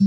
היי, 0.00 0.06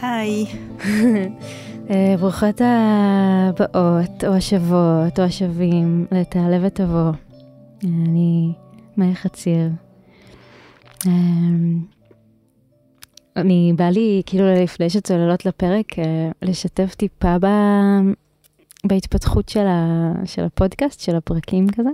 היי. 0.00 0.46
אה, 3.48 3.52
הבאות, 3.64 4.24
או 4.24 4.34
השבות, 4.34 5.18
או 5.18 5.24
השבים, 5.24 6.06
לתעלה 6.12 6.58
ותבוא. 6.62 7.10
אני 7.84 8.52
מאיה 8.96 9.14
חציר. 9.14 9.70
אה, 11.06 11.12
אני, 13.36 13.72
בא 13.76 13.84
לי, 13.84 14.22
כאילו, 14.26 14.44
לפני 14.54 14.90
שצוללות 14.90 15.46
לפרק, 15.46 15.98
אה, 15.98 16.30
לשתף 16.42 16.94
טיפה 16.94 17.36
ב, 17.40 17.46
בהתפתחות 18.86 19.48
של, 19.48 19.66
ה, 19.66 20.12
של 20.24 20.44
הפודקאסט, 20.44 21.00
של 21.00 21.16
הפרקים 21.16 21.66
כזה. 21.70 21.90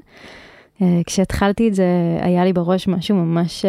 כשהתחלתי 1.06 1.68
את 1.68 1.74
זה, 1.74 2.18
היה 2.20 2.44
לי 2.44 2.52
בראש 2.52 2.88
משהו 2.88 3.16
ממש 3.16 3.64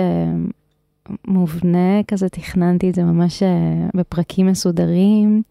מובנה 1.28 2.04
כזה, 2.08 2.30
תכננתי 2.30 2.90
את 2.90 2.96
זה 2.96 3.04
ממש 3.04 3.44
בפרקים 3.96 4.48
מסודרים, 4.48 5.42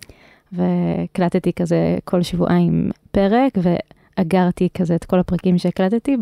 והקלטתי 0.52 1.52
כזה 1.52 1.96
כל 2.04 2.22
שבועיים 2.22 2.90
פרק, 3.10 3.52
ואגרתי 3.62 4.68
כזה 4.74 4.94
את 4.94 5.04
כל 5.04 5.18
הפרקים 5.18 5.58
שהקלטתי 5.58 6.16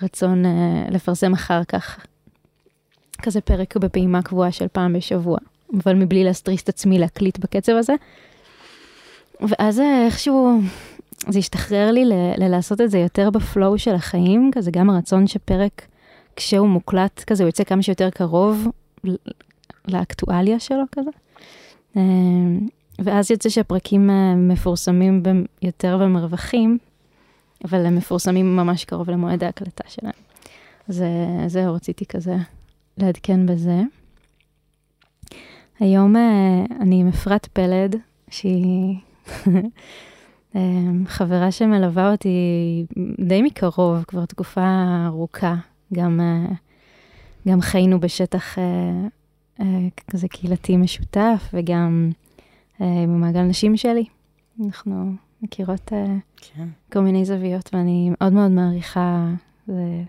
ברצון 0.00 0.44
לפרסם 0.90 1.32
אחר 1.32 1.64
כך 1.64 2.06
כזה 3.22 3.40
פרק 3.40 3.76
בפעימה 3.76 4.22
קבועה 4.22 4.52
של 4.52 4.68
פעם 4.68 4.92
בשבוע, 4.92 5.38
אבל 5.82 5.94
מבלי 5.94 6.24
להסטריס 6.24 6.62
את 6.62 6.68
עצמי 6.68 6.98
להקליט 6.98 7.38
בקצב 7.38 7.72
הזה. 7.72 7.94
ואז 9.40 9.80
איכשהו 9.80 10.60
זה 11.28 11.38
השתחרר 11.38 11.90
לי 11.90 12.04
ל- 12.04 12.34
ללעשות 12.36 12.80
את 12.80 12.90
זה 12.90 12.98
יותר 12.98 13.30
בפלואו 13.30 13.78
של 13.78 13.94
החיים, 13.94 14.50
כזה 14.54 14.70
גם 14.70 14.90
הרצון 14.90 15.26
שפרק, 15.26 15.86
כשהוא 16.36 16.68
מוקלט 16.68 17.24
כזה, 17.26 17.42
הוא 17.42 17.48
יוצא 17.48 17.64
כמה 17.64 17.82
שיותר 17.82 18.10
קרוב 18.10 18.68
לאקטואליה 19.88 20.58
שלו 20.58 20.84
כזה. 20.92 21.10
ואז 23.04 23.30
יוצא 23.30 23.48
שהפרקים 23.48 24.10
מפורסמים 24.36 25.22
יותר 25.62 25.98
במרווחים, 26.00 26.78
אבל 27.64 27.86
הם 27.86 27.96
מפורסמים 27.96 28.56
ממש 28.56 28.84
קרוב 28.84 29.10
למועד 29.10 29.44
ההקלטה 29.44 29.84
שלהם. 29.88 30.12
אז 30.88 31.04
זהו, 31.46 31.74
רציתי 31.74 32.06
כזה 32.06 32.36
לעדכן 32.98 33.46
בזה. 33.46 33.80
היום 35.80 36.16
אני 36.80 37.00
עם 37.00 37.08
אפרת 37.08 37.46
פלד, 37.46 37.96
שהיא 38.30 38.96
חברה 41.06 41.50
שמלווה 41.50 42.12
אותי 42.12 42.28
די 43.20 43.42
מקרוב, 43.42 44.04
כבר 44.08 44.24
תקופה 44.24 45.04
ארוכה. 45.06 45.54
גם, 45.94 46.20
גם 47.48 47.60
חיינו 47.60 48.00
בשטח 48.00 48.58
כזה 50.10 50.28
קהילתי 50.28 50.76
משותף, 50.76 51.48
וגם 51.52 52.10
במעגל 52.82 53.42
נשים 53.42 53.76
שלי. 53.76 54.04
אנחנו 54.66 55.12
מכירות 55.42 55.92
כן. 56.36 56.68
כל 56.92 57.00
מיני 57.00 57.24
זוויות, 57.24 57.70
ואני 57.74 58.10
מאוד 58.10 58.32
מאוד 58.32 58.50
מעריכה, 58.50 59.28
זה 59.66 60.02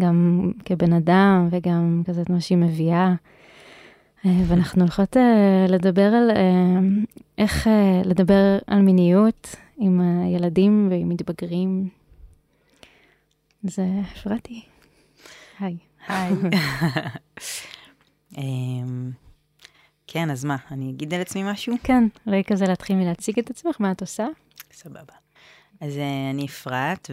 גם 0.00 0.50
כבן 0.64 0.92
אדם, 0.92 1.48
וגם 1.50 2.02
כזה 2.06 2.22
את 2.22 2.30
מה 2.30 2.40
שהיא 2.40 2.58
מביאה. 2.58 3.14
ואנחנו 4.24 4.82
הולכות 4.82 5.16
לדבר 5.68 6.14
על 6.14 6.30
איך 7.38 7.68
לדבר 8.04 8.58
על 8.66 8.82
מיניות 8.82 9.56
עם 9.78 10.00
הילדים 10.00 10.88
ועם 10.90 11.08
מתבגרים. 11.08 11.88
זה 13.62 13.86
אפרתי. 14.12 14.62
היי. 15.60 15.76
היי. 16.08 16.32
כן, 20.14 20.30
אז 20.30 20.44
מה, 20.44 20.56
אני 20.70 20.90
אגיד 20.90 21.14
על 21.14 21.20
עצמי 21.20 21.42
משהו? 21.52 21.76
כן, 21.82 22.04
אולי 22.26 22.44
כזה 22.44 22.64
להתחיל 22.66 22.96
מלהציג 22.96 23.38
את 23.38 23.50
עצמך, 23.50 23.76
מה 23.80 23.92
את 23.92 24.00
עושה? 24.00 24.26
סבבה. 24.72 25.12
אז 25.80 25.98
אני 26.30 26.46
אפרת, 26.46 27.10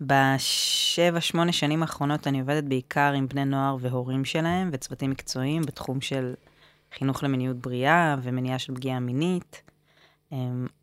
ובשבע, 0.00 1.20
שמונה 1.20 1.52
שנים 1.52 1.82
האחרונות 1.82 2.26
אני 2.26 2.40
עובדת 2.40 2.64
בעיקר 2.64 3.12
עם 3.12 3.28
בני 3.28 3.44
נוער 3.44 3.76
והורים 3.80 4.24
שלהם, 4.24 4.70
וצוותים 4.72 5.10
מקצועיים 5.10 5.62
בתחום 5.62 6.00
של 6.00 6.34
חינוך 6.98 7.24
למיניות 7.24 7.56
בריאה 7.56 8.16
ומניעה 8.22 8.58
של 8.58 8.74
פגיעה 8.74 9.00
מינית. 9.00 9.62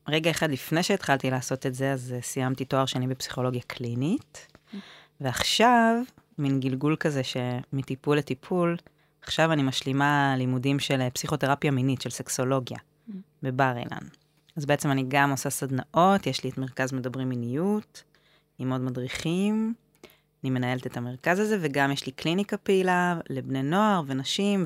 רגע 0.07 0.31
אחד 0.31 0.51
לפני 0.51 0.83
שהתחלתי 0.83 1.29
לעשות 1.29 1.65
את 1.65 1.73
זה, 1.73 1.91
אז 1.91 2.15
סיימתי 2.21 2.65
תואר 2.65 2.85
שני 2.85 3.07
בפסיכולוגיה 3.07 3.61
קלינית, 3.67 4.47
ועכשיו, 5.21 5.95
מין 6.37 6.59
גלגול 6.59 6.95
כזה 6.99 7.21
שמטיפול 7.23 8.17
לטיפול, 8.17 8.77
עכשיו 9.23 9.51
אני 9.51 9.63
משלימה 9.63 10.35
לימודים 10.37 10.79
של 10.79 11.09
פסיכותרפיה 11.09 11.71
מינית, 11.71 12.01
של 12.01 12.09
סקסולוגיה, 12.09 12.77
mm. 12.77 13.13
בבר 13.43 13.73
אילן. 13.77 14.07
אז 14.55 14.65
בעצם 14.65 14.91
אני 14.91 15.05
גם 15.07 15.31
עושה 15.31 15.49
סדנאות, 15.49 16.27
יש 16.27 16.43
לי 16.43 16.49
את 16.49 16.57
מרכז 16.57 16.93
מדברים 16.93 17.29
מיניות, 17.29 18.03
עם 18.59 18.71
עוד 18.71 18.81
מדריכים, 18.81 19.73
אני 20.43 20.49
מנהלת 20.49 20.87
את 20.87 20.97
המרכז 20.97 21.39
הזה, 21.39 21.57
וגם 21.61 21.91
יש 21.91 22.05
לי 22.05 22.11
קליניקה 22.11 22.57
פעילה 22.57 23.19
לבני 23.29 23.63
נוער 23.63 24.01
ונשים, 24.07 24.65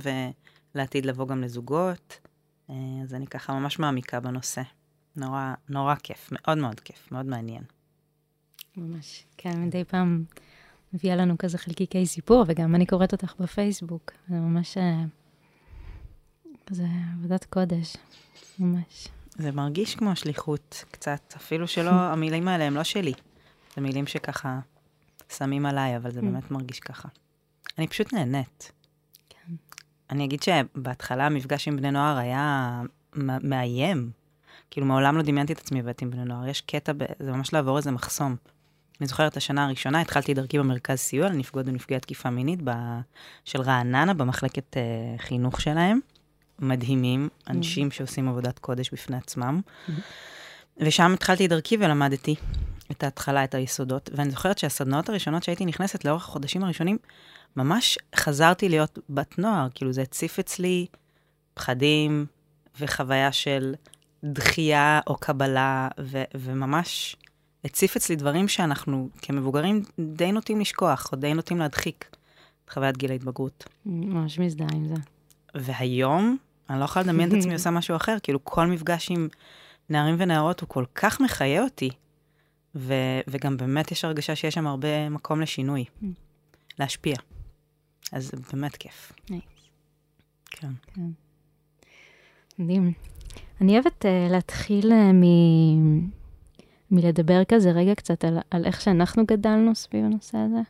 ולעתיד 0.75 1.05
לבוא 1.05 1.27
גם 1.27 1.41
לזוגות. 1.41 2.19
אז 2.69 3.13
אני 3.13 3.27
ככה 3.27 3.53
ממש 3.53 3.79
מעמיקה 3.79 4.19
בנושא. 4.19 4.61
נורא, 5.15 5.53
נורא 5.69 5.95
כיף, 5.95 6.29
מאוד 6.31 6.57
מאוד 6.57 6.79
כיף, 6.79 7.11
מאוד 7.11 7.25
מעניין. 7.25 7.63
ממש, 8.77 9.25
כן, 9.37 9.61
מדי 9.61 9.83
פעם 9.83 10.23
מביאה 10.93 11.15
לנו 11.15 11.37
כזה 11.37 11.57
חלקיקי 11.57 12.05
סיפור, 12.05 12.45
וגם 12.47 12.75
אני 12.75 12.85
קוראת 12.85 13.11
אותך 13.11 13.33
בפייסבוק. 13.39 14.11
זה 14.29 14.35
ממש... 14.35 14.77
זה 16.69 16.85
עבודת 17.13 17.45
קודש, 17.45 17.97
ממש. 18.59 19.07
זה 19.37 19.51
מרגיש 19.51 19.95
כמו 19.95 20.15
שליחות 20.15 20.83
קצת, 20.91 21.33
אפילו 21.37 21.67
שלא, 21.67 21.89
המילים 22.13 22.47
האלה 22.47 22.63
הם 22.63 22.75
לא 22.75 22.83
שלי. 22.83 23.13
זה 23.75 23.81
מילים 23.81 24.07
שככה 24.07 24.59
שמים 25.37 25.65
עליי, 25.65 25.97
אבל 25.97 26.11
זה 26.11 26.21
באמת 26.21 26.51
מרגיש 26.51 26.79
ככה. 26.79 27.09
אני 27.77 27.87
פשוט 27.87 28.13
נהנית. 28.13 28.71
כן. 29.29 29.53
אני 30.09 30.25
אגיד 30.25 30.43
שבהתחלה 30.43 31.25
המפגש 31.25 31.67
עם 31.67 31.77
בני 31.77 31.91
נוער 31.91 32.17
היה 32.17 32.81
מאיים. 33.43 34.11
כאילו, 34.71 34.87
מעולם 34.87 35.17
לא 35.17 35.23
דמיינתי 35.23 35.53
את 35.53 35.57
עצמי 35.57 35.81
ואת 35.81 36.01
עם 36.01 36.11
בני 36.11 36.25
נוער. 36.25 36.47
יש 36.47 36.61
קטע, 36.61 36.91
זה 37.19 37.31
ממש 37.31 37.53
לעבור 37.53 37.77
איזה 37.77 37.91
מחסום. 37.91 38.35
אני 39.01 39.07
זוכרת 39.07 39.31
את 39.31 39.37
השנה 39.37 39.65
הראשונה, 39.65 40.01
התחלתי 40.01 40.33
דרכי 40.33 40.59
במרכז 40.59 40.97
סיוע 40.99 41.29
לנפגעות 41.29 41.67
ונפגעי 41.67 41.99
תקיפה 41.99 42.29
מינית 42.29 42.59
ב... 42.63 42.71
של 43.45 43.61
רעננה, 43.61 44.13
במחלקת 44.13 44.77
uh, 44.77 45.21
חינוך 45.21 45.61
שלהם. 45.61 45.99
מדהימים, 46.59 47.29
אנשים 47.49 47.87
mm-hmm. 47.87 47.93
שעושים 47.93 48.29
עבודת 48.29 48.59
קודש 48.59 48.89
בפני 48.93 49.17
עצמם. 49.17 49.61
Mm-hmm. 49.63 49.91
ושם 50.77 51.13
התחלתי 51.13 51.47
דרכי 51.47 51.77
ולמדתי 51.77 52.35
את 52.91 53.03
ההתחלה, 53.03 53.43
את 53.43 53.55
היסודות. 53.55 54.09
ואני 54.13 54.31
זוכרת 54.31 54.57
שהסדנאות 54.57 55.09
הראשונות 55.09 55.43
שהייתי 55.43 55.65
נכנסת 55.65 56.05
לאורך 56.05 56.27
החודשים 56.27 56.63
הראשונים, 56.63 56.97
ממש 57.55 57.97
חזרתי 58.15 58.69
להיות 58.69 58.99
בת 59.09 59.39
נוער, 59.39 59.67
כאילו 59.75 59.93
זה 59.93 60.01
הציף 60.01 60.39
אצלי 60.39 60.85
פחדים 61.53 62.25
וחוויה 62.79 63.31
של 63.31 63.75
דחייה 64.23 64.99
או 65.07 65.15
קבלה, 65.15 65.87
ו- 65.99 66.23
וממש 66.35 67.15
הציף 67.65 67.95
אצלי 67.95 68.15
דברים 68.15 68.47
שאנחנו 68.47 69.09
כמבוגרים 69.21 69.83
די 69.99 70.31
נוטים 70.31 70.59
לשכוח, 70.59 71.09
או 71.11 71.17
די 71.17 71.33
נוטים 71.33 71.57
להדחיק 71.57 72.05
את 72.65 72.69
חוויית 72.69 72.97
גיל 72.97 73.11
ההתבגרות. 73.11 73.67
ממש 73.85 74.39
מזדהה 74.39 74.67
עם 74.73 74.87
זה. 74.87 74.95
והיום, 75.55 76.37
אני 76.69 76.79
לא 76.79 76.85
יכולה 76.85 77.03
לדמיין 77.03 77.29
את 77.29 77.35
עצמי 77.37 77.53
עושה 77.53 77.71
משהו 77.71 77.95
אחר, 77.95 78.17
כאילו 78.23 78.45
כל 78.45 78.67
מפגש 78.67 79.11
עם 79.11 79.27
נערים 79.89 80.15
ונערות 80.17 80.61
הוא 80.61 80.69
כל 80.69 80.85
כך 80.95 81.21
מחיה 81.21 81.63
אותי, 81.63 81.89
ו- 82.75 83.19
וגם 83.27 83.57
באמת 83.57 83.91
יש 83.91 84.05
הרגשה 84.05 84.35
שיש 84.35 84.53
שם 84.53 84.67
הרבה 84.67 85.09
מקום 85.09 85.41
לשינוי, 85.41 85.85
mm. 86.01 86.05
להשפיע. 86.79 87.15
אז 88.11 88.25
זה 88.31 88.37
באמת 88.53 88.75
כיף. 88.75 89.11
כן. 90.47 90.69
כן. 90.93 91.03
מדהים. 92.59 92.93
אני 93.61 93.73
אוהבת 93.73 94.05
uh, 94.05 94.31
להתחיל 94.31 94.91
uh, 94.91 95.13
מ... 95.13 95.23
מלדבר 96.91 97.43
כזה 97.43 97.71
רגע 97.71 97.95
קצת 97.95 98.25
על, 98.25 98.37
על 98.51 98.65
איך 98.65 98.81
שאנחנו 98.81 99.25
גדלנו 99.25 99.75
סביב 99.75 100.05
הנושא 100.05 100.37
הזה. 100.37 100.61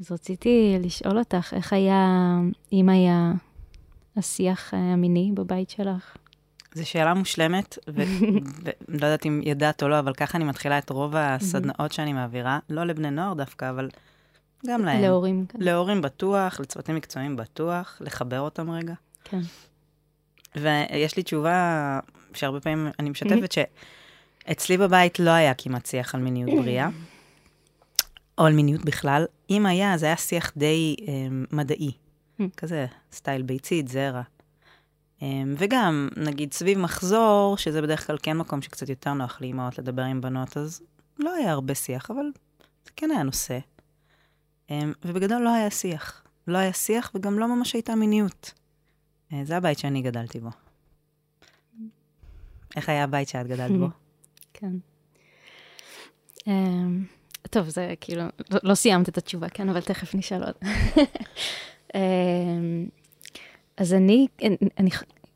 אז 0.00 0.12
רציתי 0.12 0.76
לשאול 0.80 1.18
אותך, 1.18 1.54
איך 1.56 1.72
היה, 1.72 2.38
אם 2.72 2.88
היה 2.88 3.32
השיח 4.16 4.74
המיני 4.74 5.30
בבית 5.34 5.70
שלך? 5.70 6.16
זו 6.74 6.88
שאלה 6.88 7.14
מושלמת, 7.14 7.78
ולא 7.88 8.04
יודעת 8.94 9.26
אם 9.26 9.40
ידעת 9.44 9.82
או 9.82 9.88
לא, 9.88 9.98
אבל 9.98 10.14
ככה 10.14 10.38
אני 10.38 10.44
מתחילה 10.44 10.78
את 10.78 10.90
רוב 10.90 11.16
הסדנאות 11.16 11.92
שאני 11.92 12.12
מעבירה, 12.12 12.58
לא 12.68 12.84
לבני 12.84 13.10
נוער 13.10 13.34
דווקא, 13.34 13.70
אבל 13.70 13.88
גם 14.66 14.84
להם. 14.84 15.02
להורים. 15.02 15.46
כן. 15.48 15.58
להורים 15.62 16.02
בטוח, 16.02 16.60
לצוותים 16.60 16.94
מקצועיים 16.94 17.36
בטוח, 17.36 17.98
לחבר 18.00 18.40
אותם 18.40 18.70
רגע. 18.70 18.94
כן. 19.24 19.40
ויש 20.56 21.16
לי 21.16 21.22
תשובה 21.22 22.00
שהרבה 22.34 22.60
פעמים 22.60 22.88
אני 22.98 23.10
משתפת, 23.10 23.52
שאצלי 24.46 24.78
בבית 24.78 25.18
לא 25.18 25.30
היה 25.30 25.54
כמעט 25.54 25.86
שיח 25.86 26.14
על 26.14 26.20
מיניות 26.20 26.50
בריאה, 26.62 26.88
או 28.38 28.46
על 28.46 28.52
מיניות 28.52 28.84
בכלל. 28.84 29.24
אם 29.50 29.66
היה, 29.66 29.98
זה 29.98 30.06
היה 30.06 30.16
שיח 30.16 30.52
די 30.56 30.96
אה, 31.08 31.14
מדעי, 31.52 31.92
כזה 32.56 32.86
סטייל 33.12 33.42
ביצית, 33.42 33.88
זרע. 33.88 34.22
אה, 35.22 35.42
וגם, 35.56 36.08
נגיד, 36.16 36.52
סביב 36.52 36.78
מחזור, 36.78 37.56
שזה 37.56 37.82
בדרך 37.82 38.06
כלל 38.06 38.16
כן 38.22 38.36
מקום 38.36 38.62
שקצת 38.62 38.88
יותר 38.88 39.12
נוח 39.12 39.40
לאימהות 39.40 39.78
לדבר 39.78 40.02
עם 40.02 40.20
בנות, 40.20 40.56
אז 40.56 40.82
לא 41.18 41.34
היה 41.34 41.52
הרבה 41.52 41.74
שיח, 41.74 42.10
אבל 42.10 42.24
זה 42.84 42.90
כן 42.96 43.10
היה 43.10 43.22
נושא. 43.22 43.58
אה, 44.70 44.80
ובגדול 45.04 45.42
לא 45.42 45.54
היה 45.54 45.70
שיח. 45.70 46.22
לא 46.46 46.58
היה 46.58 46.72
שיח 46.72 47.10
וגם 47.14 47.38
לא 47.38 47.48
ממש 47.48 47.72
הייתה 47.72 47.94
מיניות. 47.94 48.52
אה, 49.32 49.44
זה 49.44 49.56
הבית 49.56 49.78
שאני 49.78 50.02
גדלתי 50.02 50.40
בו. 50.40 50.50
איך 52.76 52.88
היה 52.88 53.04
הבית 53.04 53.28
שאת 53.28 53.46
גדלת 53.46 53.78
בו? 53.78 53.88
כן. 54.62 54.76
אמ, 56.46 57.04
טוב, 57.50 57.68
זה 57.68 57.94
כאילו, 58.00 58.22
לא, 58.50 58.58
לא 58.62 58.74
סיימת 58.74 59.08
את 59.08 59.18
התשובה, 59.18 59.48
כן, 59.48 59.68
אבל 59.68 59.80
תכף 59.80 60.14
נשאל 60.14 60.44
עוד. 60.44 60.54
אמ, 61.94 62.86
אז 63.76 63.94
אני, 63.94 64.26
אני, 64.78 64.90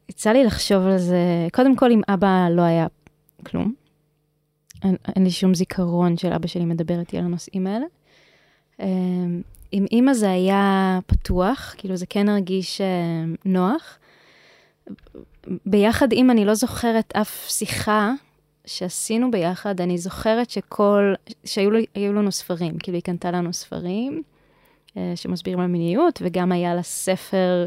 יצא 0.08 0.31
לי 0.31 0.44
לחשוב 0.44 0.87
על 0.87 0.99
זה, 0.99 1.46
קודם 1.52 1.76
כל, 1.76 1.90
עם 1.90 2.00
אבא 2.08 2.49
לא 2.50 2.62
היה 2.62 2.87
כלום. 3.46 3.75
אין, 4.84 4.96
אין 5.17 5.25
לי 5.25 5.31
שום 5.31 5.55
זיכרון 5.55 6.17
של 6.17 6.32
אבא 6.32 6.46
שלי 6.46 6.64
מדבר 6.64 7.00
איתי 7.00 7.19
על 7.19 7.25
הנושאים 7.25 7.67
האלה. 7.67 7.87
אמ, 8.81 9.43
עם 9.72 9.87
אימא 9.93 10.14
זה 10.14 10.31
היה 10.31 10.99
פתוח, 11.06 11.75
כאילו 11.79 11.96
זה 11.96 12.06
כן 12.06 12.29
הרגיש 12.29 12.81
אה, 12.81 13.25
נוח. 13.44 13.99
ביחד 15.67 16.08
עם 16.12 16.31
אני 16.31 16.44
לא 16.44 16.55
זוכרת 16.55 17.12
אף 17.17 17.46
שיחה 17.49 18.12
שעשינו 18.66 19.30
ביחד, 19.30 19.80
אני 19.80 19.98
זוכרת 19.98 20.50
שכל, 20.50 21.14
שהיו 21.44 22.12
לנו 22.12 22.32
ספרים, 22.32 22.78
כאילו 22.78 22.94
היא 22.94 23.02
קנתה 23.02 23.30
לנו 23.30 23.52
ספרים 23.52 24.22
אה, 24.96 25.12
שמסבירים 25.14 25.60
על 25.60 25.66
מיניות, 25.66 26.18
וגם 26.22 26.52
היה 26.52 26.74
לה 26.74 26.82
ספר, 26.82 27.66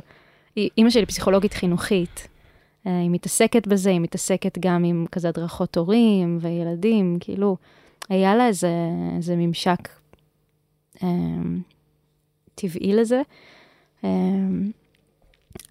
אימא 0.57 0.89
שלי 0.89 1.05
פסיכולוגית 1.05 1.53
חינוכית, 1.53 2.27
אה, 2.87 2.99
היא 2.99 3.09
מתעסקת 3.09 3.67
בזה, 3.67 3.89
היא 3.89 3.99
מתעסקת 3.99 4.57
גם 4.59 4.83
עם 4.83 5.05
כזה 5.11 5.29
הדרכות 5.29 5.77
הורים 5.77 6.37
וילדים, 6.41 7.17
כאילו, 7.19 7.57
היה 8.09 8.35
לה 8.35 8.47
איזה, 8.47 8.71
איזה 9.17 9.35
ממשק 9.35 9.89
אה, 11.03 11.07
טבעי 12.55 12.93
לזה. 12.93 13.21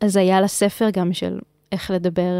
אז 0.00 0.16
היה 0.16 0.40
לה 0.40 0.48
ספר 0.48 0.90
גם 0.90 1.12
של 1.12 1.38
איך 1.72 1.90
לדבר 1.90 2.32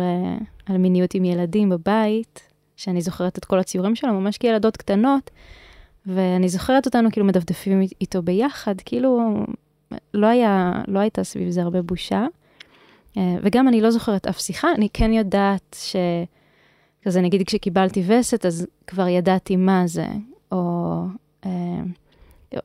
על 0.67 0.79
מיניות 0.79 1.15
עם 1.15 1.25
ילדים 1.25 1.69
בבית, 1.69 2.48
שאני 2.79 3.01
זוכרת 3.01 3.39
את 3.39 3.45
כל 3.45 3.59
הציורים 3.59 3.95
שלו, 3.95 4.13
ממש 4.13 4.39
כילדות 4.39 4.77
קטנות, 4.77 5.31
ואני 6.07 6.49
זוכרת 6.49 6.87
אותנו 6.87 7.11
כאילו 7.13 7.27
מדפדפים 7.27 7.81
איתו 8.01 8.23
ביחד, 8.23 8.75
כאילו 8.85 9.45
לא, 10.15 10.27
היה, 10.27 10.73
לא 10.89 10.99
הייתה 10.99 11.25
סביב 11.25 11.51
זה 11.51 11.63
הרבה 11.63 11.83
בושה. 11.83 12.27
אה, 13.17 13.37
וגם 13.43 13.69
אני 13.69 13.81
לא 13.81 13.91
זוכרת 13.91 14.27
אף 14.27 14.39
שיחה, 14.41 14.69
אני 14.75 14.89
כן 14.93 15.13
יודעת 15.13 15.77
ש... 15.81 15.97
כזה 17.03 17.21
נגיד 17.21 17.47
כשקיבלתי 17.47 18.03
וסת, 18.07 18.47
אז 18.47 18.67
כבר 18.87 19.09
ידעתי 19.09 19.57
מה 19.57 19.83
זה, 19.87 20.07
או 20.53 21.03
אה, 21.47 21.81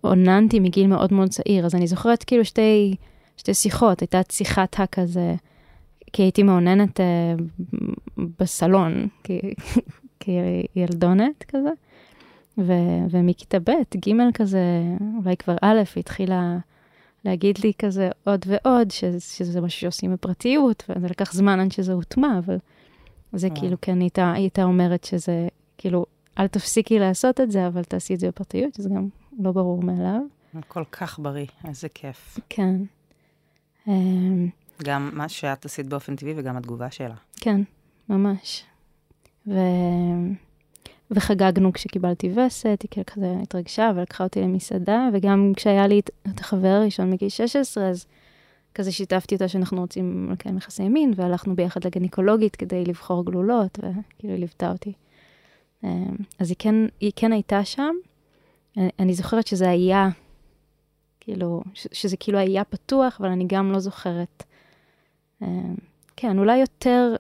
עוננתי 0.02 0.60
מגיל 0.60 0.88
מאוד 0.88 1.14
מאוד 1.14 1.30
צעיר, 1.30 1.66
אז 1.66 1.76
אני 1.76 1.88
זוכרת 1.88 2.24
כאילו 2.24 2.46
שתי, 2.46 2.96
שתי 3.38 3.54
שיחות, 3.54 4.00
הייתה 4.00 4.22
שיחת 4.32 4.80
הכזה, 4.80 5.36
כי 6.14 6.22
הייתי 6.22 6.44
מאוננת 6.44 7.00
אה, 7.00 7.06
בסלון, 8.40 9.08
כי 9.24 9.40
כילדונת 10.24 11.44
כזה, 11.48 11.70
ו- 12.58 13.06
ומכיתה 13.10 13.60
ב', 13.60 13.98
ג' 13.98 14.32
כזה, 14.34 14.60
אולי 15.24 15.38
כבר 15.38 15.56
א', 15.62 15.82
היא 15.96 16.02
התחילה 16.02 16.58
להגיד 17.26 17.58
לי 17.64 17.72
כזה 17.80 18.10
עוד 18.24 18.46
ועוד, 18.48 18.92
ש- 18.92 19.06
שזה 19.20 19.62
משהו 19.62 19.82
שעושים 19.82 20.14
בפרטיות, 20.14 20.84
וזה 20.90 21.08
לקח 21.08 21.34
זמן 21.34 21.60
עד 21.60 21.72
שזה 21.72 21.94
הוטמע, 21.94 22.40
אבל 22.40 22.58
זה 23.34 23.48
yeah. 23.48 23.60
כאילו, 23.60 23.78
כן, 23.82 24.02
הייתה, 24.02 24.32
הייתה 24.32 24.64
אומרת 24.64 25.04
שזה, 25.04 25.48
כאילו, 25.78 26.06
אל 26.40 26.48
תפסיקי 26.48 27.00
לעשות 27.00 27.42
את 27.42 27.52
זה, 27.52 27.68
אבל 27.68 27.84
תעשי 27.84 28.14
את 28.14 28.20
זה 28.20 28.28
בפרטיות, 28.28 28.74
שזה 28.74 28.90
גם 28.90 29.08
לא 29.40 29.52
ברור 29.52 29.84
מאליו. 29.84 30.22
כל 30.68 30.84
כך 30.92 31.20
בריא, 31.20 31.46
איזה 31.68 31.90
כיף. 31.90 32.40
כן. 32.50 32.76
אמ, 33.88 34.50
גם 34.84 35.10
מה 35.14 35.30
שאת 35.30 35.66
עשית 35.66 35.88
באופן 35.88 36.16
טבעי 36.16 36.34
וגם 36.38 36.58
התגובה 36.58 36.92
שלה. 36.92 37.16
כן, 37.36 37.62
ממש. 38.10 38.64
ו... 39.48 39.54
וחגגנו 41.12 41.74
כשקיבלתי 41.74 42.32
וסת, 42.36 42.80
היא 42.84 42.90
כאילו 42.92 43.06
כזה 43.06 43.36
התרגשה 43.42 43.92
ולקחה 43.96 44.24
אותי 44.24 44.42
למסעדה, 44.42 45.10
וגם 45.14 45.52
כשהיה 45.56 45.88
לי 45.88 46.00
את 46.28 46.40
החבר 46.40 46.68
הראשון 46.68 47.12
מגיל 47.12 47.30
16, 47.30 47.90
אז 47.90 48.06
כזה 48.76 48.92
שיתפתי 48.92 49.36
אותה 49.36 49.48
שאנחנו 49.48 49.82
רוצים 49.82 50.30
לקיים 50.32 50.58
יחסי 50.58 50.90
מין, 50.90 51.14
והלכנו 51.16 51.56
ביחד 51.56 51.86
לגניקולוגית 51.86 52.56
כדי 52.56 52.86
לבחור 52.86 53.26
גלולות, 53.26 53.80
וכאילו 53.80 54.34
היא 54.34 54.40
ליוותה 54.40 54.72
אותי. 54.72 54.94
אמ, 55.84 56.16
אז 56.40 56.50
היא 56.50 56.56
כן, 56.60 56.76
היא 57.00 57.12
כן 57.16 57.32
הייתה 57.32 57.66
שם. 57.66 57.96
אני 59.00 59.14
זוכרת 59.14 59.48
שזה 59.48 59.70
היה, 59.70 60.10
כאילו, 61.20 61.64
שזה 61.74 62.18
כאילו 62.18 62.38
היה 62.40 62.64
פתוח, 62.64 63.18
אבל 63.20 63.30
אני 63.30 63.46
גם 63.48 63.72
לא 63.72 63.80
זוכרת. 63.80 64.44
אמ, 65.42 65.76
כן, 66.16 66.40
אולי 66.40 66.58
יותר 66.58 67.16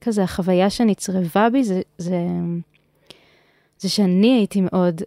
כזה, 0.00 0.22
החוויה 0.22 0.70
שנצרבה 0.70 1.50
בי 1.50 1.64
זה, 1.64 1.80
זה, 1.98 2.18
זה 3.78 3.88
שאני 3.88 4.36
הייתי 4.36 4.60
מאוד 4.60 5.02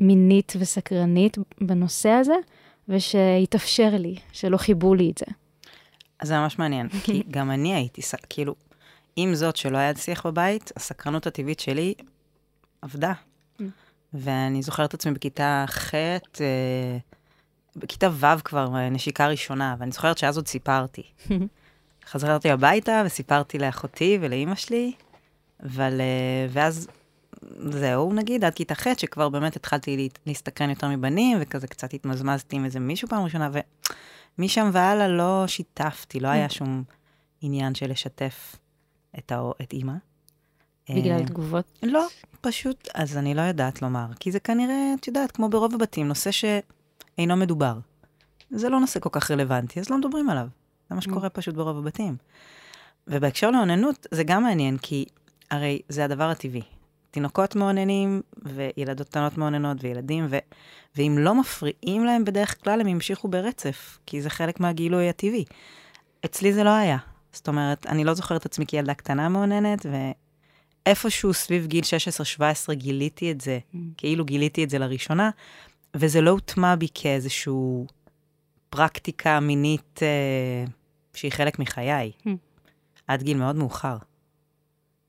מינית 0.00 0.52
וסקרנית 0.58 1.38
בנושא 1.60 2.08
הזה, 2.08 2.34
ושהתאפשר 2.88 3.90
לי, 3.98 4.16
שלא 4.32 4.56
חיבו 4.56 4.94
לי 4.94 5.10
את 5.10 5.18
זה. 5.18 5.26
אז 6.18 6.28
זה 6.28 6.38
ממש 6.38 6.58
מעניין, 6.58 6.88
כי 7.04 7.22
גם 7.30 7.50
אני 7.50 7.74
הייתי, 7.74 8.02
כאילו, 8.28 8.54
עם 9.16 9.34
זאת 9.34 9.56
שלא 9.56 9.78
היה 9.78 9.94
שיח 9.94 10.26
בבית, 10.26 10.72
הסקרנות 10.76 11.26
הטבעית 11.26 11.60
שלי 11.60 11.94
עבדה. 12.82 13.12
Mm. 13.12 13.62
ואני 14.14 14.62
זוכרת 14.62 14.88
את 14.88 14.94
עצמי 14.94 15.12
בכיתה 15.12 15.64
ח', 15.68 15.94
אה, 15.94 16.98
בכיתה 17.76 18.08
ו' 18.12 18.44
כבר, 18.44 18.88
נשיקה 18.90 19.28
ראשונה, 19.28 19.76
ואני 19.78 19.92
זוכרת 19.92 20.18
שאז 20.18 20.36
עוד 20.36 20.46
סיפרתי. 20.46 21.02
חזרתי 22.10 22.50
הביתה 22.50 23.02
וסיפרתי 23.06 23.58
לאחותי 23.58 24.18
ולאימא 24.20 24.54
שלי, 24.54 24.92
אבל, 25.62 26.00
אה, 26.00 26.46
ואז 26.50 26.88
זהו, 27.70 28.12
נגיד, 28.12 28.44
עד 28.44 28.54
כיתה 28.54 28.74
ח', 28.74 28.86
שכבר 28.96 29.28
באמת 29.28 29.56
התחלתי 29.56 30.08
להסתקרן 30.26 30.70
יותר 30.70 30.88
מבנים, 30.88 31.38
וכזה 31.40 31.66
קצת 31.66 31.94
התמזמזתי 31.94 32.56
עם 32.56 32.64
איזה 32.64 32.80
מישהו 32.80 33.08
פעם 33.08 33.24
ראשונה, 33.24 33.50
ומשם 34.38 34.70
והלאה 34.72 35.08
לא 35.08 35.44
שיתפתי, 35.46 36.20
לא 36.20 36.28
היה 36.28 36.48
שום 36.48 36.82
עניין 37.40 37.74
של 37.74 37.90
לשתף 37.90 38.56
את, 39.18 39.32
הא... 39.32 39.50
את 39.62 39.72
אימא. 39.72 39.94
בגלל 40.90 41.20
אה, 41.20 41.26
תגובות? 41.26 41.78
לא, 41.82 42.06
פשוט, 42.40 42.88
אז 42.94 43.16
אני 43.16 43.34
לא 43.34 43.42
יודעת 43.42 43.82
לומר, 43.82 44.06
כי 44.20 44.32
זה 44.32 44.40
כנראה, 44.40 44.94
את 45.00 45.06
יודעת, 45.06 45.32
כמו 45.32 45.48
ברוב 45.48 45.74
הבתים, 45.74 46.08
נושא 46.08 46.30
שאינו 46.30 47.36
מדובר. 47.36 47.78
זה 48.50 48.68
לא 48.68 48.80
נושא 48.80 49.00
כל 49.00 49.10
כך 49.12 49.30
רלוונטי, 49.30 49.80
אז 49.80 49.90
לא 49.90 49.98
מדברים 49.98 50.30
עליו. 50.30 50.46
זה 50.90 50.94
מה 50.94 51.00
שקורה 51.00 51.28
פשוט 51.28 51.54
ברוב 51.54 51.78
הבתים. 51.78 52.16
ובהקשר 53.06 53.50
לאוננות, 53.50 54.06
זה 54.10 54.24
גם 54.24 54.42
מעניין, 54.42 54.78
כי 54.78 55.04
הרי 55.50 55.80
זה 55.88 56.04
הדבר 56.04 56.24
הטבעי. 56.30 56.62
תינוקות 57.10 57.56
מאוננים, 57.56 58.22
וילדות 58.42 59.08
קטנות 59.08 59.38
מאוננות, 59.38 59.76
וילדים, 59.80 60.26
ו... 60.30 60.38
ואם 60.96 61.16
לא 61.18 61.34
מפריעים 61.34 62.04
להם 62.04 62.24
בדרך 62.24 62.64
כלל, 62.64 62.80
הם 62.80 62.86
ימשיכו 62.86 63.28
ברצף, 63.28 63.98
כי 64.06 64.22
זה 64.22 64.30
חלק 64.30 64.60
מהגילוי 64.60 65.08
הטבעי. 65.08 65.44
אצלי 66.24 66.52
זה 66.52 66.64
לא 66.64 66.70
היה. 66.70 66.96
זאת 67.32 67.48
אומרת, 67.48 67.86
אני 67.86 68.04
לא 68.04 68.14
זוכרת 68.14 68.40
את 68.40 68.46
עצמי 68.46 68.66
כילדה 68.66 68.94
קטנה 68.94 69.28
מאוננת, 69.28 69.86
ואיפשהו 70.86 71.34
סביב 71.34 71.66
גיל 71.66 71.84
16-17 72.70 72.72
גיליתי 72.72 73.30
את 73.30 73.40
זה, 73.40 73.58
mm. 73.74 73.76
כאילו 73.96 74.24
גיליתי 74.24 74.64
את 74.64 74.70
זה 74.70 74.78
לראשונה, 74.78 75.30
וזה 75.94 76.20
לא 76.20 76.30
הוטמע 76.30 76.74
בי 76.76 76.86
כאיזשהו 76.94 77.86
פרקטיקה 78.70 79.40
מינית 79.40 80.00
אה, 80.02 80.64
שהיא 81.14 81.32
חלק 81.32 81.58
מחיי, 81.58 82.12
hmm. 82.26 82.30
עד 83.06 83.22
גיל 83.22 83.36
מאוד 83.36 83.56
מאוחר. 83.56 83.96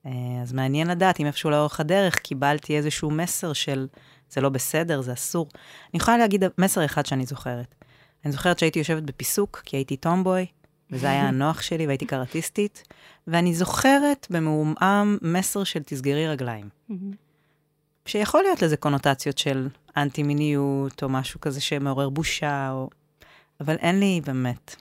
אה, 0.05 0.11
אז 0.41 0.53
מעניין 0.53 0.87
לדעת 0.87 1.19
אם 1.19 1.25
איפשהו 1.25 1.49
לאורך 1.49 1.79
הדרך 1.79 2.15
קיבלתי 2.15 2.77
איזשהו 2.77 3.11
מסר 3.11 3.53
של 3.53 3.87
זה 4.29 4.41
לא 4.41 4.49
בסדר, 4.49 5.01
זה 5.01 5.13
אסור. 5.13 5.49
אני 5.93 6.01
יכולה 6.01 6.17
להגיד 6.17 6.43
מסר 6.57 6.85
אחד 6.85 7.05
שאני 7.05 7.25
זוכרת. 7.25 7.75
אני 8.25 8.31
זוכרת 8.31 8.59
שהייתי 8.59 8.79
יושבת 8.79 9.03
בפיסוק, 9.03 9.61
כי 9.65 9.77
הייתי 9.77 9.97
טומבוי, 9.97 10.45
וזה 10.91 11.09
היה 11.09 11.27
הנוח 11.29 11.61
שלי, 11.61 11.87
והייתי 11.87 12.05
קראטיסטית, 12.05 12.83
ואני 13.27 13.53
זוכרת 13.53 14.27
במעומעם 14.29 15.17
מסר 15.21 15.63
של 15.63 15.83
תסגרי 15.83 16.27
רגליים. 16.27 16.69
שיכול 18.05 18.43
להיות 18.43 18.61
לזה 18.61 18.77
קונוטציות 18.77 19.37
של 19.37 19.69
אנטי-מיניות, 19.97 21.03
או 21.03 21.09
משהו 21.09 21.41
כזה 21.41 21.61
שמעורר 21.61 22.09
בושה, 22.09 22.71
או... 22.71 22.89
אבל 23.59 23.75
אין 23.75 23.99
לי 23.99 24.21
באמת. 24.25 24.75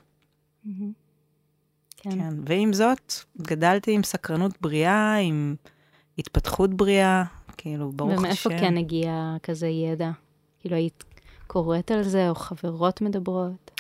כן. 2.01 2.11
כן. 2.11 2.35
ועם 2.47 2.73
זאת, 2.73 3.13
גדלתי 3.43 3.93
עם 3.93 4.03
סקרנות 4.03 4.61
בריאה, 4.61 5.17
עם 5.17 5.55
התפתחות 6.19 6.75
בריאה, 6.75 7.25
כאילו, 7.57 7.93
ברוך 7.93 8.11
השם. 8.11 8.19
ומאיפה 8.19 8.51
כן 8.51 8.77
הגיע 8.77 9.37
כזה 9.43 9.69
ידע? 9.69 10.11
כאילו, 10.61 10.77
היית 10.77 11.05
קוראת 11.47 11.91
על 11.91 12.03
זה, 12.03 12.29
או 12.29 12.35
חברות 12.35 13.01
מדברות? 13.01 13.71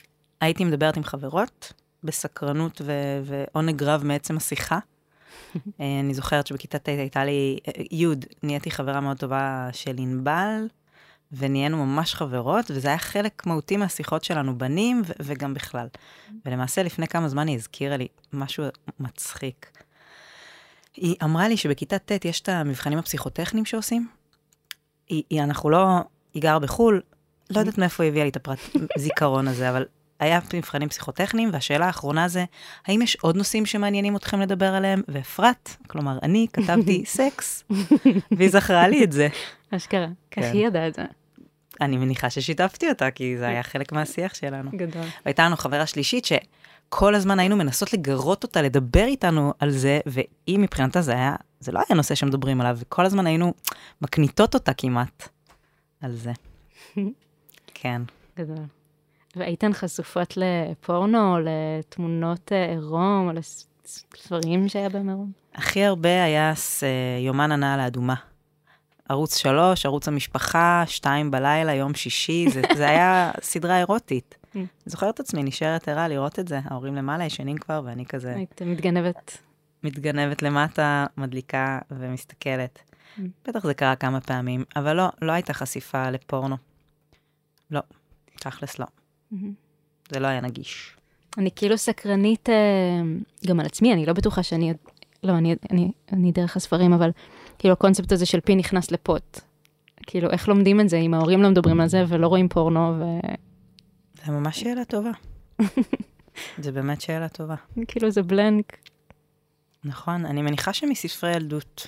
הייתי 0.41 0.65
מדברת 0.65 0.97
עם 0.97 1.05
חברות, 1.05 1.73
בסקרנות 2.05 2.81
ו- 2.85 3.21
ועונג 3.25 3.83
רב 3.83 4.05
מעצם 4.05 4.37
השיחה. 4.37 4.79
אה, 5.81 6.01
אני 6.01 6.15
זוכרת 6.15 6.47
שבכיתה 6.47 6.79
ט' 6.79 6.89
הייתה 6.89 7.25
לי, 7.25 7.59
אה, 7.69 7.83
י', 7.91 8.07
נהייתי 8.43 8.71
חברה 8.71 9.01
מאוד 9.01 9.17
טובה 9.17 9.69
של 9.73 9.95
ענבל, 9.99 10.69
ונהיינו 11.33 11.87
ממש 11.87 12.15
חברות, 12.15 12.71
וזה 12.71 12.89
היה 12.89 12.99
חלק 12.99 13.47
מהותי 13.47 13.77
מהשיחות 13.77 14.25
שלנו, 14.25 14.59
בנים 14.59 15.03
ו- 15.07 15.13
וגם 15.21 15.55
בכלל. 15.55 15.87
ולמעשה, 16.47 16.83
לפני 16.83 17.07
כמה 17.07 17.29
זמן 17.29 17.49
היא 17.49 17.57
הזכירה 17.57 17.97
לי 17.97 18.09
משהו 18.33 18.65
מצחיק. 19.01 19.71
היא 20.97 21.17
אמרה 21.25 21.49
לי 21.49 21.57
שבכיתה 21.57 21.99
ט' 21.99 22.25
יש 22.25 22.41
את 22.41 22.49
המבחנים 22.49 22.99
הפסיכוטכניים 22.99 23.65
שעושים. 23.65 24.09
היא, 25.09 25.23
היא, 25.31 25.43
אנחנו 25.43 25.71
לא, 25.71 25.87
היא 26.35 26.43
גרה 26.43 26.59
בחו"ל, 26.59 27.03
לא 27.51 27.59
יודעת 27.59 27.79
מאיפה 27.79 28.03
היא 28.03 28.11
הביאה 28.11 28.25
לי 28.25 28.31
את 28.31 28.37
הפרט 28.37 28.59
זיכרון 28.99 29.49
הזה, 29.49 29.71
אבל 29.71 29.85
היה 30.21 30.41
מבחנים 30.55 30.89
פסיכוטכניים, 30.89 31.51
והשאלה 31.53 31.87
האחרונה 31.87 32.29
זה, 32.29 32.45
האם 32.87 33.03
יש 33.03 33.17
עוד 33.21 33.37
נושאים 33.37 33.67
שמעניינים 33.67 34.17
אתכם 34.17 34.41
לדבר 34.41 34.75
עליהם? 34.75 35.03
ואפרת, 35.09 35.77
כלומר, 35.87 36.19
אני 36.23 36.47
כתבתי 36.53 37.05
סקס, 37.17 37.65
והיא 38.37 38.51
זכרה 38.51 38.89
לי 38.89 39.05
את 39.05 39.13
זה. 39.13 39.29
אשכרה. 39.71 40.07
כן. 40.31 40.43
איך 40.43 40.55
היא 40.55 40.67
ידעה 40.67 40.89
את 40.89 40.95
זה? 40.95 41.05
אני 41.81 41.97
מניחה 41.97 42.31
ששיתפתי 42.31 42.89
אותה, 42.89 43.11
כי 43.11 43.39
זה 43.39 43.49
היה 43.49 43.63
חלק 43.63 43.93
מהשיח 43.93 44.35
שלנו. 44.35 44.71
גדול. 44.75 45.03
והייתה 45.25 45.45
לנו 45.47 45.57
חברה 45.57 45.87
שלישית 45.87 46.25
שכל 46.25 47.15
הזמן 47.15 47.39
היינו 47.39 47.57
מנסות 47.57 47.93
לגרות 47.93 48.43
אותה, 48.43 48.63
לדבר 48.63 49.05
איתנו 49.05 49.53
על 49.59 49.71
זה, 49.71 50.01
והיא 50.07 50.59
מבחינתה 50.59 51.01
זה 51.03 51.13
היה, 51.13 51.35
זה 51.61 51.73
לא 51.73 51.81
היה 51.89 51.97
נושא 51.97 52.15
שמדברים 52.15 52.61
עליו, 52.61 52.77
וכל 52.81 53.07
הזמן 53.07 53.27
היינו 53.27 53.53
מקניטות 54.03 54.55
אותה 54.55 54.75
כמעט 54.75 55.29
על 56.01 56.13
זה. 56.17 56.33
כן. 57.75 58.03
גדול. 58.39 58.65
והייתן 59.37 59.73
חשופות 59.73 60.35
לפורנו, 60.37 61.37
לתמונות 61.45 62.53
אה, 62.53 62.71
עירום, 62.71 63.29
או 63.29 63.33
לספרים 63.33 64.69
שהיה 64.69 64.89
בהם 64.89 65.09
עירום? 65.09 65.33
הכי 65.55 65.85
הרבה 65.85 66.25
היה 66.25 66.55
ס- 66.55 66.83
יומן 67.27 67.53
הנעל 67.53 67.81
האדומה. 67.81 68.15
ערוץ 69.11 69.37
שלוש, 69.37 69.87
ערוץ 69.87 70.09
המשפחה, 70.09 70.85
שתיים 70.87 71.31
בלילה, 71.31 71.75
יום 71.75 71.95
שישי, 71.95 72.51
זה, 72.51 72.63
זה 72.77 72.89
היה 72.89 73.31
סדרה 73.41 73.79
אירוטית. 73.79 74.35
אני 74.55 74.67
זוכרת 74.87 75.15
את 75.15 75.21
עצמי, 75.21 75.43
נשארת 75.43 75.89
ערה 75.89 76.09
לראות 76.09 76.39
את 76.39 76.49
זה. 76.49 76.61
ההורים 76.65 76.95
למעלה 76.95 77.25
ישנים 77.25 77.59
כבר, 77.59 77.83
ואני 77.85 78.07
כזה 78.07 78.35
היית 78.35 78.63
מתגנבת. 78.63 79.39
מתגנבת 79.83 80.43
למטה, 80.43 81.07
מדליקה 81.17 81.79
ומסתכלת. 81.91 82.79
בטח 83.49 83.67
זה 83.67 83.75
קרה 83.75 83.97
כמה 83.97 84.21
פעמים, 84.21 84.65
אבל 84.77 84.97
לא, 84.97 85.09
לא 85.23 85.33
הייתה 85.33 85.55
חשיפה 85.55 86.11
לפורנו. 86.11 86.57
לא, 87.71 87.81
תכלס 88.37 88.79
לא. 88.79 88.87
זה 90.13 90.21
לא 90.21 90.27
היה 90.27 90.41
נגיש. 90.41 90.97
אני 91.39 91.51
כאילו 91.57 91.79
סקרנית 91.79 92.49
אה, 92.49 92.55
גם 93.47 93.61
על 93.61 93.67
עצמי, 93.67 93.93
אני 93.93 94.07
לא 94.07 94.13
בטוחה 94.13 94.43
שאני. 94.43 94.75
לא, 95.23 95.33
אני, 95.33 95.57
אני, 95.71 95.93
אני 96.13 96.33
דרך 96.33 96.57
הספרים, 96.57 96.93
אבל 96.93 97.11
כאילו 97.61 97.73
הקונספט 97.73 98.13
הזה 98.13 98.27
של 98.27 98.41
פי 98.41 98.57
נכנס 98.57 98.91
לפוט. 98.91 99.41
כאילו, 100.07 100.31
איך 100.31 100.49
לומדים 100.49 100.81
את 100.81 100.89
זה 100.89 100.97
אם 100.97 101.15
ההורים 101.15 101.43
לא 101.43 101.51
מדברים 101.51 101.81
על 101.81 101.89
זה 101.89 102.05
ולא 102.09 102.27
רואים 102.27 102.49
פורנו, 102.49 103.05
זה 104.25 104.33
ממש 104.33 104.61
שאלה 104.61 104.85
טובה. 104.85 105.11
זה 106.63 106.73
באמת 106.73 107.01
שאלה 107.01 107.29
טובה. 107.29 107.55
וכאילו 107.77 108.11
זה 108.11 108.23
בלנק. 108.23 108.77
נכון, 109.85 110.27
אני 110.27 110.43
מניחה 110.43 110.73
שמספרי 110.73 111.37
ילדות, 111.37 111.87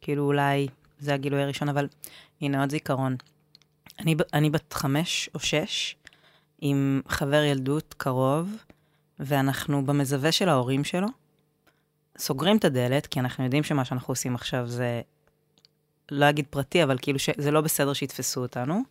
כאילו 0.00 0.24
אולי 0.24 0.68
זה 0.98 1.14
הגילוי 1.14 1.42
הראשון, 1.42 1.68
אבל 1.68 1.88
הנה 2.40 2.60
עוד 2.60 2.70
זיכרון. 2.70 3.16
אני, 3.98 4.16
אני 4.32 4.50
בת 4.50 4.72
חמש 4.72 5.30
או 5.34 5.40
שש, 5.40 5.96
עם 6.60 7.00
חבר 7.08 7.42
ילדות 7.42 7.94
קרוב, 7.98 8.56
ואנחנו 9.18 9.86
במזווה 9.86 10.32
של 10.32 10.48
ההורים 10.48 10.84
שלו, 10.84 11.08
סוגרים 12.18 12.56
את 12.56 12.64
הדלת, 12.64 13.06
כי 13.06 13.20
אנחנו 13.20 13.44
יודעים 13.44 13.62
שמה 13.62 13.84
שאנחנו 13.84 14.12
עושים 14.12 14.34
עכשיו 14.34 14.66
זה, 14.66 15.00
לא 16.10 16.30
אגיד 16.30 16.44
פרטי, 16.50 16.82
אבל 16.82 16.98
כאילו 17.02 17.18
שזה 17.18 17.50
לא 17.50 17.60
בסדר 17.60 17.92
שיתפסו 17.92 18.40
אותנו. 18.40 18.82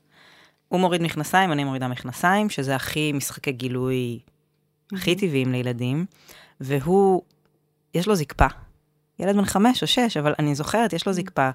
הוא 0.68 0.80
מוריד 0.80 1.02
מכנסיים, 1.02 1.52
אני 1.52 1.64
מורידה 1.64 1.88
מכנסיים, 1.88 2.50
שזה 2.50 2.76
הכי 2.76 3.12
משחקי 3.12 3.52
גילוי 3.52 4.20
הכי 4.94 5.16
טבעיים 5.16 5.52
לילדים, 5.52 6.06
והוא, 6.62 7.22
יש 7.94 8.08
לו 8.08 8.16
זקפה. 8.16 8.48
ילד 9.20 9.36
בן 9.36 9.46
חמש 9.46 9.82
או 9.82 9.88
שש, 9.88 10.18
אבל 10.18 10.34
אני 10.40 10.56
זוכרת, 10.56 10.94
יש 10.94 11.08
לו 11.08 11.14
זקפה. 11.14 11.50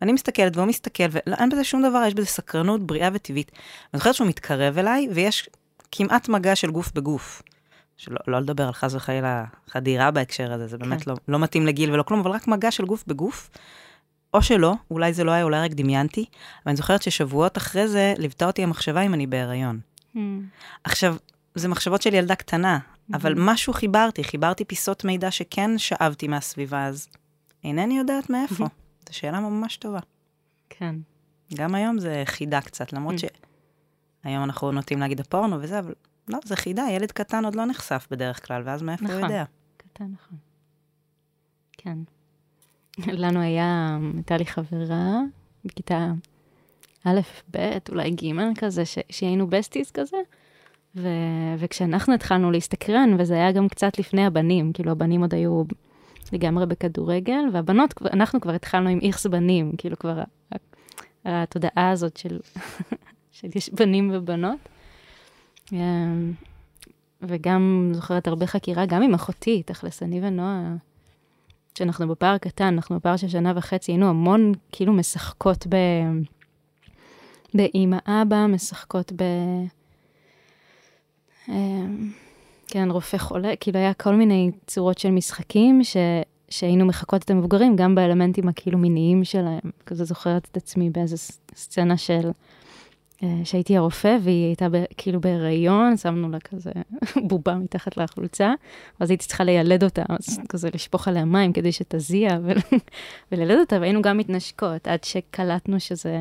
ואני 0.00 0.12
מסתכלת 0.12 0.56
והוא 0.56 0.68
מסתכל, 0.68 1.04
ואין 1.12 1.48
בזה 1.48 1.64
שום 1.64 1.82
דבר, 1.82 2.02
יש 2.06 2.14
בזה 2.14 2.26
סקרנות 2.26 2.86
בריאה 2.86 3.08
וטבעית. 3.12 3.52
אני 3.94 3.98
זוכרת 3.98 4.14
שהוא 4.14 4.28
מתקרב 4.28 4.78
אליי, 4.78 5.08
ויש 5.14 5.48
כמעט 5.92 6.28
מגע 6.28 6.56
של 6.56 6.70
גוף 6.70 6.92
בגוף. 6.92 7.42
שלא 8.02 8.16
לא 8.26 8.40
לדבר 8.40 8.66
על 8.66 8.72
חס 8.72 8.94
וחלילה 8.94 9.44
חדירה 9.68 10.10
בהקשר 10.10 10.52
הזה, 10.52 10.66
זה 10.66 10.78
באמת 10.78 11.02
כן. 11.02 11.10
לא, 11.10 11.16
לא 11.28 11.38
מתאים 11.38 11.66
לגיל 11.66 11.92
ולא 11.92 12.02
כלום, 12.02 12.20
אבל 12.20 12.30
רק 12.30 12.48
מגע 12.48 12.70
של 12.70 12.84
גוף 12.84 13.04
בגוף. 13.06 13.50
או 14.34 14.42
שלא, 14.42 14.74
אולי 14.90 15.12
זה 15.12 15.24
לא 15.24 15.30
היה, 15.30 15.44
אולי 15.44 15.60
רק 15.60 15.70
דמיינתי, 15.70 16.20
אבל 16.20 16.62
אני 16.66 16.76
זוכרת 16.76 17.02
ששבועות 17.02 17.58
אחרי 17.58 17.88
זה 17.88 18.14
ליוותה 18.18 18.46
אותי 18.46 18.62
המחשבה 18.62 19.00
אם 19.00 19.14
אני 19.14 19.26
בהיריון. 19.26 19.80
עכשיו, 20.84 21.16
זה 21.54 21.68
מחשבות 21.68 22.02
של 22.02 22.14
ילדה 22.14 22.34
קטנה, 22.34 22.78
אבל 23.14 23.34
משהו 23.36 23.72
חיברתי, 23.72 24.24
חיברתי 24.24 24.64
פיסות 24.64 25.04
מידע 25.04 25.30
שכן 25.30 25.78
שאבתי 25.78 26.28
מהסביבה, 26.28 26.84
אז 26.84 27.08
אינני 27.64 27.98
יודעת 27.98 28.30
מאיפה. 28.30 28.66
זו 29.08 29.16
שאלה 29.16 29.40
ממש 29.40 29.76
טובה. 29.76 30.00
כן. 30.70 30.94
גם 31.54 31.74
היום 31.74 31.98
זה 31.98 32.22
חידה 32.26 32.60
קצת, 32.60 32.92
למרות 32.92 33.14
שהיום 33.18 34.44
אנחנו 34.44 34.72
נוטים 34.72 35.00
להגיד 35.00 35.20
הפורנו 35.20 35.56
וזה, 35.60 35.78
אבל 35.78 35.92
לא, 36.28 36.38
זה 36.44 36.56
חידה, 36.56 36.86
ילד 36.90 37.12
קטן 37.12 37.44
עוד 37.44 37.54
לא 37.54 37.64
נחשף 37.64 38.06
בדרך 38.10 38.46
כלל, 38.46 38.62
ואז 38.64 38.82
מאיפה 38.82 39.04
הוא 39.04 39.12
נכון. 39.14 39.22
יודע? 39.22 39.44
קטן, 39.76 40.04
נכון. 40.04 40.38
כן. 41.72 41.98
לנו 43.12 43.40
היה, 43.40 43.98
הייתה 44.14 44.36
לי 44.36 44.46
חברה 44.46 45.20
בכיתה 45.64 46.12
א', 47.04 47.20
ב', 47.50 47.78
אולי 47.88 48.10
ג' 48.10 48.58
כזה, 48.58 48.84
ש- 48.84 48.98
שהיינו 49.10 49.46
בסטיס 49.46 49.90
כזה, 49.90 50.16
ו- 50.96 51.08
וכשאנחנו 51.58 52.14
התחלנו 52.14 52.50
להסתקרן, 52.50 53.16
וזה 53.18 53.34
היה 53.34 53.52
גם 53.52 53.68
קצת 53.68 53.98
לפני 53.98 54.26
הבנים, 54.26 54.72
כאילו 54.72 54.92
הבנים 54.92 55.20
עוד 55.20 55.34
היו 55.34 55.62
לגמרי 56.32 56.66
בכדורגל, 56.66 57.40
והבנות, 57.52 57.94
אנחנו 58.12 58.40
כבר 58.40 58.52
התחלנו 58.52 58.88
עם 58.88 58.98
איכס 59.02 59.26
בנים, 59.26 59.72
כאילו 59.78 59.98
כבר 59.98 60.22
התודעה 61.24 61.90
הזאת 61.90 62.16
של, 62.16 62.40
של 63.32 63.48
יש 63.54 63.70
בנים 63.70 64.10
ובנות. 64.14 64.58
אמ, 65.72 66.32
וגם 67.22 67.92
זוכרת 67.94 68.26
הרבה 68.28 68.46
חקירה, 68.46 68.86
גם 68.86 69.02
עם 69.02 69.14
אחותי, 69.14 69.62
תכלס, 69.62 70.02
אני 70.02 70.20
ונועה, 70.22 70.74
כשאנחנו 71.74 72.08
בפער 72.08 72.38
קטן, 72.38 72.64
אנחנו 72.64 72.96
בפער 72.96 73.16
של 73.16 73.28
שנה 73.28 73.52
וחצי, 73.56 73.92
היינו 73.92 74.08
המון 74.08 74.52
כאילו 74.72 74.92
משחקות 74.92 75.66
ב... 75.68 75.76
באימא 77.54 77.96
אבא, 78.06 78.46
משחקות 78.46 79.12
ב... 79.12 79.22
אמ, 81.48 82.10
כן, 82.68 82.90
רופא 82.90 83.16
חולה, 83.16 83.56
כאילו 83.60 83.78
היה 83.78 83.94
כל 83.94 84.14
מיני 84.14 84.50
צורות 84.66 84.98
של 84.98 85.10
משחקים 85.10 85.84
ש... 85.84 85.96
שהיינו 86.48 86.86
מחקות 86.86 87.22
את 87.22 87.30
המבוגרים, 87.30 87.76
גם 87.76 87.94
באלמנטים 87.94 88.48
הכאילו 88.48 88.78
מיניים 88.78 89.24
שלהם. 89.24 89.70
כזה 89.86 90.04
זוכרת 90.04 90.48
את 90.52 90.56
עצמי 90.56 90.90
באיזו 90.90 91.16
סצנה 91.54 91.96
של... 91.96 92.30
אה, 93.22 93.40
שהייתי 93.44 93.76
הרופא, 93.76 94.16
והיא 94.22 94.46
הייתה 94.46 94.68
ב, 94.68 94.84
כאילו 94.96 95.20
בהיריון, 95.20 95.96
שמנו 95.96 96.30
לה 96.30 96.40
כזה 96.40 96.72
בובה 97.28 97.54
מתחת 97.54 97.96
לחולצה, 97.96 98.54
ואז 99.00 99.10
הייתי 99.10 99.26
צריכה 99.26 99.44
לילד 99.44 99.84
אותה, 99.84 100.02
אז 100.08 100.40
כזה 100.48 100.68
לשפוך 100.74 101.08
עליה 101.08 101.24
מים 101.24 101.52
כדי 101.52 101.72
שתזיע, 101.72 102.38
ול, 102.42 102.56
ולילד 103.32 103.58
אותה, 103.58 103.76
והיינו 103.80 104.02
גם 104.02 104.18
מתנשקות, 104.18 104.88
עד 104.88 105.04
שקלטנו 105.04 105.80
שזה 105.80 106.18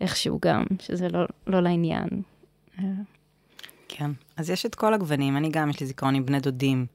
איכשהו 0.00 0.38
גם, 0.42 0.64
שזה 0.78 1.08
לא, 1.08 1.26
לא 1.46 1.60
לעניין. 1.60 2.08
אה, 2.78 2.84
כן. 3.88 4.10
אז 4.36 4.50
יש 4.50 4.66
את 4.66 4.74
כל 4.74 4.94
הגוונים, 4.94 5.36
אני 5.36 5.48
גם, 5.50 5.70
יש 5.70 5.80
לי 5.80 5.86
זיכרון 5.86 6.14
עם 6.14 6.26
בני 6.26 6.40
דודים. 6.40 6.86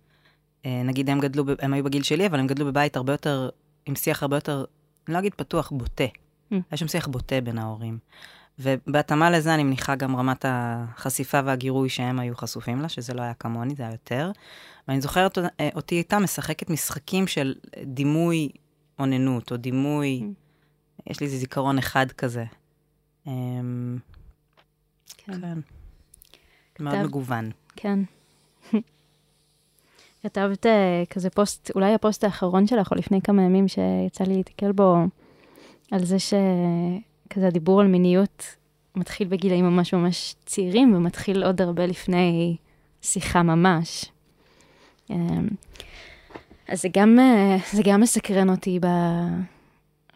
אה, 0.65 0.81
נגיד, 0.85 1.09
הם 1.09 1.19
גדלו, 1.19 1.43
הם 1.59 1.73
היו 1.73 1.83
בגיל 1.83 2.03
שלי, 2.03 2.27
אבל 2.27 2.39
הם 2.39 2.47
גדלו 2.47 2.65
בבית 2.65 2.95
הרבה 2.95 3.13
יותר, 3.13 3.49
עם 3.85 3.95
שיח 3.95 4.23
הרבה 4.23 4.37
יותר, 4.37 4.65
אני 5.07 5.13
לא 5.13 5.19
אגיד 5.19 5.33
פתוח, 5.33 5.71
בוטה. 5.71 6.03
Mm. 6.03 6.55
היה 6.71 6.77
שם 6.77 6.87
שיח 6.87 7.07
בוטה 7.07 7.41
בין 7.41 7.57
ההורים. 7.57 7.97
ובהתאמה 8.59 9.29
לזה 9.29 9.53
אני 9.53 9.63
מניחה 9.63 9.95
גם 9.95 10.15
רמת 10.15 10.45
החשיפה 10.47 11.39
והגירוי 11.45 11.89
שהם 11.89 12.19
היו 12.19 12.35
חשופים 12.35 12.81
לה, 12.81 12.89
שזה 12.89 13.13
לא 13.13 13.21
היה 13.21 13.33
כמוני, 13.33 13.75
זה 13.75 13.83
היה 13.83 13.91
יותר. 13.91 14.31
ואני 14.87 15.01
זוכרת 15.01 15.37
אה, 15.37 15.69
אותי 15.75 15.97
איתה 15.97 16.19
משחקת 16.19 16.69
משחקים 16.69 17.27
של 17.27 17.55
דימוי 17.83 18.49
אוננות, 18.99 19.51
או 19.51 19.57
דימוי, 19.57 20.23
mm. 20.23 21.09
יש 21.09 21.19
לי 21.19 21.25
איזה 21.25 21.37
זיכרון 21.37 21.77
אחד 21.77 22.11
כזה. 22.11 22.45
אמ, 23.27 23.97
כן. 25.17 25.41
כן. 25.41 26.83
מאוד 26.83 27.03
מגוון. 27.03 27.51
כן. 27.75 27.99
כתבת 30.23 30.65
אה, 30.65 31.03
כזה 31.09 31.29
פוסט, 31.29 31.71
אולי 31.75 31.93
הפוסט 31.93 32.23
האחרון 32.23 32.67
שלך, 32.67 32.91
או 32.91 32.97
לפני 32.97 33.21
כמה 33.21 33.41
ימים 33.41 33.67
שיצא 33.67 34.23
לי 34.23 34.35
להתקל 34.35 34.71
בו, 34.71 34.95
על 35.91 36.05
זה 36.05 36.19
שכזה 37.27 37.47
הדיבור 37.47 37.81
על 37.81 37.87
מיניות 37.87 38.55
מתחיל 38.95 39.27
בגילאים 39.27 39.65
ממש 39.65 39.93
ממש 39.93 40.35
צעירים, 40.45 40.95
ומתחיל 40.95 41.43
עוד 41.43 41.61
הרבה 41.61 41.85
לפני 41.85 42.55
שיחה 43.01 43.43
ממש. 43.43 44.05
אמ, 45.09 45.47
אז 46.67 46.81
זה 46.81 46.87
גם, 46.93 47.19
אה, 47.19 47.57
זה 47.71 47.81
גם 47.85 48.01
מסקרן 48.01 48.49
אותי 48.49 48.79
ב, 48.79 48.87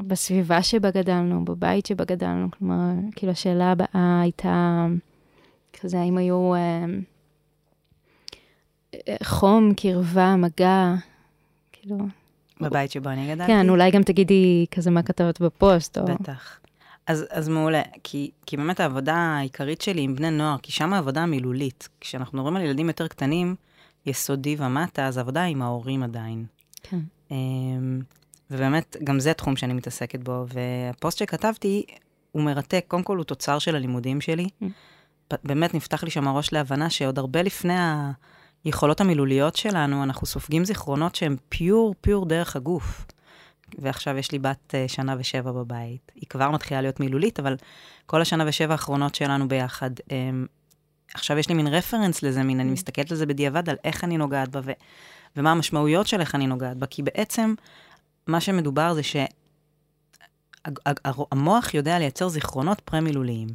בסביבה 0.01 0.63
שבה 0.63 0.91
גדלנו, 0.91 1.45
בבית 1.45 1.85
שבה 1.85 2.05
גדלנו. 2.05 2.47
כלומר, 2.51 2.91
כאילו 3.15 3.31
השאלה 3.31 3.71
הבאה 3.71 4.19
הייתה 4.21 4.87
כזה, 5.81 5.99
האם 5.99 6.17
היו 6.17 6.53
אה, 6.55 6.85
חום, 9.23 9.73
קרבה, 9.73 10.35
מגע, 10.35 10.93
כאילו... 11.71 11.97
בבית 12.61 12.91
שבו 12.91 13.09
אני 13.09 13.33
גדלתי? 13.35 13.51
כן, 13.51 13.69
אולי 13.69 13.91
גם 13.91 14.03
תגידי 14.03 14.65
כזה 14.71 14.91
מה 14.91 15.03
כתבת 15.03 15.41
בפוסט. 15.41 15.97
או... 15.97 16.05
בטח. 16.05 16.59
אז, 17.07 17.25
אז 17.29 17.49
מעולה, 17.49 17.81
כי, 18.03 18.31
כי 18.45 18.57
באמת 18.57 18.79
העבודה 18.79 19.15
העיקרית 19.15 19.81
שלי 19.81 20.01
עם 20.01 20.15
בני 20.15 20.31
נוער, 20.31 20.57
כי 20.61 20.71
שם 20.71 20.93
העבודה 20.93 21.23
המילולית. 21.23 21.89
כשאנחנו 22.01 22.37
מדברים 22.37 22.55
על 22.55 22.61
ילדים 22.61 22.87
יותר 22.87 23.07
קטנים, 23.07 23.55
יסודי 24.05 24.55
ומטה, 24.59 25.07
אז 25.07 25.17
העבודה 25.17 25.43
עם 25.43 25.61
ההורים 25.61 26.03
עדיין. 26.03 26.45
כן. 26.83 26.99
אמ, 27.31 28.01
ובאמת, 28.51 28.97
גם 29.03 29.19
זה 29.19 29.33
תחום 29.33 29.55
שאני 29.55 29.73
מתעסקת 29.73 30.19
בו, 30.19 30.45
והפוסט 30.53 31.17
שכתבתי, 31.17 31.85
הוא 32.31 32.43
מרתק, 32.43 32.85
קודם 32.87 33.03
כל 33.03 33.17
הוא 33.17 33.25
תוצר 33.25 33.59
של 33.59 33.75
הלימודים 33.75 34.21
שלי. 34.21 34.47
Mm. 34.63 34.65
באמת 35.43 35.73
נפתח 35.73 36.03
לי 36.03 36.09
שם 36.09 36.27
הראש 36.27 36.53
להבנה 36.53 36.89
שעוד 36.89 37.19
הרבה 37.19 37.41
לפני 37.41 37.73
היכולות 38.63 39.01
המילוליות 39.01 39.55
שלנו, 39.55 40.03
אנחנו 40.03 40.27
סופגים 40.27 40.65
זיכרונות 40.65 41.15
שהם 41.15 41.35
פיור, 41.49 41.95
פיור 42.01 42.25
דרך 42.25 42.55
הגוף. 42.55 43.05
ועכשיו 43.79 44.17
יש 44.17 44.31
לי 44.31 44.39
בת 44.39 44.73
uh, 44.73 44.91
שנה 44.91 45.15
ושבע 45.19 45.51
בבית. 45.51 46.11
היא 46.15 46.29
כבר 46.29 46.51
מתחילה 46.51 46.81
להיות 46.81 46.99
מילולית, 46.99 47.39
אבל 47.39 47.55
כל 48.05 48.21
השנה 48.21 48.43
ושבע 48.47 48.71
האחרונות 48.71 49.15
שלנו 49.15 49.47
ביחד, 49.47 49.91
um, 49.99 50.11
עכשיו 51.13 51.37
יש 51.37 51.49
לי 51.49 51.55
מין 51.55 51.67
רפרנס 51.67 52.23
לזה, 52.23 52.43
מין, 52.43 52.59
אני 52.59 52.69
mm. 52.69 52.73
מסתכלת 52.73 53.11
על 53.11 53.17
זה 53.17 53.25
בדיעבד, 53.25 53.69
על 53.69 53.75
איך 53.83 54.03
אני 54.03 54.17
נוגעת 54.17 54.49
בה, 54.49 54.59
ו, 54.63 54.71
ומה 55.35 55.51
המשמעויות 55.51 56.07
של 56.07 56.19
איך 56.19 56.35
אני 56.35 56.47
נוגעת 56.47 56.77
בה, 56.77 56.85
כי 56.85 57.03
בעצם, 57.03 57.53
מה 58.27 58.41
שמדובר 58.41 58.93
זה 58.93 59.01
שהמוח 60.73 61.73
יודע 61.73 61.99
לייצר 61.99 62.27
זיכרונות 62.27 62.79
פרה-מילוליים, 62.79 63.47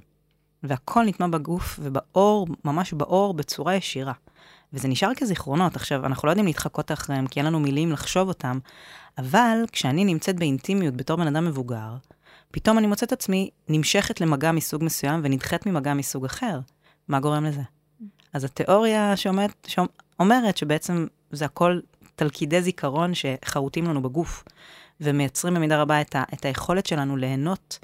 והכל 0.63 1.05
נטמע 1.05 1.27
בגוף 1.27 1.81
ובאור, 1.83 2.47
ממש 2.65 2.93
באור, 2.93 3.35
בצורה 3.35 3.75
ישירה. 3.75 4.13
וזה 4.73 4.89
נשאר 4.89 5.15
כזיכרונות. 5.17 5.77
עכשיו, 5.77 6.07
אנחנו 6.07 6.27
לא 6.27 6.31
יודעים 6.31 6.47
להתחקות 6.47 6.93
אחריהם, 6.93 7.27
כי 7.27 7.41
אין 7.41 7.47
לנו 7.47 7.61
מילים 7.61 7.93
לחשוב 7.93 8.29
אותם, 8.29 8.59
אבל 9.19 9.59
כשאני 9.73 10.05
נמצאת 10.05 10.39
באינטימיות 10.39 10.97
בתור 10.97 11.17
בן 11.17 11.27
אדם 11.27 11.45
מבוגר, 11.45 11.97
פתאום 12.51 12.79
אני 12.79 12.87
מוצאת 12.87 13.13
עצמי 13.13 13.51
נמשכת 13.69 14.21
למגע 14.21 14.53
מסוג 14.53 14.85
מסוים 14.85 15.21
ונדחית 15.25 15.67
ממגע 15.67 15.95
מסוג 15.95 16.25
אחר. 16.25 16.61
מה 17.09 17.21
גורם 17.21 17.45
לזה? 17.45 17.63
אז 18.33 18.45
התיאוריה 18.45 19.17
שאומרת, 19.17 19.69
שאומרת 19.69 20.57
שבעצם 20.57 21.07
זה 21.31 21.45
הכל 21.45 21.81
תלכידי 22.17 22.63
זיכרון 22.63 23.13
שחרוטים 23.15 23.85
לנו 23.85 24.03
בגוף, 24.03 24.45
ומייצרים 25.01 25.55
במידה 25.55 25.83
רבה 25.83 26.01
את, 26.01 26.17
ה, 26.17 26.23
את 26.35 26.45
היכולת 26.45 26.87
שלנו 26.87 27.17
ליהנות, 27.17 27.79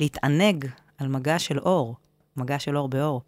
להתענג 0.00 0.66
על 0.98 1.08
מגע 1.08 1.38
של 1.38 1.58
אור, 1.58 1.96
מגע 2.36 2.58
של 2.58 2.76
אור 2.76 2.88
באור. 2.88 3.22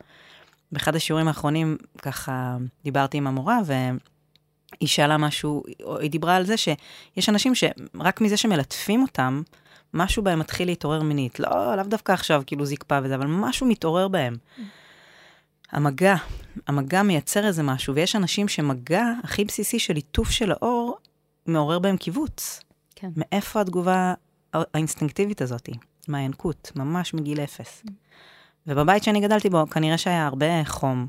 באחד 0.72 0.96
השיעורים 0.96 1.28
האחרונים, 1.28 1.76
ככה, 2.02 2.56
דיברתי 2.84 3.18
עם 3.18 3.26
המורה, 3.26 3.58
והיא 3.64 4.88
שאלה 4.88 5.16
משהו, 5.16 5.62
היא 6.00 6.10
דיברה 6.10 6.36
על 6.36 6.46
זה 6.46 6.56
שיש 6.56 7.28
אנשים 7.28 7.54
שרק 7.54 8.20
מזה 8.20 8.36
שמלטפים 8.36 9.02
אותם, 9.02 9.42
משהו 9.94 10.22
בהם 10.22 10.38
מתחיל 10.38 10.68
להתעורר 10.68 11.02
מינית. 11.02 11.40
לא, 11.40 11.76
לאו 11.76 11.84
דווקא 11.84 12.12
עכשיו, 12.12 12.42
כאילו 12.46 12.64
זקפה 12.64 12.98
וזה, 13.02 13.14
אבל 13.14 13.26
משהו 13.26 13.66
מתעורר 13.66 14.08
בהם. 14.08 14.36
המגע, 15.72 16.14
המגע 16.66 17.02
מייצר 17.02 17.46
איזה 17.46 17.62
משהו, 17.62 17.94
ויש 17.94 18.16
אנשים 18.16 18.48
שמגע 18.48 19.04
הכי 19.24 19.44
בסיסי 19.44 19.78
של 19.78 19.94
ליטוף 19.94 20.30
של 20.30 20.52
האור, 20.52 20.98
מעורר 21.46 21.78
בהם 21.78 21.96
קיבוץ. 21.96 22.60
כן. 22.94 23.10
מאיפה 23.16 23.60
התגובה 23.60 24.14
האינסטינקטיבית 24.52 25.42
הזאת? 25.42 25.68
מהינקות, 26.08 26.72
ממש 26.76 27.14
מגיל 27.14 27.40
אפס. 27.40 27.82
Mm. 27.86 27.90
ובבית 28.68 29.02
שאני 29.02 29.20
גדלתי 29.20 29.50
בו, 29.50 29.66
כנראה 29.66 29.98
שהיה 29.98 30.26
הרבה 30.26 30.64
חום. 30.64 31.06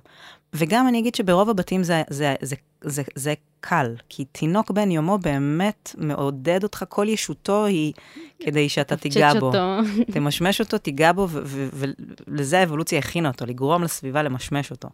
וגם 0.54 0.88
אני 0.88 1.00
אגיד 1.00 1.16
שברוב 1.16 1.50
הבתים 1.50 1.84
זה, 1.84 2.04
זה, 2.10 2.36
זה, 2.42 2.56
זה, 2.82 3.04
זה 3.16 3.34
קל, 3.62 3.96
כי 4.10 4.26
תינוק 4.26 4.72
בן 4.72 4.92
יומו 4.92 5.18
באמת 5.18 5.96
מעודד 5.98 6.64
אותך, 6.64 6.84
כל 6.90 7.06
ישותו 7.10 7.66
היא 7.66 7.94
כדי 8.40 8.70
שאתה 8.70 8.98
תיגע 8.98 9.34
בו. 9.40 9.52
תמשמש 10.14 10.60
אותו, 10.60 10.78
תיגע 10.78 11.12
בו, 11.12 11.28
ולזה 11.32 12.60
האבולוציה 12.60 13.00
הכינה 13.00 13.30
אותו, 13.30 13.46
לגרום 13.46 13.84
לסביבה 13.84 14.24
למשמש 14.24 14.72
אותו. 14.72 14.90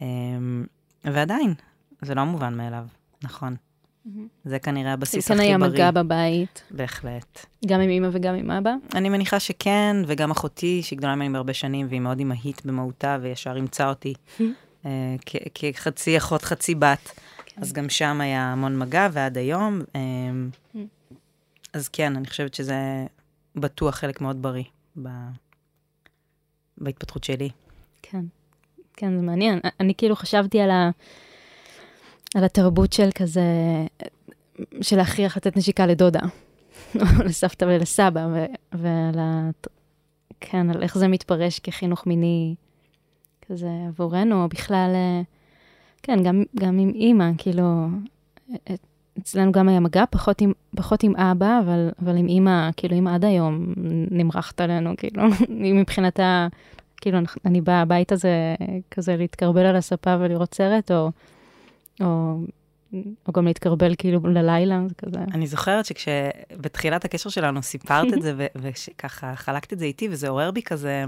אמ, 0.00 0.64
ועדיין, 1.04 1.54
זה 2.02 2.14
לא 2.14 2.24
מובן 2.24 2.56
מאליו, 2.56 2.84
נכון. 3.22 3.56
זה 4.44 4.58
כנראה 4.58 4.92
הבסיס 4.92 5.30
הכי 5.30 5.38
בריא. 5.38 5.56
כן 5.56 5.62
היה 5.62 5.70
מגע 5.70 5.90
בבית. 5.90 6.62
בהחלט. 6.70 7.46
גם 7.66 7.80
עם 7.80 7.90
אמא 7.90 8.08
וגם 8.12 8.34
עם 8.34 8.50
אבא? 8.50 8.74
אני 8.94 9.08
מניחה 9.08 9.40
שכן, 9.40 9.96
וגם 10.06 10.30
אחותי, 10.30 10.82
שהיא 10.82 10.98
גדולה 10.98 11.14
ממני 11.14 11.32
בהרבה 11.32 11.54
שנים, 11.54 11.86
והיא 11.88 12.00
מאוד 12.00 12.18
אימהית 12.18 12.66
במהותה, 12.66 13.18
וישר 13.22 13.56
אימצה 13.56 13.88
אותי 13.88 14.14
אה, 14.86 15.16
כחצי 15.54 16.16
אחות, 16.16 16.42
חצי 16.42 16.74
בת. 16.74 17.20
כן. 17.46 17.60
אז 17.62 17.72
גם 17.72 17.88
שם 17.88 18.20
היה 18.20 18.52
המון 18.52 18.78
מגע, 18.78 19.08
ועד 19.12 19.38
היום. 19.38 19.80
אה, 19.96 20.00
אז 21.72 21.88
כן, 21.88 22.16
אני 22.16 22.26
חושבת 22.26 22.54
שזה 22.54 23.06
בטוח 23.56 23.94
חלק 23.94 24.20
מאוד 24.20 24.42
בריא 24.42 24.64
ב... 25.02 25.08
בהתפתחות 26.78 27.24
שלי. 27.24 27.48
כן, 28.02 28.24
כן, 28.96 29.16
זה 29.16 29.22
מעניין. 29.22 29.60
אני 29.80 29.94
כאילו 29.94 30.16
חשבתי 30.16 30.60
על 30.60 30.70
ה... 30.70 30.90
על 32.34 32.44
התרבות 32.44 32.92
של 32.92 33.08
כזה, 33.14 33.42
של 34.80 34.96
להכריח 34.96 35.36
לתת 35.36 35.56
נשיקה 35.56 35.86
לדודה, 35.86 36.20
או 36.96 37.04
לסבתא 37.24 37.64
ולסבא, 37.64 38.26
ו- 38.32 38.46
ועל 38.72 39.18
ה... 39.18 39.50
כן, 40.40 40.70
על 40.70 40.82
איך 40.82 40.98
זה 40.98 41.08
מתפרש 41.08 41.58
כחינוך 41.58 42.06
מיני 42.06 42.54
כזה 43.48 43.68
עבורנו, 43.88 44.42
או 44.42 44.48
בכלל, 44.48 44.90
אה, 44.94 45.22
כן, 46.02 46.22
גם, 46.22 46.42
גם 46.60 46.78
עם 46.78 46.92
אימא, 46.94 47.30
כאילו, 47.38 47.86
אצלנו 49.18 49.52
גם 49.52 49.68
היה 49.68 49.80
מגע, 49.80 50.04
פחות 50.10 50.40
עם, 50.40 50.52
פחות 50.76 51.02
עם 51.02 51.16
אבא, 51.16 51.60
אבל, 51.64 51.90
אבל 52.02 52.16
עם 52.16 52.28
אימא, 52.28 52.70
כאילו, 52.76 52.98
אם 52.98 53.06
עד 53.06 53.24
היום 53.24 53.72
נמרחת 54.10 54.60
עלינו, 54.60 54.94
כאילו, 54.96 55.22
מבחינתה, 55.74 56.48
כאילו, 56.96 57.18
אני 57.44 57.60
באה 57.60 57.82
הביתה 57.82 58.16
זה 58.16 58.54
כזה 58.90 59.16
להתקרבל 59.16 59.66
על 59.66 59.76
הספה 59.76 60.16
ולראות 60.20 60.54
סרט, 60.54 60.90
או 60.90 61.10
או, 62.00 62.40
או 63.28 63.32
גם 63.32 63.46
להתקרבל 63.46 63.94
כאילו 63.98 64.20
ללילה, 64.26 64.80
זה 64.88 64.94
כזה. 64.94 65.18
אני 65.34 65.46
זוכרת 65.46 65.84
שכשבתחילת 65.84 67.04
הקשר 67.04 67.30
שלנו 67.30 67.62
סיפרת 67.62 68.12
את 68.12 68.22
זה, 68.22 68.46
וככה 68.62 69.36
חלקת 69.36 69.72
את 69.72 69.78
זה 69.78 69.84
איתי, 69.84 70.08
וזה 70.10 70.28
עורר 70.28 70.50
בי 70.50 70.62
כזה 70.62 71.04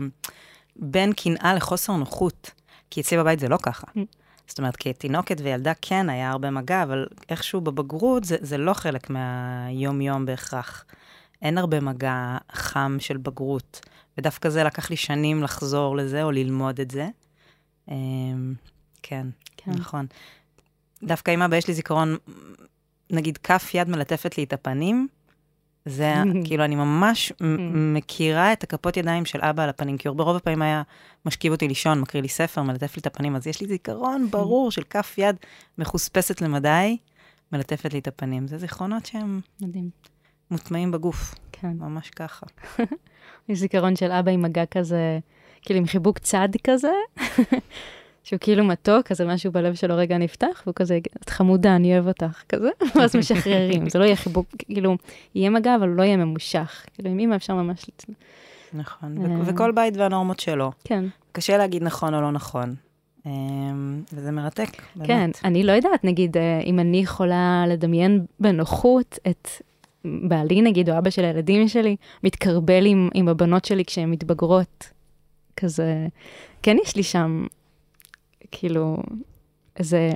בין 0.77 1.13
קנאה 1.13 1.55
לחוסר 1.55 1.97
נוחות, 1.97 2.51
כי 2.91 3.01
אצלי 3.01 3.19
בבית 3.19 3.39
זה 3.39 3.49
לא 3.49 3.57
ככה. 3.63 3.87
Mm. 3.97 4.01
זאת 4.47 4.59
אומרת, 4.59 4.77
כתינוקת 4.77 5.37
וילדה 5.43 5.73
כן 5.83 6.09
היה 6.09 6.31
הרבה 6.31 6.51
מגע, 6.51 6.83
אבל 6.83 7.07
איכשהו 7.29 7.61
בבגרות 7.61 8.25
זה, 8.25 8.37
זה 8.41 8.59
לא 8.59 8.75
חלק 8.75 9.11
מהיום-יום 9.11 10.27
בהכרח. 10.27 10.85
אין 11.43 11.59
הרבה 11.59 11.81
מגע 11.81 12.37
חם 12.53 12.97
של 13.01 13.17
בגרות, 13.17 13.81
ודווקא 14.19 14.49
זה 14.49 14.65
לקח 14.65 14.91
לי 14.91 14.97
שנים 14.97 15.43
לחזור 15.43 15.97
לזה 15.97 16.23
או 16.23 16.31
ללמוד 16.31 16.81
את 16.81 16.91
זה. 16.91 17.09
אמ, 17.89 18.55
כן, 19.03 19.27
כן. 19.57 19.71
נכון. 19.71 20.07
דווקא 21.07 21.31
עם 21.31 21.43
אבא 21.43 21.57
יש 21.57 21.69
לי 21.69 21.75
זיכרון, 21.75 22.17
נגיד 23.11 23.39
כף 23.39 23.71
יד 23.75 23.89
מלטפת 23.89 24.39
לי 24.39 24.45
את 24.45 24.53
הפנים, 24.53 25.09
זה 25.85 26.15
כאילו, 26.45 26.65
אני 26.65 26.75
ממש 26.75 27.33
מכירה 27.75 28.53
את 28.53 28.63
הכפות 28.63 28.97
ידיים 28.97 29.25
של 29.25 29.41
אבא 29.43 29.63
על 29.63 29.69
הפנים, 29.69 29.99
כי 29.99 30.09
ברוב 30.09 30.37
הפעמים 30.37 30.63
היה 30.63 30.83
משכיב 31.27 31.53
אותי 31.53 31.69
לישון, 31.69 32.01
מקריא 32.01 32.23
לי 32.23 32.29
ספר, 32.29 32.63
מלטף 32.63 32.97
לי 32.97 33.01
את 33.01 33.07
הפנים, 33.07 33.37
אז 33.37 33.47
יש 33.47 33.61
לי 33.61 33.69
זיכרון 33.69 34.31
ברור 34.31 34.71
של 34.71 34.83
כף 34.91 35.15
יד 35.19 35.37
מחוספסת 35.79 36.41
למדי, 36.41 36.97
מלטפת 37.53 37.93
לי 37.93 37.99
את 37.99 38.09
הפנים. 38.09 38.49
זה 38.49 38.59
זיכרונות 38.59 39.07
שהם 39.07 39.41
מדהים. 39.61 39.91
מוטמעים 40.51 40.91
בגוף. 40.91 41.35
כן. 41.53 41.61
כן. 41.61 41.77
ממש 41.79 42.11
ככה. 42.11 42.47
יש 43.49 43.59
זיכרון 43.59 43.97
של 43.97 44.13
אבא 44.13 44.33
עם 44.33 44.43
מגע 44.43 44.67
כזה, 44.67 45.19
כאילו 45.63 45.81
עם 45.81 45.87
חיבוק 45.87 46.19
צד 46.19 46.49
כזה, 46.65 46.93
שהוא 48.25 48.39
כאילו 48.41 48.65
מתוק, 48.65 49.07
כזה 49.07 49.25
משהו 49.25 49.53
בלב 49.53 49.75
שלו 49.75 49.97
רגע 49.97 50.19
נפתח, 50.19 50.63
והוא 50.67 50.75
כזה, 50.75 50.99
את 51.23 51.31
חמודה, 51.31 51.77
אני 51.77 51.93
אוהב 51.93 52.09
אותך, 52.09 52.43
כזה, 52.49 52.69
ואז 52.97 53.17
משחררים. 53.17 53.89
זה 53.89 53.99
לא 53.99 54.05
יהיה 54.05 54.17
חיבוק, 54.17 54.47
כאילו, 54.59 54.97
יהיה 55.35 55.51
מגע, 55.51 55.77
אבל 55.77 55.89
לא 55.89 56.03
יהיה 56.03 56.17
ממושך. 56.17 56.87
כאילו, 56.95 57.11
עם 57.11 57.19
אמא 57.19 57.37
אפשר 57.37 57.55
ממש... 57.55 57.87
נכון, 58.73 59.19
אה. 59.27 59.41
וכל 59.47 59.73
בית 59.73 59.97
והנורמות 59.97 60.41
שלו. 60.41 60.73
כן. 60.85 61.05
קשה 61.33 61.59
להגיד 61.59 61.83
נכון 61.83 62.15
או 62.15 62.21
לא 62.21 62.33
נכון. 62.33 62.75
אמ, 63.27 64.03
וזה 64.13 64.31
מרתק, 64.31 64.83
באמת. 64.97 65.07
כן, 65.09 65.31
אני 65.45 65.63
לא 65.63 65.73
יודעת, 65.73 66.05
נגיד, 66.05 66.37
אה, 66.37 66.61
אם 66.61 66.79
אני 66.79 66.97
יכולה 66.97 67.65
לדמיין 67.69 68.25
בנוחות 68.41 69.19
את 69.31 69.49
בעלי, 70.05 70.63
נגיד, 70.63 70.91
או 70.91 70.99
אבא 70.99 71.11
של 71.11 71.25
הילדים 71.25 71.69
שלי, 71.69 71.97
מתקרבל 72.25 72.87
עם, 72.87 73.09
עם 73.15 73.29
הבנות 73.29 73.65
שלי 73.65 73.85
כשהן 73.85 74.11
מתבגרות, 74.11 74.91
כזה, 75.57 76.07
כן 76.63 76.77
יש 76.83 76.97
לי 76.97 77.03
שם, 77.03 77.47
כאילו, 78.59 78.97
איזה, 79.77 80.11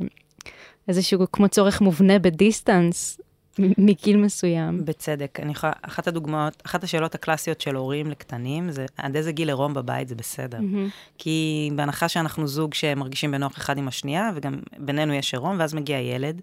איזשהו 0.88 1.26
כמו 1.32 1.48
צורך 1.48 1.80
מובנה 1.80 2.18
בדיסטנס 2.18 3.20
מגיל 3.58 4.16
מסוים. 4.16 4.84
בצדק. 4.84 5.38
אני 5.42 5.52
יכולה, 5.52 5.72
אחת 5.82 6.08
הדוגמאות, 6.08 6.62
אחת 6.66 6.84
השאלות 6.84 7.14
הקלאסיות 7.14 7.60
של 7.60 7.74
הורים 7.74 8.10
לקטנים, 8.10 8.70
זה 8.70 8.86
עד 8.96 9.16
איזה 9.16 9.32
גיל 9.32 9.48
עירום 9.48 9.74
בבית 9.74 10.08
זה 10.08 10.14
בסדר. 10.14 10.60
מהמם. 10.60 10.88
כי 11.18 11.70
בהנחה 11.76 12.08
שאנחנו 12.08 12.46
זוג 12.46 12.74
שמרגישים 12.74 13.30
בנוח 13.30 13.58
אחד 13.58 13.78
עם 13.78 13.88
השנייה, 13.88 14.30
וגם 14.34 14.60
בינינו 14.78 15.14
יש 15.14 15.34
עירום, 15.34 15.56
ואז 15.58 15.74
מגיע 15.74 15.98
ילד, 15.98 16.40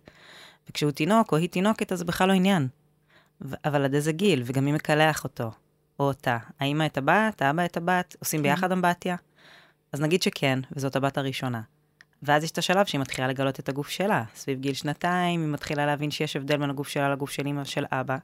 וכשהוא 0.70 0.92
תינוק 0.92 1.32
או 1.32 1.38
היא 1.38 1.50
תינוקת, 1.50 1.92
אז 1.92 2.00
זה 2.00 2.06
בכלל 2.06 2.28
לא 2.28 2.34
עניין. 2.34 2.68
ו- 3.42 3.56
אבל 3.66 3.86
עד 3.86 3.94
איזה 3.94 4.12
גיל, 4.12 4.44
וגם 4.46 4.66
מי 4.66 4.72
מקלח 4.72 5.24
אותו, 5.24 5.52
או 6.00 6.08
אותה. 6.08 6.38
האמא 6.60 6.86
את 6.86 6.98
הבת, 6.98 7.42
האבא 7.42 7.66
את 7.66 7.78
הבת, 7.78 8.16
עושים 8.20 8.42
ביחד 8.42 8.72
אמבטיה? 8.72 9.16
אז 9.94 10.02
נגיד 10.02 10.22
שכן, 10.22 10.60
וזאת 10.72 10.96
הבת 10.96 11.18
הראשונה. 11.18 11.62
ואז 12.26 12.44
יש 12.44 12.52
את 12.52 12.58
השלב 12.58 12.86
שהיא 12.86 13.02
מתחילה 13.02 13.28
לגלות 13.28 13.60
את 13.60 13.70
הגוף 13.70 13.90
שלה. 13.90 14.24
סביב 14.36 14.60
גיל 14.60 14.74
שנתיים, 14.74 15.42
היא 15.42 15.50
מתחילה 15.50 15.86
להבין 15.86 16.12
שיש 16.12 16.36
הבדל 16.36 16.58
בין 16.58 16.70
הגוף 16.70 16.88
שלה 16.88 17.10
לגוף 17.10 17.32
של 17.32 17.48
אמא 17.48 17.62
ושל 17.62 17.86
אבא. 17.92 18.18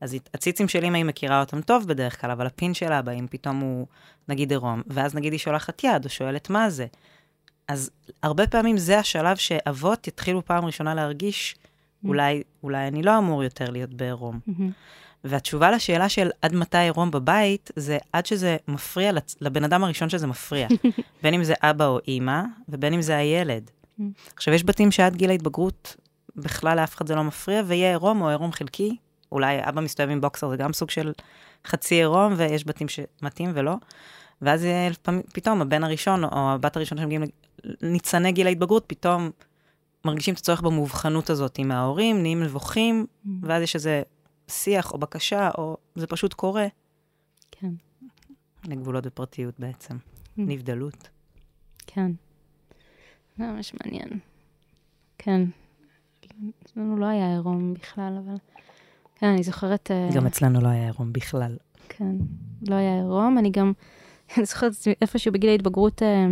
אז 0.00 0.12
היא- 0.12 0.20
הציצים 0.34 0.68
של 0.68 0.84
אמא, 0.84 0.96
היא 0.96 1.04
מכירה 1.04 1.40
אותם 1.40 1.60
טוב 1.60 1.86
בדרך 1.88 2.20
כלל, 2.20 2.30
אבל 2.30 2.46
הפין 2.46 2.74
של 2.74 2.92
אבא, 2.92 3.12
אם 3.12 3.26
פתאום 3.30 3.56
הוא, 3.60 3.86
נגיד, 4.28 4.50
עירום, 4.50 4.82
ואז 4.86 5.14
נגיד 5.14 5.32
היא 5.32 5.40
שולחת 5.40 5.84
יד, 5.84 6.04
או 6.04 6.10
שואלת 6.10 6.50
מה 6.50 6.70
זה. 6.70 6.86
אז 7.68 7.90
הרבה 8.22 8.46
פעמים 8.46 8.76
זה 8.76 8.98
השלב 8.98 9.36
שאבות 9.36 10.06
יתחילו 10.06 10.44
פעם 10.44 10.64
ראשונה 10.64 10.94
להרגיש, 10.94 11.56
אולי, 12.04 12.42
אולי 12.62 12.88
אני 12.88 13.02
לא 13.02 13.18
אמור 13.18 13.44
יותר 13.44 13.70
להיות 13.70 13.94
בעירום. 13.94 14.40
מהמם. 14.46 14.70
והתשובה 15.24 15.70
לשאלה 15.70 16.08
של 16.08 16.30
עד 16.42 16.54
מתי 16.54 16.78
עירום 16.78 17.10
בבית, 17.10 17.70
זה 17.76 17.98
עד 18.12 18.26
שזה 18.26 18.56
מפריע 18.68 19.12
לצ... 19.12 19.36
לבן 19.40 19.64
אדם 19.64 19.84
הראשון 19.84 20.08
שזה 20.08 20.26
מפריע. 20.26 20.68
בין 21.22 21.34
אם 21.34 21.44
זה 21.44 21.54
אבא 21.62 21.86
או 21.86 21.98
אימא, 22.08 22.42
ובין 22.68 22.94
אם 22.94 23.02
זה 23.02 23.16
הילד. 23.16 23.70
Mm. 24.00 24.02
עכשיו, 24.36 24.54
יש 24.54 24.64
בתים 24.64 24.90
שעד 24.90 25.16
גיל 25.16 25.30
ההתבגרות, 25.30 25.96
בכלל 26.36 26.76
לאף 26.76 26.96
אחד 26.96 27.06
זה 27.06 27.14
לא 27.14 27.24
מפריע, 27.24 27.62
ויהיה 27.66 27.90
עירום 27.90 28.22
או 28.22 28.28
עירום 28.28 28.52
חלקי. 28.52 28.96
אולי 29.32 29.56
אבא 29.68 29.80
מסתובב 29.80 30.10
עם 30.10 30.20
בוקסר, 30.20 30.48
זה 30.48 30.56
גם 30.56 30.72
סוג 30.72 30.90
של 30.90 31.12
חצי 31.66 31.94
עירום, 31.94 32.34
ויש 32.36 32.66
בתים 32.66 32.86
שמתאים 32.88 33.50
ולא. 33.54 33.74
ואז 34.42 34.66
פתאום 35.32 35.62
הבן 35.62 35.84
הראשון, 35.84 36.24
או 36.24 36.50
הבת 36.50 36.76
הראשונה 36.76 37.00
שמגיעים 37.00 37.22
לניצני 37.64 38.32
גיל 38.32 38.46
ההתבגרות, 38.46 38.84
פתאום 38.86 39.30
מרגישים 40.04 40.34
את 40.34 40.38
הצורך 40.38 40.60
במובחנות 40.60 41.30
הזאת 41.30 41.58
עם 41.58 41.70
ההורים, 41.70 42.22
נהיים 42.22 42.42
נבוכים, 42.42 43.06
ואז 43.42 43.62
יש 43.62 43.74
איזה 43.74 44.02
שיח 44.48 44.92
או 44.92 44.98
בקשה, 44.98 45.50
או 45.58 45.76
זה 45.94 46.06
פשוט 46.06 46.34
קורה. 46.34 46.66
כן, 47.50 47.70
לגבולות 48.64 49.06
ופרטיות 49.06 49.60
בעצם. 49.60 49.96
נבדלות. 50.36 51.08
כן. 51.86 52.10
זה 53.38 53.44
ממש 53.44 53.72
מעניין. 53.74 54.08
כן. 55.18 55.42
אצלנו 56.62 56.96
לא 56.96 57.06
היה 57.06 57.32
עירום 57.32 57.74
בכלל, 57.74 58.18
אבל... 58.24 58.36
כן, 59.14 59.26
אני 59.26 59.42
זוכרת... 59.42 59.90
אה, 59.90 60.08
גם 60.14 60.26
אצלנו 60.26 60.60
לא 60.60 60.68
היה 60.68 60.84
עירום 60.84 61.12
בכלל. 61.12 61.56
כן, 61.88 62.16
לא 62.68 62.74
היה 62.74 62.94
עירום. 62.94 63.38
אני 63.38 63.50
גם, 63.50 63.72
אני 64.36 64.44
זוכרת 64.44 64.72
איפשהו 65.02 65.32
בגיל 65.32 65.50
ההתבגרות 65.50 66.02
אה, 66.02 66.26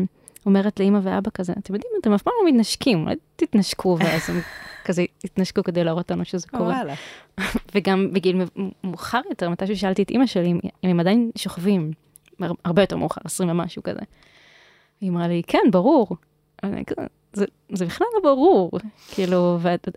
אומרת 0.46 0.80
לאימא 0.80 0.98
ואבא 1.02 1.30
כזה, 1.34 1.52
אתם 1.52 1.74
יודעים, 1.74 1.92
אתם 2.00 2.12
אף 2.12 2.22
פעם 2.22 2.32
לא 2.42 2.50
מתנשקים, 2.50 3.02
אולי 3.02 3.14
תתנשקו, 3.36 3.96
ואז 4.00 4.30
הם 4.30 4.40
כזה 4.86 5.04
התנשקו 5.24 5.62
כדי 5.62 5.84
להראות 5.84 6.10
לנו 6.10 6.24
שזה 6.24 6.46
קורה. 6.48 6.74
וואלה. 6.74 6.94
וגם 7.76 8.12
בגיל 8.12 8.42
מאוחר 8.84 9.20
יותר, 9.30 9.50
מתי 9.50 9.66
ששאלתי 9.66 10.02
את 10.02 10.10
אימא 10.10 10.26
שלי 10.26 10.50
אם 10.50 10.60
הם 10.90 11.00
עדיין 11.00 11.30
שוכבים, 11.36 11.92
הר- 12.40 12.52
הרבה 12.64 12.82
יותר 12.82 12.96
מאוחר, 12.96 13.20
20 13.24 13.50
ומשהו 13.50 13.82
כזה. 13.82 14.00
היא 15.00 15.10
אמרה 15.10 15.28
לי, 15.28 15.42
כן, 15.46 15.58
ברור. 15.72 16.08
כזה, 16.62 17.06
זה, 17.32 17.44
זה 17.72 17.86
בכלל 17.86 18.06
לא 18.14 18.30
ברור, 18.30 18.70
כאילו, 19.14 19.58
ואת, 19.62 19.88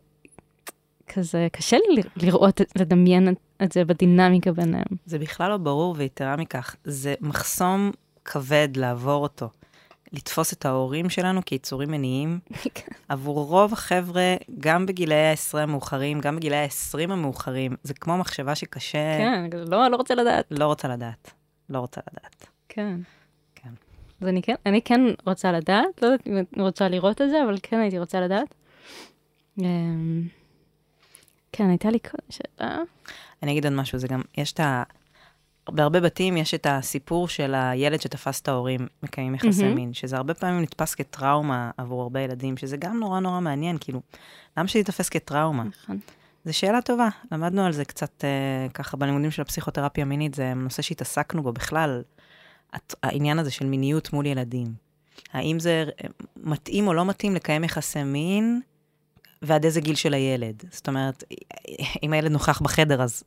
כזה, 1.07 1.47
קשה 1.51 1.77
לי 1.89 2.01
לראות, 2.15 2.61
לדמיין 2.75 3.33
את 3.63 3.71
זה 3.71 3.85
בדינמיקה 3.85 4.51
ביניהם. 4.51 4.85
זה 5.05 5.19
בכלל 5.19 5.49
לא 5.49 5.57
ברור, 5.57 5.95
ויתרה 5.97 6.35
מכך, 6.35 6.75
זה 6.83 7.15
מחסום 7.21 7.91
כבד 8.25 8.69
לעבור 8.75 9.23
אותו. 9.23 9.49
לתפוס 10.13 10.53
את 10.53 10.65
ההורים 10.65 11.09
שלנו 11.09 11.41
כיצורים 11.45 11.91
מיניים. 11.91 12.39
עבור 13.09 13.45
רוב 13.45 13.73
החבר'ה, 13.73 14.35
גם 14.59 14.85
בגילאי 14.85 15.17
העשרה 15.17 15.63
המאוחרים, 15.63 16.19
גם 16.19 16.35
בגילאי 16.35 16.57
העשרים 16.57 17.11
המאוחרים, 17.11 17.75
זה 17.83 17.93
כמו 17.93 18.17
מחשבה 18.17 18.55
שקשה, 18.55 19.17
כן, 19.17 19.49
לא, 19.53 19.87
לא 19.87 19.95
רוצה 19.95 20.15
לדעת. 20.15 20.45
לא 20.51 20.65
רוצה 20.65 20.87
לדעת. 20.87 21.31
לא 21.69 21.79
רוצה 21.79 22.01
לדעת. 22.11 22.47
כן. 22.69 22.99
כן. 23.55 23.69
אז 24.21 24.27
אני 24.27 24.41
כן, 24.41 24.55
אני 24.65 24.81
כן 24.81 25.01
רוצה 25.25 25.51
לדעת, 25.51 26.01
לא 26.01 26.07
יודעת 26.07 26.27
אם 26.27 26.61
רוצה 26.61 26.89
לראות 26.89 27.21
את 27.21 27.29
זה, 27.29 27.43
אבל 27.43 27.57
כן 27.63 27.79
הייתי 27.79 27.99
רוצה 27.99 28.21
לדעת. 28.21 28.55
אמ, 29.59 30.27
כן, 31.51 31.69
הייתה 31.69 31.89
לי 31.89 31.99
קודם 31.99 32.23
שאלה. 32.29 32.77
אני 33.43 33.51
אגיד 33.51 33.65
עוד 33.65 33.73
משהו, 33.73 33.99
זה 33.99 34.07
גם, 34.07 34.21
יש 34.37 34.53
את 34.53 34.59
ה... 34.59 34.83
בהרבה 35.73 35.99
בתים 35.99 36.37
יש 36.37 36.53
את 36.53 36.67
הסיפור 36.69 37.27
של 37.27 37.53
הילד 37.55 38.01
שתפס 38.01 38.41
את 38.41 38.47
ההורים 38.47 38.87
מקיימים 39.03 39.35
יחסי 39.35 39.63
מהמם. 39.63 39.75
מין, 39.75 39.93
שזה 39.93 40.17
הרבה 40.17 40.33
פעמים 40.33 40.61
נתפס 40.61 40.95
כטראומה 40.95 41.71
עבור 41.77 42.01
הרבה 42.01 42.19
ילדים, 42.19 42.57
שזה 42.57 42.77
גם 42.77 42.99
נורא 42.99 43.19
נורא 43.19 43.39
מעניין, 43.39 43.77
כאילו, 43.79 44.01
למה 44.57 44.67
שזה 44.67 44.79
ייתפס 44.79 45.09
כטראומה? 45.09 45.63
נכון. 45.63 45.99
זו 46.45 46.57
שאלה 46.57 46.81
טובה, 46.81 47.09
למדנו 47.31 47.65
על 47.65 47.71
זה 47.71 47.85
קצת 47.85 48.23
אה, 48.23 48.69
ככה 48.73 48.97
בלימודים 48.97 49.31
של 49.31 49.41
הפסיכותרפיה 49.41 50.03
המינית, 50.03 50.33
זה 50.33 50.53
נושא 50.53 50.81
שהתעסקנו 50.81 51.43
בו 51.43 51.51
בכלל, 51.53 52.01
הת- 52.73 52.95
העניין 53.03 53.39
הזה 53.39 53.51
של 53.51 53.65
מיניות 53.65 54.13
מול 54.13 54.25
ילדים. 54.25 54.73
האם 55.33 55.59
זה 55.59 55.85
אה, 56.03 56.09
מתאים 56.37 56.87
או 56.87 56.93
לא 56.93 57.05
מתאים 57.05 57.35
לקיים 57.35 57.63
יחסי 57.63 58.03
מין, 58.03 58.61
ועד 59.41 59.65
איזה 59.65 59.81
גיל 59.81 59.95
של 59.95 60.13
הילד. 60.13 60.63
זאת 60.71 60.87
אומרת, 60.87 61.23
אם 62.03 62.13
הילד 62.13 62.31
נוכח 62.31 62.61
בחדר, 62.61 63.01
אז 63.01 63.23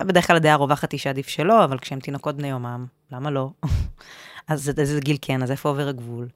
בדרך 0.00 0.26
כלל 0.26 0.36
הדעה 0.36 0.54
הרווחת 0.54 0.92
היא 0.92 1.00
שעדיף 1.00 1.28
שלא, 1.28 1.64
אבל 1.64 1.78
כשהם 1.78 2.00
תינוקות 2.00 2.36
בני 2.36 2.48
יומם, 2.48 2.86
למה 3.12 3.30
לא? 3.30 3.50
אז 4.48 4.72
איזה 4.78 5.00
גיל 5.00 5.16
כן, 5.20 5.42
אז 5.42 5.50
איפה 5.50 5.68
עובר 5.68 5.88
הגבול? 5.88 6.28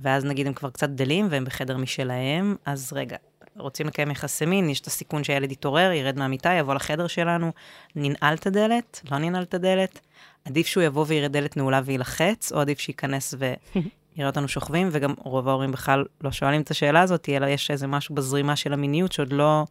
ואז 0.00 0.24
נגיד 0.24 0.46
הם 0.46 0.52
כבר 0.54 0.70
קצת 0.70 0.90
גדלים 0.90 1.26
והם 1.30 1.44
בחדר 1.44 1.76
משלהם, 1.76 2.56
אז 2.66 2.92
רגע, 2.92 3.16
רוצים 3.56 3.86
לקיים 3.86 4.10
יחסי 4.10 4.46
מין, 4.46 4.70
יש 4.70 4.80
את 4.80 4.86
הסיכון 4.86 5.24
שהילד 5.24 5.52
יתעורר, 5.52 5.92
ירד 5.92 6.18
מהמיטה, 6.18 6.52
יבוא 6.52 6.74
לחדר 6.74 7.06
שלנו, 7.06 7.52
ננעל 7.96 8.34
את 8.34 8.46
הדלת, 8.46 9.00
לא 9.10 9.18
ננעל 9.18 9.42
את 9.42 9.54
הדלת. 9.54 10.00
עדיף 10.44 10.66
שהוא 10.66 10.82
יבוא 10.82 11.04
ויראה 11.08 11.28
דלת 11.28 11.56
נעולה 11.56 11.80
וילחץ, 11.84 12.52
או 12.52 12.60
עדיף 12.60 12.78
שייכנס 12.78 13.34
ויראה 14.16 14.30
אותנו 14.30 14.48
שוכבים, 14.48 14.88
וגם 14.92 15.14
רוב 15.18 15.48
ההורים 15.48 15.72
בכלל 15.72 16.04
לא 16.20 16.32
שואלים 16.32 16.60
את 16.60 16.70
השאלה 16.70 17.00
הזאת, 17.00 17.28
אלא 17.28 17.46
יש 17.46 17.70
איזה 17.70 17.86
משהו 17.86 18.14
בזרימה 18.14 18.56
של 18.56 18.72
המיניות 18.72 19.12
שעוד 19.12 19.32
לא 19.32 19.64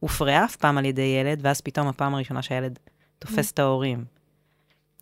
הופרעה 0.00 0.44
אף 0.44 0.56
פעם 0.56 0.78
על 0.78 0.84
ידי 0.84 1.02
ילד, 1.20 1.40
ואז 1.42 1.60
פתאום 1.60 1.88
הפעם 1.88 2.14
הראשונה 2.14 2.42
שהילד 2.42 2.78
תופס 3.18 3.52
את 3.52 3.58
ההורים. 3.58 4.04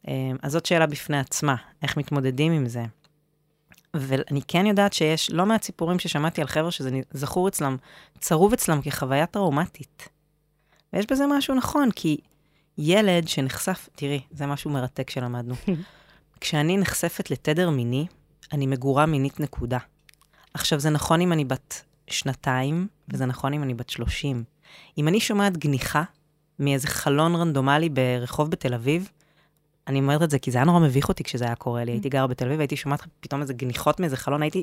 אמ, 0.09 0.37
אז 0.43 0.53
זאת 0.53 0.67
שאלה 0.67 0.87
בפני 0.87 1.19
עצמה, 1.19 1.57
איך 1.83 1.97
מתמודדים 1.97 2.53
עם 2.53 2.67
זה. 2.67 2.85
ואני 3.95 4.41
כן 4.49 4.67
יודעת 4.67 4.93
שיש 4.93 5.31
לא 5.31 5.47
מעט 5.47 5.63
סיפורים 5.63 5.99
ששמעתי 5.99 6.41
על 6.41 6.47
חבר'ה 6.47 6.71
שזה 6.71 6.91
זכור 7.11 7.49
אצלם, 7.49 7.77
צרוב 8.19 8.53
אצלם 8.53 8.83
כחוויה 8.83 9.27
טראומטית. 9.27 10.09
ויש 10.93 11.07
בזה 11.11 11.25
משהו 11.27 11.55
נכון, 11.55 11.91
כי 11.91 12.17
ילד 12.79 13.29
שנחשף, 13.29 13.89
תראי, 13.95 14.21
זה 14.31 14.47
משהו 14.47 14.71
מרתק 14.71 15.11
שלמדנו. 15.11 15.55
כשאני 16.41 16.77
נחשפת 16.77 17.31
לתדר 17.31 17.71
מיני, 17.71 18.07
אני 18.53 18.67
מגורה 18.67 19.07
מינית 19.07 19.41
נקודה. 19.41 19.79
עכשיו, 20.55 20.81
זה 20.81 20.91
נכון 20.91 21.21
אם 21.21 21.33
אני 21.33 21.45
בת 21.45 21.85
שנתיים, 22.07 22.87
וזה 23.09 23.27
נכון 23.27 23.53
אם 23.53 23.63
אני 23.63 23.75
בת 23.75 23.91
שלושים. 23.91 24.45
אם 24.99 25.09
אני 25.09 25.21
שומעת 25.21 25.57
גניחה 25.57 26.03
מאיזה 26.59 26.89
חלון 26.89 27.35
רנדומלי 27.35 27.89
ברחוב 27.89 28.51
בתל 28.51 28.75
אביב, 28.75 29.09
אני 29.87 29.99
אומרת 29.99 30.23
את 30.23 30.31
זה 30.31 30.39
כי 30.39 30.51
זה 30.51 30.59
היה 30.59 30.65
נורא 30.65 30.81
מביך 30.81 31.09
אותי 31.09 31.25
כשזה 31.25 31.45
היה 31.45 31.55
קורה 31.55 31.85
לי. 31.85 31.93
הייתי 31.93 32.09
גרה 32.09 32.27
בתל 32.27 32.47
אביב, 32.47 32.61
הייתי 32.61 32.77
שומעת 32.77 33.03
פתאום 33.21 33.43
איזה 33.43 33.53
גניחות 33.53 34.01
מאיזה 34.01 34.17
חלון, 34.17 34.43
הייתי 34.43 34.63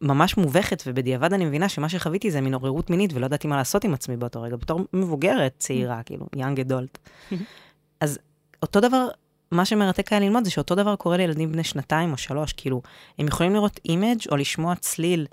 ממש 0.00 0.36
מובכת, 0.36 0.82
ובדיעבד 0.86 1.32
אני 1.32 1.44
מבינה 1.44 1.68
שמה 1.68 1.88
שחוויתי 1.88 2.30
זה 2.30 2.40
מין 2.40 2.54
עוררות 2.54 2.90
מינית, 2.90 3.12
ולא 3.12 3.26
ידעתי 3.26 3.48
מה 3.48 3.56
לעשות 3.56 3.84
עם 3.84 3.94
עצמי 3.94 4.16
באותו 4.16 4.42
רגע, 4.42 4.56
בתור 4.56 4.80
מבוגרת 4.92 5.54
צעירה, 5.58 6.02
כאילו, 6.02 6.26
young 6.36 6.68
adult. 6.68 6.98
אז 8.00 8.18
אותו 8.62 8.80
דבר, 8.80 9.08
מה 9.52 9.64
שמרתק 9.64 10.12
היה 10.12 10.20
ללמוד 10.20 10.44
זה 10.44 10.50
שאותו 10.50 10.74
דבר 10.74 10.96
קורה 10.96 11.16
לילדים 11.16 11.52
בני 11.52 11.64
שנתיים 11.64 12.12
או 12.12 12.16
שלוש, 12.16 12.52
כאילו, 12.52 12.82
הם 13.18 13.26
יכולים 13.26 13.54
לראות 13.54 13.80
image 13.84 14.28
או 14.30 14.36
לשמוע 14.36 14.74
צליל, 14.74 15.26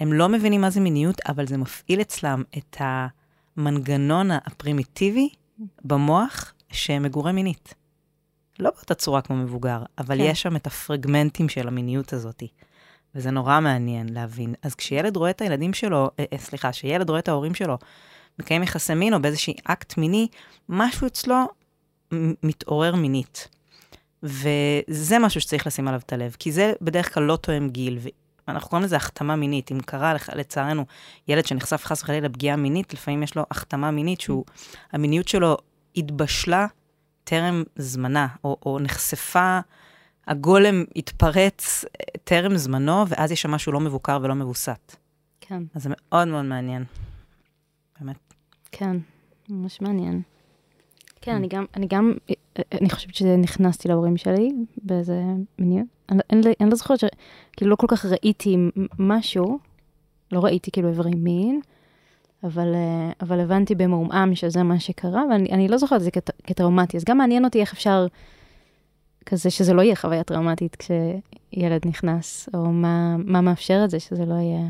הם 0.00 0.12
לא 0.12 0.28
מבינים 0.28 0.60
מה 0.60 0.70
זה 0.70 0.80
מיניות, 0.80 1.20
אבל 1.28 1.46
זה 1.46 1.56
מפעיל 1.56 2.00
אצלם 2.00 2.42
את 2.58 2.76
המנגנון 2.80 4.30
הפרימיטיבי 4.30 5.28
במוח 5.84 6.52
שמגורה 6.72 7.32
מינית. 7.32 7.74
לא 8.58 8.70
באותה 8.70 8.94
צורה 8.94 9.20
כמו 9.20 9.36
מבוגר, 9.36 9.82
אבל 9.98 10.18
כן. 10.18 10.24
יש 10.24 10.42
שם 10.42 10.56
את 10.56 10.66
הפרגמנטים 10.66 11.48
של 11.48 11.68
המיניות 11.68 12.12
הזאת. 12.12 12.42
וזה 13.14 13.30
נורא 13.30 13.60
מעניין 13.60 14.08
להבין. 14.08 14.54
אז 14.62 14.74
כשילד 14.74 15.16
רואה 15.16 15.30
את 15.30 15.40
הילדים 15.40 15.74
שלו, 15.74 16.10
אה, 16.18 16.24
אה, 16.32 16.38
סליחה, 16.38 16.72
כשילד 16.72 17.10
רואה 17.10 17.20
את 17.20 17.28
ההורים 17.28 17.54
שלו 17.54 17.78
מקיים 18.38 18.62
יחסי 18.62 18.94
מין 18.94 19.14
או 19.14 19.22
באיזשהי 19.22 19.54
אקט 19.64 19.98
מיני, 19.98 20.28
משהו 20.68 21.06
אצלו 21.06 21.36
מתעורר 22.42 22.94
מינית. 22.94 23.48
וזה 24.22 25.18
משהו 25.18 25.40
שצריך 25.40 25.66
לשים 25.66 25.88
עליו 25.88 26.00
את 26.00 26.12
הלב, 26.12 26.36
כי 26.38 26.52
זה 26.52 26.72
בדרך 26.80 27.14
כלל 27.14 27.22
לא 27.22 27.36
תואם 27.36 27.68
גיל, 27.68 27.98
ואנחנו 28.48 28.68
קוראים 28.70 28.84
לזה 28.84 28.96
החתמה 28.96 29.36
מינית. 29.36 29.72
אם 29.72 29.80
קרה, 29.80 30.14
לצערנו, 30.34 30.84
ילד 31.28 31.46
שנחשף 31.46 31.84
חס 31.84 32.02
וחלילה 32.02 32.28
לפגיעה 32.28 32.56
מינית, 32.56 32.94
לפעמים 32.94 33.22
יש 33.22 33.36
לו 33.36 33.44
החתמה 33.50 33.90
מינית, 33.90 34.20
שהוא, 34.20 34.44
המיניות 34.92 35.28
שלו 35.28 35.56
התבשלה 35.96 36.66
טרם 37.24 37.62
זמנה, 37.76 38.26
או, 38.44 38.56
או 38.66 38.78
נחשפה, 38.78 39.60
הגולם 40.26 40.84
התפרץ 40.96 41.84
אה, 41.84 42.18
טרם 42.24 42.56
זמנו, 42.56 43.08
ואז 43.08 43.32
יש 43.32 43.42
שם 43.42 43.50
משהו 43.50 43.72
לא 43.72 43.80
מבוקר 43.80 44.18
ולא 44.22 44.34
מבוסת. 44.34 44.96
כן, 45.40 45.62
אז 45.74 45.82
זה 45.82 45.88
מאוד 45.92 46.28
מאוד 46.28 46.44
מעניין. 46.44 46.84
באמת. 48.00 48.34
כן, 48.72 48.96
ממש 49.48 49.80
מעניין. 49.80 50.22
כן, 51.20 51.34
אני 51.34 51.48
גם, 51.48 51.64
אני 51.76 51.86
גם, 51.86 52.12
אני 52.72 52.90
חושבת 52.90 53.14
שנכנסתי 53.14 53.88
להורים 53.88 54.16
שלי 54.16 54.52
באיזה 54.82 55.22
מיניות. 55.58 55.86
אני, 56.10 56.42
לא- 56.44 56.50
אני 56.60 56.70
לא 56.70 56.76
זוכרת 56.76 56.98
ש... 56.98 57.04
כאילו, 57.56 57.70
לא 57.70 57.76
כל 57.76 57.86
כך 57.88 58.04
ראיתי 58.04 58.56
משהו, 58.98 59.58
לא 60.32 60.40
ראיתי 60.40 60.70
כאילו 60.70 60.88
איברי 60.88 61.10
מין, 61.10 61.60
אבל, 62.44 62.74
אה, 62.74 63.10
אבל 63.20 63.40
הבנתי 63.40 63.74
במעומעם 63.74 64.34
שזה 64.34 64.62
מה 64.62 64.80
שקרה, 64.80 65.22
ואני 65.30 65.50
אני 65.52 65.68
לא 65.68 65.76
זוכרת 65.76 65.98
את 65.98 66.04
זה 66.04 66.10
כט, 66.10 66.30
כטראומטי. 66.44 66.96
אז 66.96 67.04
גם 67.04 67.18
מעניין 67.18 67.44
אותי 67.44 67.60
איך 67.60 67.72
אפשר, 67.72 68.06
כזה 69.26 69.50
שזה 69.50 69.74
לא 69.74 69.82
יהיה 69.82 69.96
חוויה 69.96 70.24
טראומטית 70.24 70.76
כשילד 70.76 71.86
נכנס, 71.86 72.48
או 72.54 72.66
מה, 72.66 73.16
מה 73.24 73.40
מאפשר 73.40 73.80
את 73.84 73.90
זה 73.90 74.00
שזה 74.00 74.24
לא 74.26 74.34
יהיה 74.34 74.68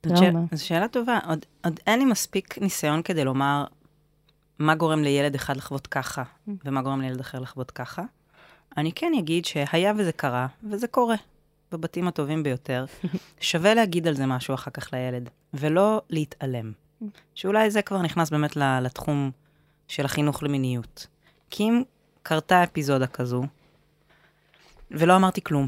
טראומה. 0.00 0.40
זו 0.52 0.66
שאלה 0.66 0.88
טובה. 0.88 1.18
עוד, 1.28 1.46
עוד 1.64 1.80
אין 1.86 1.98
לי 1.98 2.04
מספיק 2.04 2.58
ניסיון 2.58 3.02
כדי 3.02 3.24
לומר 3.24 3.64
מה 4.58 4.74
גורם 4.74 5.02
לילד 5.02 5.34
אחד 5.34 5.56
לחוות 5.56 5.86
ככה, 5.86 6.22
ומה 6.64 6.82
גורם 6.82 7.00
לילד 7.00 7.20
אחר 7.20 7.38
לחוות 7.38 7.70
ככה. 7.70 8.02
אני 8.76 8.92
כן 8.92 9.12
אגיד 9.18 9.44
שהיה 9.44 9.92
וזה 9.96 10.12
קרה, 10.12 10.46
וזה 10.70 10.86
קורה, 10.86 11.16
בבתים 11.72 12.08
הטובים 12.08 12.42
ביותר, 12.42 12.84
שווה 13.40 13.74
להגיד 13.74 14.08
על 14.08 14.14
זה 14.14 14.26
משהו 14.26 14.54
אחר 14.54 14.70
כך 14.70 14.92
לילד, 14.92 15.30
ולא 15.54 16.02
להתעלם. 16.10 16.72
שאולי 17.34 17.70
זה 17.70 17.82
כבר 17.82 18.02
נכנס 18.02 18.30
באמת 18.30 18.56
לתחום 18.56 19.30
של 19.88 20.04
החינוך 20.04 20.42
למיניות. 20.42 21.06
כי 21.50 21.62
אם 21.62 21.82
קרתה 22.22 22.64
אפיזודה 22.64 23.06
כזו, 23.06 23.42
ולא 24.90 25.16
אמרתי 25.16 25.40
כלום, 25.44 25.66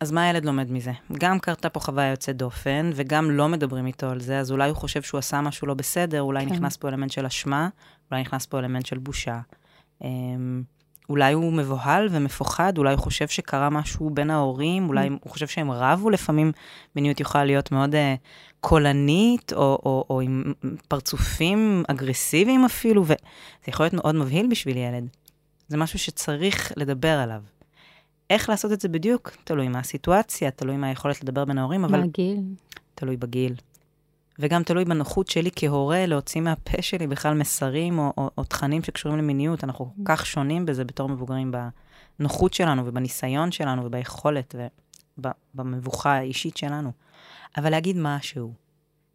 אז 0.00 0.12
מה 0.12 0.22
הילד 0.22 0.44
לומד 0.44 0.72
מזה? 0.72 0.92
גם 1.12 1.38
קרתה 1.38 1.68
פה 1.68 1.80
חוויה 1.80 2.10
יוצאת 2.10 2.36
דופן, 2.36 2.90
וגם 2.94 3.30
לא 3.30 3.48
מדברים 3.48 3.86
איתו 3.86 4.06
על 4.10 4.20
זה, 4.20 4.38
אז 4.38 4.50
אולי 4.50 4.68
הוא 4.68 4.76
חושב 4.76 5.02
שהוא 5.02 5.18
עשה 5.18 5.40
משהו 5.40 5.66
לא 5.66 5.74
בסדר, 5.74 6.22
אולי 6.22 6.46
כן. 6.46 6.52
נכנס 6.52 6.76
פה 6.76 6.88
אלמנט 6.88 7.10
של 7.10 7.26
אשמה, 7.26 7.68
אולי 8.10 8.20
נכנס 8.22 8.46
פה 8.46 8.58
אלמנט 8.58 8.86
של 8.86 8.98
בושה. 8.98 9.40
אמ, 10.04 10.62
אולי 11.08 11.32
הוא 11.32 11.52
מבוהל 11.52 12.08
ומפוחד, 12.10 12.78
אולי 12.78 12.94
הוא 12.94 13.00
חושב 13.00 13.28
שקרה 13.28 13.70
משהו 13.70 14.10
בין 14.10 14.30
ההורים, 14.30 14.88
אולי 14.88 15.08
הוא 15.08 15.32
חושב 15.32 15.46
שהם 15.46 15.70
רבו, 15.70 16.10
לפעמים 16.10 16.52
מיניות 16.96 17.20
יכולה 17.20 17.44
להיות 17.44 17.72
מאוד 17.72 17.94
uh, 17.94 17.98
קולנית, 18.60 19.52
או, 19.52 19.78
או, 19.84 20.04
או 20.10 20.20
עם 20.20 20.52
פרצופים 20.88 21.82
אגרסיביים 21.88 22.64
אפילו, 22.64 23.04
וזה 23.04 23.14
יכול 23.68 23.84
להיות 23.84 23.94
מאוד 23.94 24.14
מבהיל 24.14 24.46
בשביל 24.50 24.76
ילד. 24.76 25.08
זה 25.68 25.76
משהו 25.76 25.98
שצריך 25.98 26.72
לדבר 26.76 27.18
עליו. 27.18 27.42
איך 28.30 28.48
לעשות 28.48 28.72
את 28.72 28.80
זה 28.80 28.88
בדיוק? 28.88 29.30
תלוי 29.44 29.68
מה 29.68 29.78
הסיטואציה, 29.78 30.50
תלוי 30.50 30.76
מה 30.76 30.86
היכולת 30.86 31.22
לדבר 31.22 31.44
בין 31.44 31.58
ההורים, 31.58 31.84
אבל 31.84 31.98
מה 31.98 32.04
הגיל? 32.04 32.40
תלוי 32.94 33.16
בגיל. 33.16 33.54
וגם 34.38 34.62
תלוי 34.62 34.84
בנוחות 34.84 35.28
שלי 35.28 35.50
כהורה 35.56 36.06
להוציא 36.06 36.40
מהפה 36.40 36.82
שלי 36.82 37.06
בכלל 37.06 37.34
מסרים 37.34 37.98
או, 37.98 38.12
או, 38.16 38.30
או 38.38 38.44
תכנים 38.44 38.82
שקשורים 38.82 39.18
למיניות. 39.18 39.64
אנחנו 39.64 39.84
כל 39.96 40.02
כך 40.04 40.26
שונים 40.26 40.66
בזה 40.66 40.84
בתור 40.84 41.08
מבוגרים, 41.08 41.52
בנוחות 42.18 42.54
שלנו 42.54 42.86
ובניסיון 42.86 43.52
שלנו 43.52 43.84
וביכולת 43.84 44.54
ובמבוכה 45.18 46.12
האישית 46.12 46.56
שלנו. 46.56 46.92
אבל 47.56 47.70
להגיד 47.70 47.96
משהו. 47.98 48.52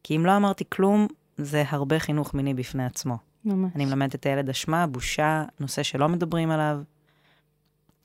כי 0.04 0.16
אם 0.16 0.26
לא 0.26 0.38
אמרתי 0.38 0.64
כלום, 0.70 1.08
זה 1.38 1.64
הרבה 1.68 2.00
חינוך 2.00 2.34
מיני 2.34 2.54
בפני 2.54 2.86
עצמו. 2.86 3.18
ממש. 3.46 3.72
אני 3.76 3.86
מלמדת 3.86 4.16
את 4.16 4.26
הילד 4.26 4.50
אשמה, 4.50 4.88
בושה, 4.88 5.44
נושא 5.60 5.84
שלא 5.84 6.10
מדברים 6.10 6.52
עליו. 6.52 6.82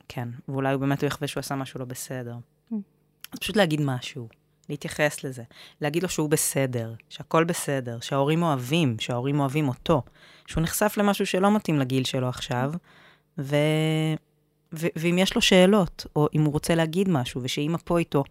כן, 0.09 0.29
ואולי 0.49 0.73
הוא 0.73 0.81
באמת 0.81 1.03
יחווה 1.03 1.29
שהוא 1.29 1.41
עשה 1.41 1.55
משהו 1.55 1.81
לא 1.81 1.85
בסדר. 1.85 2.37
Mm. 2.73 2.75
אז 3.33 3.39
פשוט 3.39 3.57
להגיד 3.57 3.81
משהו, 3.81 4.29
להתייחס 4.69 5.25
לזה, 5.25 5.43
להגיד 5.81 6.03
לו 6.03 6.09
שהוא 6.09 6.31
בסדר, 6.31 6.95
שהכל 7.09 7.45
בסדר, 7.45 8.01
שההורים 8.01 8.43
אוהבים, 8.43 8.97
שההורים 8.99 9.41
אוהבים 9.41 9.69
אותו, 9.69 10.03
שהוא 10.47 10.63
נחשף 10.63 10.95
למשהו 10.97 11.27
שלא 11.27 11.57
מתאים 11.57 11.79
לגיל 11.79 12.05
שלו 12.05 12.29
עכשיו, 12.29 12.73
ו... 13.39 13.57
ו... 14.73 14.87
ואם 14.97 15.19
יש 15.19 15.35
לו 15.35 15.41
שאלות, 15.43 16.07
או 16.17 16.29
אם 16.35 16.45
הוא 16.45 16.53
רוצה 16.53 16.75
להגיד 16.75 17.09
משהו, 17.09 17.41
ושאימא 17.45 17.79
פה 17.85 17.99
איתו, 17.99 18.25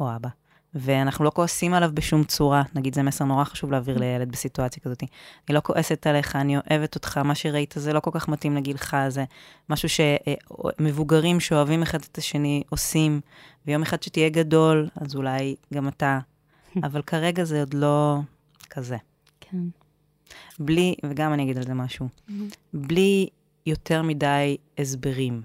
או 0.00 0.16
אבא, 0.16 0.28
ואנחנו 0.78 1.24
לא 1.24 1.30
כועסים 1.30 1.74
עליו 1.74 1.90
בשום 1.94 2.24
צורה, 2.24 2.62
נגיד 2.74 2.94
זה 2.94 3.02
מסר 3.02 3.24
נורא 3.24 3.44
חשוב 3.44 3.70
להעביר 3.70 3.98
לילד 3.98 4.32
בסיטואציה 4.32 4.82
כזאת. 4.82 5.02
אני 5.48 5.54
לא 5.54 5.60
כועסת 5.60 6.06
עליך, 6.06 6.36
אני 6.36 6.56
אוהבת 6.56 6.94
אותך, 6.94 7.18
מה 7.18 7.34
שראית 7.34 7.74
זה 7.76 7.92
לא 7.92 8.00
כל 8.00 8.10
כך 8.14 8.28
מתאים 8.28 8.56
לגילך, 8.56 8.96
זה 9.08 9.24
משהו 9.70 9.88
שמבוגרים 9.88 11.40
שאוהבים 11.40 11.82
אחד 11.82 11.98
את 12.10 12.18
השני 12.18 12.62
עושים, 12.70 13.20
ויום 13.66 13.82
אחד 13.82 14.02
שתהיה 14.02 14.28
גדול, 14.28 14.88
אז 14.94 15.14
אולי 15.14 15.56
גם 15.74 15.88
אתה, 15.88 16.18
אבל 16.86 17.02
כרגע 17.02 17.44
זה 17.44 17.60
עוד 17.60 17.74
לא 17.74 18.18
כזה. 18.70 18.96
כן. 19.40 19.58
בלי, 20.58 20.94
וגם 21.04 21.32
אני 21.32 21.42
אגיד 21.42 21.56
על 21.56 21.64
זה 21.64 21.74
משהו, 21.74 22.08
בלי 22.74 23.28
יותר 23.66 24.02
מדי 24.02 24.56
הסברים, 24.78 25.42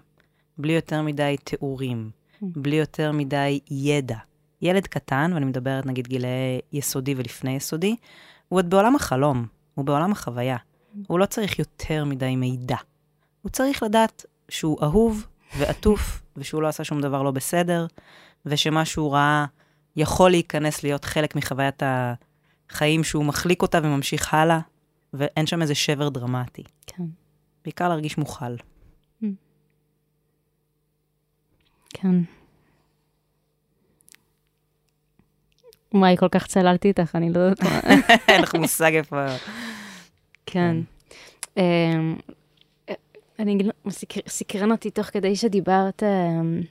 בלי 0.57 0.73
יותר 0.73 1.01
מדי 1.01 1.35
תיאורים, 1.43 2.09
בלי 2.41 2.75
יותר 2.75 3.11
מדי 3.11 3.59
ידע. 3.71 4.17
ילד 4.61 4.87
קטן, 4.87 5.31
ואני 5.33 5.45
מדברת 5.45 5.85
נגיד 5.85 6.07
גילאי 6.07 6.59
יסודי 6.73 7.15
ולפני 7.17 7.55
יסודי, 7.55 7.95
הוא 8.47 8.59
עוד 8.59 8.69
בעולם 8.69 8.95
החלום, 8.95 9.45
הוא 9.73 9.85
בעולם 9.85 10.11
החוויה. 10.11 10.57
הוא 11.07 11.19
לא 11.19 11.25
צריך 11.25 11.59
יותר 11.59 12.05
מדי 12.05 12.35
מידע. 12.35 12.75
הוא 13.41 13.49
צריך 13.49 13.83
לדעת 13.83 14.25
שהוא 14.49 14.77
אהוב 14.83 15.27
ועטוף, 15.57 16.21
ושהוא 16.37 16.61
לא 16.61 16.67
עשה 16.67 16.83
שום 16.83 17.01
דבר 17.01 17.23
לא 17.23 17.31
בסדר, 17.31 17.85
ושמה 18.45 18.85
שהוא 18.85 19.13
ראה 19.13 19.45
יכול 19.95 20.31
להיכנס 20.31 20.83
להיות 20.83 21.05
חלק 21.05 21.35
מחוויית 21.35 21.83
החיים 22.69 23.03
שהוא 23.03 23.25
מחליק 23.25 23.61
אותה 23.61 23.79
וממשיך 23.83 24.33
הלאה, 24.33 24.59
ואין 25.13 25.45
שם 25.45 25.61
איזה 25.61 25.75
שבר 25.75 26.09
דרמטי. 26.09 26.63
כן. 26.87 27.03
בעיקר 27.63 27.89
להרגיש 27.89 28.17
מוכל. 28.17 28.55
כן. 31.89 32.15
וואי, 35.93 36.17
כל 36.17 36.27
כך 36.31 36.47
צללתי 36.47 36.87
איתך, 36.87 37.15
אני 37.15 37.33
לא 37.33 37.39
יודעת 37.39 37.63
מה. 37.63 37.79
אין 38.27 38.41
לך 38.41 38.55
מושג 38.55 38.91
איפה... 38.95 39.25
כן. 40.45 40.77
אמ, 41.57 42.15
אני 43.39 43.53
אגיד, 43.53 43.67
סקר- 43.89 44.27
סקרן 44.29 44.71
אותי 44.71 44.91
תוך 44.91 45.05
כדי 45.05 45.35
שדיברת, 45.35 46.03
אמ, 46.03 46.61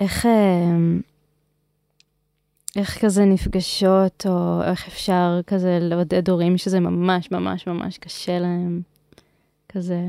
איך, 0.00 0.26
אמ, 0.26 1.00
איך 2.76 3.04
כזה 3.04 3.24
נפגשות, 3.24 4.26
או 4.28 4.62
איך 4.62 4.88
אפשר 4.88 5.40
כזה 5.46 5.78
לעודד 5.80 6.28
הורים 6.28 6.58
שזה 6.58 6.80
ממש 6.80 7.30
ממש 7.30 7.66
ממש 7.66 7.98
קשה 7.98 8.38
להם, 8.38 8.82
כזה 9.68 10.00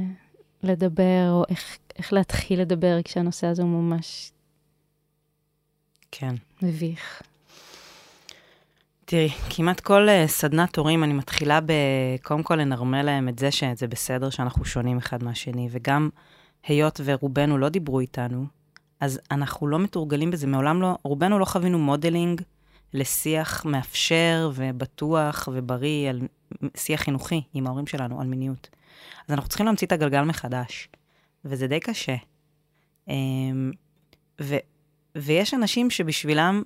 לדבר, 0.63 1.28
או 1.30 1.44
איך, 1.50 1.78
איך 1.98 2.13
להתחיל 2.13 2.62
לדבר 2.62 2.98
כשהנושא 3.04 3.48
הזה 3.48 3.62
הוא 3.63 3.70
ממש 3.70 4.32
כן. 6.12 6.36
מביך. 6.63 7.21
תראי, 9.06 9.30
כמעט 9.30 9.80
כל 9.80 10.08
uh, 10.10 10.28
סדנת 10.28 10.76
הורים, 10.78 11.04
אני 11.04 11.13
מתחילה 11.13 11.62
ב... 11.62 11.71
קודם 12.21 12.43
כל 12.43 12.56
לנרמל 12.56 13.02
להם 13.02 13.30
את 13.30 13.39
זה 13.39 13.52
שזה 13.52 13.88
בסדר 13.88 14.30
שאנחנו 14.30 14.65
שונים 14.65 14.97
אחד 14.97 15.23
מהשני, 15.23 15.67
וגם 15.71 16.10
היות 16.67 17.02
ורובנו 17.04 17.58
לא 17.58 17.69
דיברו 17.69 17.99
איתנו, 17.99 18.45
אז 18.99 19.19
אנחנו 19.32 19.67
לא 19.67 19.80
מתורגלים 19.80 20.32
בזה, 20.32 20.47
מעולם 20.47 20.82
לא, 20.82 20.97
רובנו 21.04 21.39
לא 21.39 21.45
חווינו 21.45 21.80
modeling 21.80 22.41
לשיח 22.93 23.65
מאפשר 23.65 24.52
ובטוח 24.56 25.49
ובריא, 25.52 26.10
על 26.10 26.21
שיח 26.78 27.02
חינוכי 27.02 27.41
עם 27.54 27.67
ההורים 27.67 27.88
שלנו, 27.88 28.21
על 28.21 28.28
מיניות. 28.28 28.69
אז 29.28 29.34
אנחנו 29.34 29.49
צריכים 29.49 29.65
להמציא 29.65 29.88
את 29.88 29.91
הגלגל 29.91 30.21
מחדש, 30.21 30.89
וזה 31.45 31.67
די 31.67 31.80
קשה. 31.80 32.15
אמ, 33.08 33.71
ו, 34.41 34.56
ויש 35.15 35.54
אנשים 35.54 35.89
שבשבילם 35.89 36.63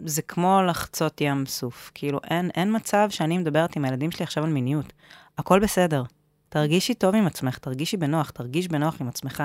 זה 0.00 0.22
כמו 0.22 0.60
לחצות 0.68 1.20
ים 1.20 1.46
סוף. 1.46 1.90
כאילו, 1.94 2.20
אין, 2.30 2.50
אין 2.54 2.76
מצב 2.76 3.10
שאני 3.10 3.38
מדברת 3.38 3.76
עם 3.76 3.84
הילדים 3.84 4.10
שלי 4.10 4.22
עכשיו 4.22 4.44
על 4.44 4.50
מיניות. 4.50 4.92
הכל 5.38 5.60
בסדר. 5.60 6.02
תרגישי 6.48 6.94
טוב 6.94 7.14
עם 7.14 7.26
עצמך, 7.26 7.58
תרגישי 7.58 7.96
בנוח, 7.96 8.30
תרגיש 8.30 8.68
בנוח 8.68 9.00
עם 9.00 9.08
עצמך. 9.08 9.42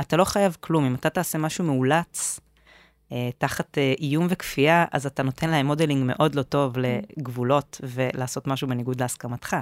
אתה 0.00 0.16
לא 0.16 0.24
חייב 0.24 0.56
כלום. 0.60 0.84
אם 0.84 0.94
אתה 0.94 1.10
תעשה 1.10 1.38
משהו 1.38 1.64
מאולץ, 1.64 2.40
אה, 3.12 3.30
תחת 3.38 3.78
אה, 3.78 3.94
איום 4.00 4.26
וכפייה, 4.30 4.84
אז 4.92 5.06
אתה 5.06 5.22
נותן 5.22 5.50
להם 5.50 5.66
modeling 5.66 6.04
מאוד 6.06 6.34
לא 6.34 6.42
טוב 6.42 6.74
לגבולות 6.78 7.80
ולעשות 7.82 8.46
משהו 8.46 8.68
בניגוד 8.68 9.00
להסכמתך. 9.00 9.56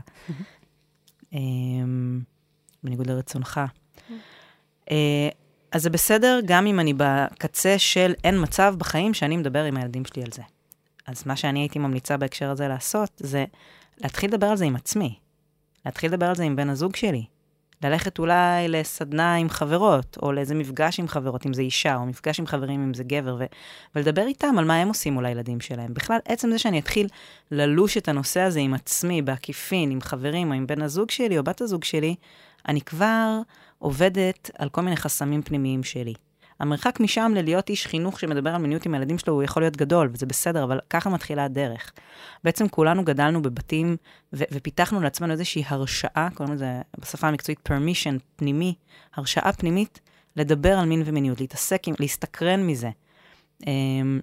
אה, 1.35 1.39
בניגוד 2.83 3.11
לרצונך. 3.11 3.61
אה, 4.91 5.29
אז 5.77 5.83
זה 5.83 5.91
בסדר 5.91 6.41
גם 6.47 6.67
אם 6.67 6.81
אני 6.81 6.95
בקצה 6.97 7.79
של 7.79 8.15
אין 8.25 8.43
מצב 8.43 8.75
בחיים 8.79 9.15
שאני 9.15 9.37
מדבר 9.37 9.65
עם 9.65 9.77
הילדים 9.77 10.05
שלי 10.05 10.23
על 10.23 10.33
זה. 10.33 10.43
אז 11.07 11.23
מה 11.27 11.37
שאני 11.37 11.61
הייתי 11.61 11.79
ממליצה 11.79 12.17
בהקשר 12.17 12.51
הזה 12.51 12.69
לעשות, 12.69 13.11
זה 13.17 13.45
להתחיל 13.99 14.31
לדבר 14.31 14.47
על 14.47 14.57
זה 14.57 14.65
עם 14.65 14.77
עצמי. 14.77 15.15
להתחיל 15.87 16.11
לדבר 16.11 16.27
על 16.27 16.35
זה 16.35 16.43
עם 16.43 16.57
בן 16.57 16.71
הזוג 16.71 16.97
שלי. 16.97 17.25
ללכת 17.85 18.19
אולי 18.19 18.69
לסדנה 18.69 19.35
עם 19.35 19.49
חברות, 19.49 20.19
או 20.23 20.33
לאיזה 20.33 20.55
מפגש 20.55 21.01
עם 21.01 21.09
חברות, 21.09 21.47
אם 21.47 21.55
זה 21.55 21.63
אישה, 21.63 21.97
או 21.97 22.07
מפגש 22.07 22.41
עם 22.41 22.47
חברים, 22.47 22.83
אם 22.83 22.95
זה 22.95 23.05
גבר, 23.05 23.37
ו- 23.41 23.47
ולדבר 23.95 24.27
איתם 24.27 24.59
על 24.59 24.65
מה 24.65 24.77
הם 24.77 24.89
עושים 24.89 25.15
מול 25.15 25.27
הילדים 25.27 25.61
שלהם. 25.61 25.95
בכלל, 25.95 26.19
עצם 26.25 26.51
זה 26.51 26.59
שאני 26.59 26.79
אתחיל 26.79 27.09
ללוש 27.51 27.97
את 27.97 28.09
הנושא 28.09 28.41
הזה 28.41 28.61
עם 28.61 28.75
עצמי, 28.75 29.23
בעקיפין, 29.23 29.91
עם 29.91 30.01
חברים, 30.01 30.51
או 30.51 30.55
עם 30.55 30.67
בן 30.67 30.83
הזוג 30.83 31.11
שלי, 31.11 31.39
או 31.39 31.45
בת 31.45 31.61
הזוג 31.61 31.85
שלי, 31.85 32.15
אני 32.69 32.81
כבר 32.81 33.41
עובדת 33.79 34.51
על 34.59 34.69
כל 34.69 34.81
מיני 34.81 34.97
חסמים 34.97 35.43
פנימיים 35.43 35.83
שלי. 35.85 36.15
המרחק 36.61 37.01
משם 37.01 37.33
ללהיות 37.35 37.69
איש 37.69 37.87
חינוך 37.87 38.21
שמדבר 38.21 38.51
על 38.51 38.63
מיניות 38.63 38.87
עם 38.87 38.95
הילדים 38.95 39.19
שלו, 39.19 39.35
הוא 39.35 39.43
יכול 39.43 39.63
להיות 39.63 39.77
גדול, 39.77 40.11
וזה 40.13 40.27
בסדר, 40.27 40.65
אבל 40.65 40.81
ככה 40.91 41.11
מתחילה 41.11 41.45
הדרך. 41.45 41.93
בעצם 42.45 42.69
כולנו 42.69 43.05
גדלנו 43.05 43.43
בבתים 43.43 43.97
ו- 44.33 44.45
ופיתחנו 44.53 45.01
לעצמנו 45.01 45.33
איזושהי 45.33 45.65
הרשאה, 45.67 46.29
קוראים 46.35 46.55
לזה 46.55 46.81
בשפה 46.99 47.29
המקצועית 47.29 47.69
permission 47.69 48.19
פנימי, 48.37 48.75
הרשאה 49.15 49.53
פנימית 49.53 50.01
לדבר 50.37 50.79
על 50.79 50.87
מין 50.87 51.03
ומיניות, 51.05 51.41
להתעסק 51.41 51.89
עם, 51.89 51.95
להסתקרן 52.01 52.67
מזה. 52.67 52.91
אמ, 53.67 54.21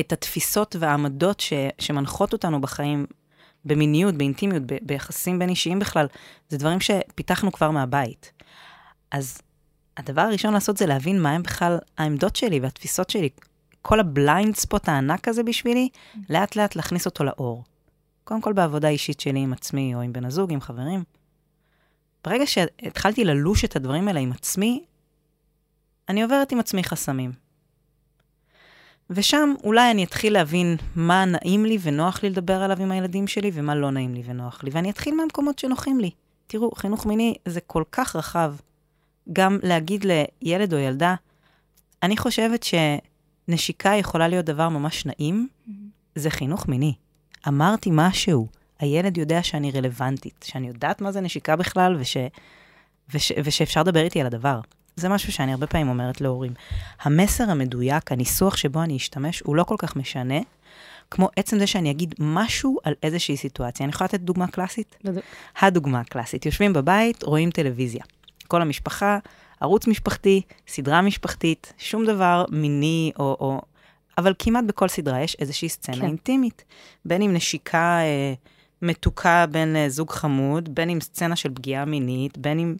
את 0.00 0.12
התפיסות 0.12 0.76
והעמדות 0.78 1.40
ש- 1.40 1.52
שמנחות 1.78 2.32
אותנו 2.32 2.60
בחיים 2.60 3.06
במיניות, 3.64 4.14
באינטימיות, 4.14 4.62
ביחסים 4.82 5.38
בין 5.38 5.48
אישיים 5.48 5.78
בכלל, 5.78 6.06
זה 6.48 6.58
דברים 6.58 6.78
שפיתחנו 6.80 7.52
כבר 7.52 7.70
מהבית. 7.70 8.32
אז 9.10 9.42
הדבר 9.96 10.22
הראשון 10.22 10.54
לעשות 10.54 10.76
זה 10.76 10.86
להבין 10.86 11.22
מה 11.22 11.30
הם 11.30 11.42
בכלל 11.42 11.78
העמדות 11.98 12.36
שלי 12.36 12.60
והתפיסות 12.60 13.10
שלי. 13.10 13.28
כל 13.82 14.00
ה 14.00 14.09
blind 14.09 14.56
spot 14.56 14.88
הענק 14.88 15.28
הזה 15.28 15.42
בשבילי, 15.42 15.88
לאט 16.30 16.56
לאט 16.56 16.76
להכניס 16.76 17.06
אותו 17.06 17.24
לאור. 17.24 17.64
קודם 18.24 18.40
כל 18.40 18.52
בעבודה 18.52 18.88
אישית 18.88 19.20
שלי 19.20 19.40
עם 19.40 19.52
עצמי, 19.52 19.94
או 19.94 20.00
עם 20.00 20.12
בן 20.12 20.24
הזוג, 20.24 20.52
עם 20.52 20.60
חברים. 20.60 21.04
ברגע 22.24 22.46
שהתחלתי 22.46 23.24
ללוש 23.24 23.64
את 23.64 23.76
הדברים 23.76 24.08
האלה 24.08 24.20
עם 24.20 24.32
עצמי, 24.32 24.84
אני 26.08 26.22
עוברת 26.22 26.52
עם 26.52 26.58
עצמי 26.60 26.84
חסמים. 26.84 27.41
ושם 29.14 29.54
אולי 29.64 29.90
אני 29.90 30.04
אתחיל 30.04 30.32
להבין 30.32 30.76
מה 30.96 31.24
נעים 31.24 31.64
לי 31.64 31.78
ונוח 31.82 32.22
לי 32.22 32.30
לדבר 32.30 32.62
עליו 32.62 32.82
עם 32.82 32.90
הילדים 32.90 33.26
שלי, 33.26 33.50
ומה 33.54 33.74
לא 33.74 33.90
נעים 33.90 34.14
לי 34.14 34.22
ונוח 34.26 34.64
לי. 34.64 34.70
ואני 34.70 34.90
אתחיל 34.90 35.14
מהמקומות 35.14 35.58
שנוחים 35.58 36.00
לי. 36.00 36.10
תראו, 36.46 36.70
חינוך 36.70 37.06
מיני 37.06 37.34
זה 37.44 37.60
כל 37.60 37.82
כך 37.92 38.16
רחב. 38.16 38.54
גם 39.32 39.58
להגיד 39.62 40.04
לילד 40.04 40.74
או 40.74 40.78
ילדה, 40.78 41.14
אני 42.02 42.16
חושבת 42.16 42.66
שנשיקה 43.48 43.94
יכולה 43.94 44.28
להיות 44.28 44.44
דבר 44.44 44.68
ממש 44.68 45.06
נעים, 45.06 45.48
זה 46.14 46.30
חינוך 46.30 46.68
מיני. 46.68 46.94
אמרתי 47.48 47.90
משהו, 47.92 48.46
הילד 48.78 49.16
יודע 49.16 49.42
שאני 49.42 49.70
רלוונטית, 49.70 50.44
שאני 50.48 50.68
יודעת 50.68 51.00
מה 51.00 51.12
זה 51.12 51.20
נשיקה 51.20 51.56
בכלל, 51.56 51.96
וש, 52.00 52.16
וש, 53.14 53.32
ושאפשר 53.44 53.80
לדבר 53.80 54.00
איתי 54.00 54.20
על 54.20 54.26
הדבר. 54.26 54.60
זה 54.96 55.08
משהו 55.08 55.32
שאני 55.32 55.52
הרבה 55.52 55.66
פעמים 55.66 55.88
אומרת 55.88 56.20
להורים. 56.20 56.52
המסר 57.02 57.50
המדויק, 57.50 58.12
הניסוח 58.12 58.56
שבו 58.56 58.82
אני 58.82 58.96
אשתמש, 58.96 59.40
הוא 59.40 59.56
לא 59.56 59.64
כל 59.64 59.76
כך 59.78 59.96
משנה, 59.96 60.38
כמו 61.10 61.28
עצם 61.36 61.58
זה 61.58 61.66
שאני 61.66 61.90
אגיד 61.90 62.14
משהו 62.18 62.78
על 62.84 62.94
איזושהי 63.02 63.36
סיטואציה. 63.36 63.84
אני 63.84 63.90
יכולה 63.90 64.06
לתת 64.06 64.20
דוגמה 64.20 64.46
קלאסית? 64.46 64.96
בדיוק. 65.04 65.24
הדוגמה 65.60 66.00
הקלאסית. 66.00 66.46
יושבים 66.46 66.72
בבית, 66.72 67.22
רואים 67.22 67.50
טלוויזיה. 67.50 68.02
כל 68.48 68.62
המשפחה, 68.62 69.18
ערוץ 69.60 69.86
משפחתי, 69.86 70.40
סדרה 70.68 71.02
משפחתית, 71.02 71.72
שום 71.78 72.06
דבר 72.06 72.44
מיני 72.50 73.12
או... 73.18 73.36
או 73.40 73.60
אבל 74.18 74.34
כמעט 74.38 74.64
בכל 74.64 74.88
סדרה 74.88 75.20
יש 75.20 75.36
איזושהי 75.40 75.68
סצנה 75.68 75.96
כן. 75.96 76.06
אינטימית. 76.06 76.64
בין 77.04 77.22
אם 77.22 77.32
נשיקה 77.32 77.98
אה, 78.00 78.34
מתוקה 78.82 79.46
בין 79.50 79.76
אה, 79.76 79.88
זוג 79.88 80.10
חמוד, 80.10 80.74
בין 80.74 80.90
אם 80.90 81.00
סצנה 81.00 81.36
של 81.36 81.54
פגיעה 81.54 81.84
מינית, 81.84 82.38
בין 82.38 82.58
אם, 82.58 82.76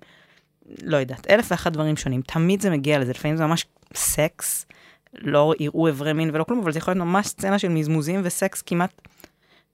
לא 0.83 0.97
יודעת, 0.97 1.31
אלף 1.31 1.51
ואחת 1.51 1.73
דברים 1.73 1.97
שונים. 1.97 2.23
תמיד 2.23 2.61
זה 2.61 2.71
מגיע 2.71 2.99
לזה, 2.99 3.11
לפעמים 3.11 3.37
זה 3.37 3.47
ממש 3.47 3.67
סקס, 3.95 4.67
לא 5.15 5.55
יראו 5.61 5.89
אברי 5.89 6.13
מין 6.13 6.31
ולא 6.33 6.45
כלום, 6.45 6.61
אבל 6.61 6.73
זה 6.73 6.79
יכול 6.79 6.95
להיות 6.95 7.07
ממש 7.07 7.27
סצנה 7.27 7.59
של 7.59 7.69
מזמוזים 7.69 8.21
וסקס 8.25 8.63
כמעט. 8.63 9.09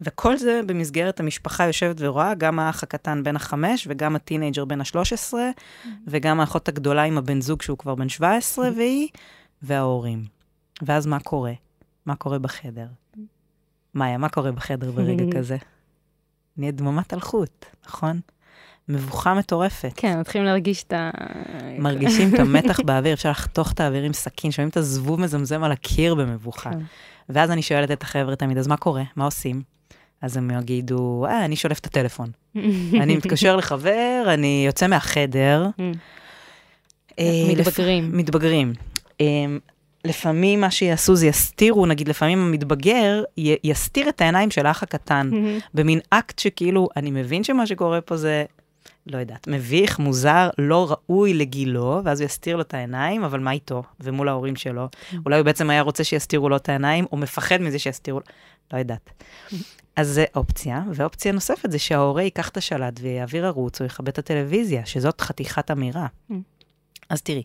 וכל 0.00 0.36
זה 0.36 0.60
במסגרת 0.66 1.20
המשפחה 1.20 1.66
יושבת 1.66 1.96
ורואה, 1.98 2.34
גם 2.34 2.58
האח 2.58 2.82
הקטן 2.82 3.22
בן 3.22 3.36
החמש, 3.36 3.86
וגם 3.90 4.16
הטינג'ר 4.16 4.64
בן 4.64 4.80
השלוש 4.80 5.12
עשרה, 5.12 5.50
וגם 6.06 6.40
האחות 6.40 6.68
הגדולה 6.68 7.02
עם 7.02 7.18
הבן 7.18 7.40
זוג 7.40 7.62
שהוא 7.62 7.78
כבר 7.78 7.94
בן 7.94 8.08
17, 8.08 8.68
והיא, 8.76 9.08
וההורים. 9.62 10.24
ואז 10.82 11.06
מה 11.06 11.20
קורה? 11.20 11.52
מה 12.06 12.16
קורה 12.16 12.38
בחדר? 12.38 12.86
מאיה, 13.94 14.18
מה 14.18 14.28
קורה 14.28 14.52
בחדר 14.52 14.90
ברגע 14.90 15.24
כזה? 15.36 15.56
נהיה 16.56 16.72
דממת 16.72 17.14
אלחוט, 17.14 17.66
נכון? 17.86 18.20
מבוכה 18.88 19.34
מטורפת. 19.34 19.92
כן, 19.96 20.20
מתחילים 20.20 20.46
להרגיש 20.46 20.82
את 20.82 20.92
ה... 20.92 21.10
מרגישים 21.78 22.34
את 22.34 22.40
המתח 22.44 22.80
באוויר, 22.80 23.12
אפשר 23.12 23.30
לחתוך 23.30 23.72
את 23.72 23.80
האוויר 23.80 24.02
עם 24.02 24.12
סכין, 24.12 24.50
שומעים 24.50 24.68
את 24.68 24.76
הזבוב 24.76 25.20
מזמזם 25.20 25.64
על 25.64 25.72
הקיר 25.72 26.14
במבוכה. 26.14 26.70
כן. 26.70 26.78
ואז 27.28 27.50
אני 27.50 27.62
שואלת 27.62 27.90
את 27.90 28.02
החבר'ה 28.02 28.36
תמיד, 28.36 28.58
אז 28.58 28.66
מה 28.66 28.76
קורה? 28.76 29.02
מה 29.16 29.24
עושים? 29.24 29.62
אז 30.22 30.36
הם 30.36 30.50
יגידו, 30.50 31.26
אה, 31.28 31.44
אני 31.44 31.56
שולף 31.56 31.78
את 31.78 31.86
הטלפון. 31.86 32.30
אני 33.02 33.16
מתקשר 33.16 33.56
לחבר, 33.56 34.24
אני 34.26 34.62
יוצא 34.66 34.86
מהחדר. 34.86 35.66
אה, 37.18 37.24
מתבגרים. 37.56 38.10
מתבגרים. 38.16 38.72
אה, 39.20 39.26
לפעמים 40.04 40.60
מה 40.60 40.70
שיעשו 40.70 41.16
זה 41.16 41.26
יסתירו, 41.26 41.86
נגיד 41.86 42.08
לפעמים 42.08 42.38
המתבגר 42.38 43.22
י- 43.38 43.56
יסתיר 43.64 44.08
את 44.08 44.20
העיניים 44.20 44.50
של 44.50 44.66
האח 44.66 44.82
הקטן, 44.82 45.30
במין 45.74 46.00
אקט 46.10 46.38
שכאילו, 46.38 46.88
אני 46.96 47.10
מבין 47.10 47.44
שמה 47.44 47.66
שקורה 47.66 48.00
פה 48.00 48.16
זה, 48.16 48.44
לא 49.06 49.18
יודעת, 49.18 49.48
מביך, 49.48 49.98
מוזר, 49.98 50.50
לא 50.58 50.90
ראוי 50.90 51.34
לגילו, 51.34 52.00
ואז 52.04 52.20
הוא 52.20 52.26
יסתיר 52.26 52.56
לו 52.56 52.62
את 52.62 52.74
העיניים, 52.74 53.24
אבל 53.24 53.40
מה 53.40 53.52
איתו? 53.52 53.82
ומול 54.00 54.28
ההורים 54.28 54.56
שלו. 54.56 54.88
אולי 55.26 55.36
הוא 55.36 55.44
בעצם 55.44 55.70
היה 55.70 55.82
רוצה 55.82 56.04
שיסתירו 56.04 56.48
לו 56.48 56.56
את 56.56 56.68
העיניים, 56.68 57.06
או 57.12 57.16
מפחד 57.16 57.60
מזה 57.60 57.78
שיסתירו 57.78 58.18
לו, 58.18 58.24
לא 58.72 58.78
יודעת. 58.78 59.10
אז 59.96 60.08
זה 60.08 60.24
אופציה, 60.34 60.82
ואופציה 60.94 61.32
נוספת 61.32 61.70
זה 61.70 61.78
שההורה 61.78 62.22
ייקח 62.22 62.48
את 62.48 62.56
השלט 62.56 63.00
ויעביר 63.00 63.46
ערוץ 63.46 63.80
או 63.80 63.86
יכבה 63.86 64.10
את 64.10 64.18
הטלוויזיה, 64.18 64.86
שזאת 64.86 65.20
חתיכת 65.20 65.70
אמירה. 65.70 66.06
Mm. 66.30 66.34
אז 67.08 67.22
תראי, 67.22 67.42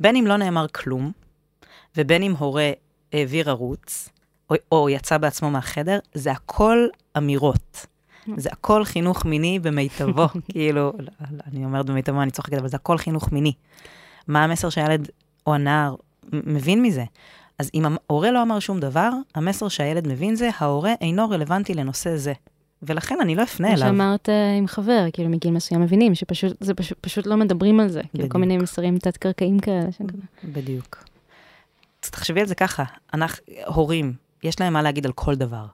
בין 0.00 0.16
אם 0.16 0.26
לא 0.26 0.36
נאמר 0.36 0.66
כלום, 0.68 1.12
ובין 1.96 2.22
אם 2.22 2.32
הורה 2.38 2.70
העביר 3.12 3.50
ערוץ, 3.50 4.08
או, 4.50 4.54
או 4.72 4.90
יצא 4.90 5.18
בעצמו 5.18 5.50
מהחדר, 5.50 5.98
זה 6.14 6.32
הכל 6.32 6.86
אמירות. 7.16 7.86
זה 8.36 8.48
הכל 8.52 8.84
חינוך 8.84 9.24
מיני 9.24 9.58
במיטבו, 9.58 10.26
כאילו, 10.52 10.92
לא, 10.98 11.04
לא, 11.30 11.38
אני 11.52 11.64
אומרת 11.64 11.86
במיטבו, 11.86 12.22
אני 12.22 12.30
צוחקת, 12.30 12.58
אבל 12.58 12.68
זה 12.68 12.76
הכל 12.76 12.98
חינוך 12.98 13.32
מיני. 13.32 13.52
מה 14.28 14.44
המסר 14.44 14.68
שהילד 14.70 15.08
או 15.46 15.54
הנער 15.54 15.94
מבין 16.32 16.82
מזה? 16.82 17.04
אז 17.58 17.70
אם 17.74 17.84
ההורה 17.86 18.30
לא 18.30 18.42
אמר 18.42 18.58
שום 18.58 18.80
דבר, 18.80 19.10
המסר 19.34 19.68
שהילד 19.68 20.08
מבין 20.08 20.34
זה, 20.34 20.50
ההורה 20.58 20.92
אינו 21.00 21.30
רלוונטי 21.30 21.74
לנושא 21.74 22.16
זה. 22.16 22.32
ולכן 22.82 23.16
אני 23.20 23.34
לא 23.34 23.42
אפנה 23.42 23.68
כמו 23.68 23.76
אליו. 23.76 23.88
שאמרת 23.88 24.28
אה, 24.28 24.56
עם 24.58 24.66
חבר, 24.66 25.06
כאילו 25.12 25.28
מגיל 25.28 25.50
מסוים 25.50 25.80
מבינים 25.82 26.14
שפשוט, 26.14 26.56
זה 26.60 26.74
פשוט, 26.74 26.98
פשוט 27.00 27.26
לא 27.26 27.36
מדברים 27.36 27.80
על 27.80 27.88
זה. 27.88 28.00
כאילו 28.00 28.10
כל 28.12 28.18
בדיוק. 28.18 28.36
מיני 28.36 28.58
מסרים 28.58 28.98
תת-קרקעיים 28.98 29.58
כאלה. 29.58 29.86
בדיוק. 30.44 31.04
אז 32.04 32.10
תחשבי 32.10 32.40
על 32.40 32.46
זה 32.46 32.54
ככה, 32.54 32.84
אנחנו, 33.14 33.44
הורים, 33.66 34.12
יש 34.42 34.60
להם 34.60 34.72
מה 34.72 34.82
להגיד 34.82 35.06
על 35.06 35.12
כל 35.12 35.34
דבר. 35.34 35.66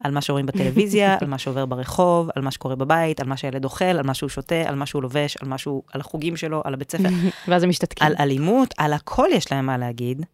על 0.00 0.12
מה 0.12 0.20
שרואים 0.20 0.46
בטלוויזיה, 0.46 1.16
על 1.20 1.28
מה 1.28 1.38
שעובר 1.38 1.66
ברחוב, 1.66 2.30
על 2.36 2.42
מה 2.42 2.50
שקורה 2.50 2.76
בבית, 2.76 3.20
על 3.20 3.26
מה 3.26 3.36
שהילד 3.36 3.64
אוכל, 3.64 3.84
על 3.84 4.02
מה 4.02 4.14
שהוא 4.14 4.28
שותה, 4.28 4.62
על 4.68 4.74
מה 4.74 4.86
שהוא 4.86 5.02
לובש, 5.02 5.36
על 5.36 5.48
מה 5.48 5.58
שהוא, 5.58 5.82
על 5.92 6.00
החוגים 6.00 6.36
שלו, 6.36 6.62
על 6.64 6.74
הבית 6.74 6.90
ספר, 6.90 7.08
ואז 7.48 7.62
הם 7.62 7.68
משתתקים. 7.68 8.06
על 8.06 8.14
אלימות, 8.20 8.74
על 8.78 8.92
הכל 8.92 9.28
יש 9.32 9.52
להם 9.52 9.66
מה 9.66 9.78
להגיד, 9.78 10.26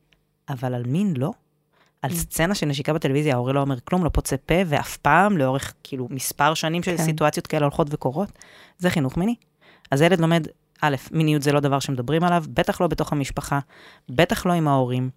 אבל 0.48 0.74
על 0.74 0.82
מין 0.86 1.14
לא. 1.16 1.30
על 2.02 2.14
סצנה 2.14 2.54
של 2.54 2.66
נשיקה 2.66 2.92
בטלוויזיה, 2.92 3.34
ההורה 3.34 3.52
לא 3.52 3.60
אומר 3.60 3.80
כלום, 3.80 4.04
לא 4.04 4.08
פוצה 4.08 4.36
פה, 4.36 4.54
ואף 4.66 4.96
פעם, 4.96 5.38
לאורך 5.38 5.74
כאילו 5.82 6.08
מספר 6.10 6.54
שנים 6.54 6.82
של 6.82 6.96
כן. 6.96 7.04
סיטואציות 7.04 7.46
כאלה 7.46 7.64
הולכות 7.64 7.86
וקורות, 7.90 8.32
זה 8.78 8.90
חינוך 8.90 9.16
מיני. 9.16 9.34
אז 9.90 10.00
הילד 10.00 10.20
לומד, 10.20 10.46
א', 10.80 10.96
מיניות 11.10 11.42
זה 11.42 11.52
לא 11.52 11.60
דבר 11.60 11.78
שמדברים 11.78 12.24
עליו, 12.24 12.44
בטח 12.48 12.80
לא 12.80 12.86
בתוך 12.86 13.12
המשפחה, 13.12 13.58
בטח 14.08 14.46
לא 14.46 14.52
עם 14.52 14.68
ההורים. 14.68 15.10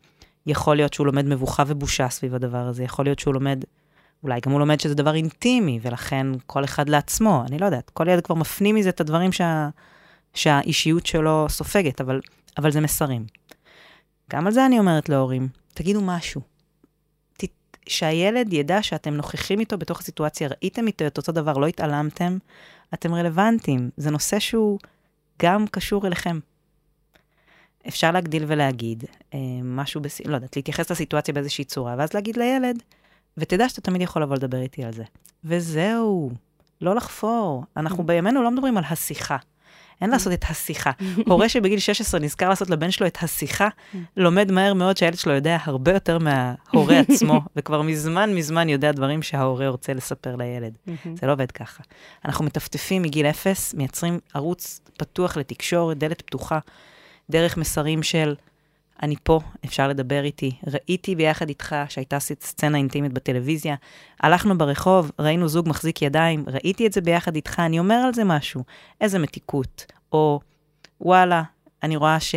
יכול 0.47 0.75
להיות 0.75 0.93
שהוא 0.93 1.07
לומד 1.07 1.25
מבוכה 1.25 1.63
ובושה 1.67 2.09
סביב 2.09 2.35
הדבר 2.35 2.57
הזה, 2.67 2.83
יכול 2.83 3.05
להיות 3.05 3.19
שהוא 3.19 3.33
לומד, 3.33 3.63
אולי 4.26 4.39
גם 4.39 4.51
הוא 4.51 4.59
לומד 4.59 4.80
שזה 4.80 4.95
דבר 4.95 5.15
אינטימי, 5.15 5.80
ולכן 5.82 6.28
כל 6.45 6.63
אחד 6.63 6.89
לעצמו, 6.89 7.43
אני 7.47 7.57
לא 7.57 7.65
יודעת, 7.65 7.89
כל 7.89 8.07
ילד 8.07 8.26
כבר 8.26 8.36
מפנים 8.36 8.76
מזה 8.76 8.89
את 8.89 9.01
הדברים 9.01 9.32
שה, 9.32 9.69
שהאישיות 10.34 11.05
שלו 11.05 11.45
סופגת, 11.49 12.01
אבל, 12.01 12.21
אבל 12.57 12.71
זה 12.71 12.82
מסרים. 12.82 13.26
גם 14.32 14.47
על 14.47 14.53
זה 14.53 14.65
אני 14.65 14.80
אומרת 14.80 15.09
להורים, 15.09 15.47
תגידו 15.73 16.01
משהו. 16.01 16.41
ת, 17.38 17.43
שהילד 17.88 18.53
ידע 18.53 18.84
שאתם 18.84 19.13
נוכחים 19.13 19.59
איתו 19.59 19.78
בתוך 19.78 19.99
הסיטואציה, 19.99 20.47
ראיתם 20.47 20.88
איתו 20.88 21.07
את 21.07 21.17
אותו 21.17 21.32
דבר, 21.32 21.53
לא 21.53 21.67
התעלמתם, 21.67 22.38
אתם 22.93 23.13
רלוונטיים. 23.13 23.89
זה 23.97 24.11
נושא 24.11 24.39
שהוא 24.39 24.80
גם 25.41 25.67
קשור 25.67 26.07
אליכם. 26.07 26.39
אפשר 27.88 28.11
להגדיל 28.11 28.43
ולהגיד 28.47 29.03
אה, 29.34 29.39
משהו, 29.63 30.01
בס... 30.01 30.21
לא 30.26 30.36
יודעת, 30.36 30.55
להתייחס 30.55 30.91
לסיטואציה 30.91 31.34
באיזושהי 31.34 31.63
צורה, 31.63 31.95
ואז 31.97 32.13
להגיד 32.13 32.38
לילד, 32.38 32.84
ותדע 33.38 33.69
שאתה 33.69 33.81
תמיד 33.81 34.01
יכול 34.01 34.21
לבוא 34.21 34.36
לדבר 34.36 34.61
איתי 34.61 34.83
על 34.83 34.93
זה. 34.93 35.03
וזהו, 35.43 36.31
לא 36.81 36.95
לחפור. 36.95 37.63
אנחנו 37.77 38.03
בימינו 38.03 38.43
לא 38.43 38.51
מדברים 38.51 38.77
על 38.77 38.83
השיחה. 38.89 39.38
אין 40.01 40.09
לעשות 40.09 40.33
את 40.33 40.45
השיחה. 40.49 40.91
הורה 41.27 41.49
שבגיל 41.49 41.79
16 41.79 42.19
נזכר 42.19 42.49
לעשות 42.49 42.69
לבן 42.69 42.91
שלו 42.91 43.07
את 43.07 43.17
השיחה, 43.21 43.67
לומד 44.17 44.51
מהר 44.51 44.73
מאוד 44.73 44.97
שהילד 44.97 45.17
שלו 45.17 45.33
יודע 45.33 45.57
הרבה 45.63 45.93
יותר 45.93 46.17
מההורה 46.19 46.99
עצמו, 47.07 47.41
וכבר 47.55 47.81
מזמן 47.81 48.36
מזמן 48.36 48.69
יודע 48.69 48.91
דברים 48.91 49.21
שההורה 49.21 49.67
רוצה 49.67 49.93
לספר 49.93 50.36
לילד. 50.36 50.77
זה 51.15 51.27
לא 51.27 51.31
עובד 51.31 51.51
ככה. 51.51 51.83
אנחנו 52.25 52.45
מטפטפים 52.45 53.01
מגיל 53.01 53.25
אפס, 53.25 53.73
מייצרים 53.73 54.19
ערוץ 54.33 54.81
פתוח 54.97 55.38
לתקשורת, 55.38 55.97
דלת 55.97 56.21
פתוחה, 56.21 56.59
דרך 57.29 57.57
מסרים 57.57 58.03
של 58.03 58.36
אני 59.03 59.15
פה, 59.23 59.39
אפשר 59.65 59.87
לדבר 59.87 60.23
איתי. 60.23 60.51
ראיתי 60.67 61.15
ביחד 61.15 61.49
איתך 61.49 61.75
שהייתה 61.89 62.19
סצנה 62.19 62.77
אינטימית 62.77 63.13
בטלוויזיה, 63.13 63.75
הלכנו 64.19 64.57
ברחוב, 64.57 65.11
ראינו 65.19 65.47
זוג 65.47 65.69
מחזיק 65.69 66.01
ידיים, 66.01 66.45
ראיתי 66.47 66.87
את 66.87 66.93
זה 66.93 67.01
ביחד 67.01 67.35
איתך, 67.35 67.59
אני 67.59 67.79
אומר 67.79 67.95
על 67.95 68.13
זה 68.13 68.23
משהו. 68.23 68.63
איזה 69.01 69.19
מתיקות. 69.19 69.85
או 70.11 70.39
וואלה, 71.01 71.43
אני 71.83 71.95
רואה 71.95 72.19
ש... 72.19 72.35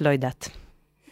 לא 0.00 0.08
יודעת. 0.08 0.59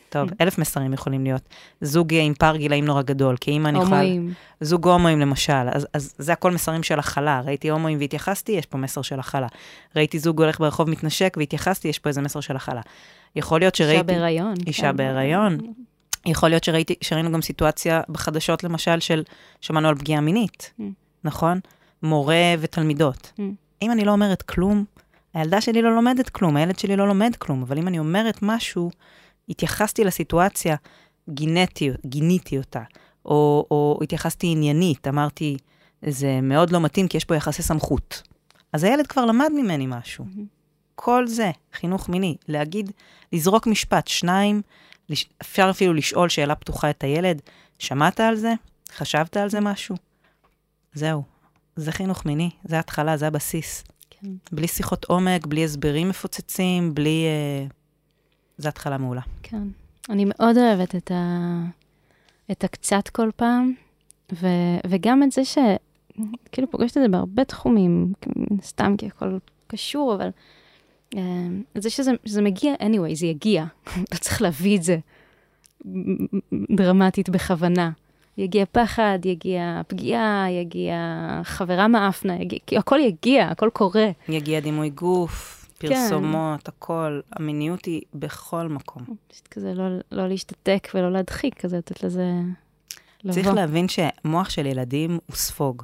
טוב, 0.09 0.29
אלף 0.41 0.59
מסרים 0.59 0.93
יכולים 0.93 1.25
להיות. 1.25 1.43
זוג 1.81 2.15
עם 2.15 2.35
פער 2.35 2.57
גילאים 2.57 2.85
נורא 2.85 3.03
גדול, 3.03 3.37
כי 3.41 3.51
אם 3.51 3.67
אני 3.67 3.79
יכולה... 3.79 4.01
הומואים. 4.01 4.33
זוג 4.61 4.89
הומואים 4.89 5.21
למשל, 5.21 5.69
אז, 5.73 5.87
אז 5.93 6.15
זה 6.19 6.33
הכל 6.33 6.51
מסרים 6.51 6.83
של 6.83 6.99
הכלה. 6.99 7.41
ראיתי 7.45 7.71
הומואים 7.71 7.99
והתייחסתי, 7.99 8.53
יש 8.53 8.67
פה 8.67 8.79
מסר 8.79 9.03
של 9.03 9.21
הכלה. 9.21 9.47
ראיתי 9.97 10.19
זוג 10.19 10.43
הולך 10.43 10.61
ברחוב 10.61 10.91
מתנשק 10.91 11.35
והתייחסתי, 11.39 11.89
יש 11.89 11.99
פה 11.99 12.09
איזה 12.09 12.21
מסר 12.21 12.41
של 12.41 12.57
הכלה. 12.57 12.81
יכול 13.37 13.61
להיות 13.61 13.75
שראיתי... 13.75 13.95
אישה 13.95 14.03
בהיריון. 14.03 14.55
אישה 14.67 14.83
כן. 14.83 14.97
בהיריון. 14.97 15.59
יכול 16.27 16.49
להיות 16.49 16.65
שראיתי, 16.65 16.95
שראינו 17.01 17.33
גם 17.33 17.43
סיטואציה 17.43 18.01
בחדשות, 18.09 18.65
למשל, 18.65 19.01
של, 19.01 19.23
שמענו 19.61 19.89
על 19.89 19.95
פגיעה 19.95 20.21
מינית, 20.21 20.73
Mm. 20.79 20.83
נכון? 21.25 21.61
מורה 22.03 22.55
ותלמידות. 22.61 23.33
Mm. 23.37 23.43
אם 23.83 23.93
אני 23.93 24.05
לא 24.05 24.13
אומרת 24.13 24.43
כלום, 24.43 24.85
הילדה 25.35 25.61
שלי 25.61 25.83
לא 25.83 25.95
לומדת 25.95 26.29
כלום, 26.29 26.57
הילד 26.57 26.79
שלי 26.79 26.97
לא 26.97 27.09
לומד 27.09 27.37
כלום, 27.39 27.63
אבל 27.63 27.79
אם 27.79 27.89
אני 27.89 27.99
אומרת 27.99 28.39
משהו, 28.43 28.91
התייחסתי 29.49 30.05
לסיטואציה, 30.05 30.77
גיניתי, 31.31 31.91
גיניתי 32.07 32.59
אותה, 32.59 32.83
או, 33.25 33.67
או 33.71 33.99
התייחסתי 34.03 34.47
עניינית, 34.47 35.09
אמרתי, 35.09 35.57
זה 36.03 36.41
מאוד 36.41 36.71
לא 36.71 36.81
מתאים 36.81 37.09
כי 37.09 37.17
יש 37.17 37.25
פה 37.25 37.37
יחסי 37.37 37.63
סמכות. 37.63 38.23
אז 38.73 38.85
הילד 38.85 39.07
כבר 39.07 39.25
למד 39.25 39.51
ממני 39.57 39.87
משהו. 39.89 40.25
כל 40.95 41.27
זה, 41.27 41.51
חינוך 41.73 42.09
מיני, 42.09 42.37
להגיד, 42.49 42.93
לזרוק 43.33 43.67
משפט, 43.67 44.07
שניים, 44.07 44.63
לש... 45.09 45.29
אפשר 45.43 45.69
אפילו 45.71 45.95
לשאול 45.95 46.29
שאלה 46.29 46.55
פתוחה 46.55 46.91
את 46.91 47.05
הילד, 47.05 47.43
שמעת 47.79 48.21
על 48.21 48.37
זה? 48.37 48.53
חשבת 48.97 49.37
על 49.37 49.51
זה 49.51 49.61
משהו? 49.61 49.97
זהו, 50.95 51.23
זה 51.77 51.93
חינוך 51.93 52.27
מיני, 52.27 52.51
זה 52.65 52.77
ההתחלה, 52.77 53.17
זה 53.17 53.27
הבסיס. 53.27 53.85
כן. 54.11 54.29
בלי 54.53 54.69
שיחות 54.69 55.05
עומק, 55.05 55.47
בלי 55.47 55.65
הסברים 55.65 56.09
מפוצצים, 56.09 56.95
בלי... 56.95 57.25
אה... 57.27 57.78
זו 58.59 58.69
התחלה 58.69 58.99
מעולה. 58.99 59.21
כן. 59.43 59.63
אני 60.11 60.25
מאוד 60.29 60.57
אוהבת 60.59 60.95
את, 60.95 61.11
ה... 61.11 61.65
את 62.51 62.65
הקצת 62.65 63.09
כל 63.09 63.31
פעם, 63.37 63.73
ו... 64.33 64.47
וגם 64.87 65.23
את 65.23 65.33
זה 65.33 65.45
ש... 65.45 65.59
כאילו 66.53 66.71
פוגשת 66.71 66.97
את 66.97 67.03
זה 67.03 67.09
בהרבה 67.09 67.45
תחומים, 67.45 68.13
סתם 68.63 68.95
כי 68.99 69.07
הכל 69.07 69.39
קשור, 69.67 70.15
אבל 70.15 70.29
את 71.77 71.83
זה 71.83 71.91
שזה, 71.91 72.13
שזה 72.25 72.43
מגיע, 72.43 72.75
anyway, 72.75 73.15
זה 73.15 73.27
יגיע. 73.27 73.65
אתה 74.09 74.19
צריך 74.19 74.43
להביא 74.43 74.77
את 74.79 74.83
זה 74.83 74.99
דרמטית 76.77 77.29
בכוונה. 77.29 77.91
יגיע 78.39 78.65
פחד, 78.73 79.19
יגיע 79.25 79.81
פגיעה, 79.89 80.47
יגיע 80.51 80.97
חברה 81.45 81.89
מאפנה, 81.89 82.37
יגיע, 82.37 82.79
הכל 82.79 82.99
יגיע, 83.01 83.49
הכל 83.49 83.71
קורה. 83.73 84.11
יגיע 84.29 84.61
דימוי 84.61 84.91
גוף, 84.91 85.58
פרסומות, 85.79 86.63
כן. 86.63 86.73
הכל. 86.77 87.21
המיניות 87.33 87.85
היא 87.85 88.03
בכל 88.15 88.69
מקום. 88.69 89.03
פשוט 89.29 89.49
כזה 89.49 89.75
לא, 89.75 89.85
לא 90.13 90.29
להשתתק 90.29 90.89
ולא 90.95 91.13
להדחיק, 91.13 91.61
כזה 91.61 91.79
לתת 91.79 92.03
לזה 92.03 92.25
לבוא. 93.25 93.35
צריך 93.35 93.47
להבין 93.47 93.87
שמוח 93.89 94.51
של 94.51 94.67
ילדים 94.67 95.11
הוא 95.11 95.37
ספוג. 95.37 95.83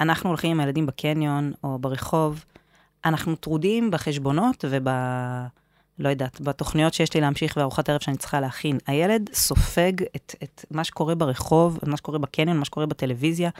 אנחנו 0.00 0.28
הולכים 0.28 0.50
עם 0.50 0.60
הילדים 0.60 0.86
בקניון 0.86 1.52
או 1.64 1.78
ברחוב, 1.78 2.44
אנחנו 3.04 3.36
טרודים 3.36 3.90
בחשבונות 3.90 4.64
וב... 4.70 4.88
לא 5.98 6.08
יודעת, 6.08 6.40
בתוכניות 6.40 6.94
שיש 6.94 7.14
לי 7.14 7.20
להמשיך 7.20 7.56
וארוחת 7.56 7.88
ערב 7.88 8.00
שאני 8.00 8.16
צריכה 8.16 8.40
להכין. 8.40 8.78
הילד 8.86 9.30
סופג 9.32 9.92
את, 10.16 10.34
את 10.42 10.64
מה 10.70 10.84
שקורה 10.84 11.14
ברחוב, 11.14 11.78
מה 11.86 11.96
שקורה 11.96 12.18
בקניון, 12.18 12.58
מה 12.58 12.64
שקורה 12.64 12.86
בטלוויזיה, 12.86 13.50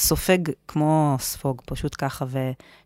סופג 0.00 0.38
כמו 0.68 1.16
ספוג, 1.18 1.62
פשוט 1.64 1.96
ככה, 1.98 2.24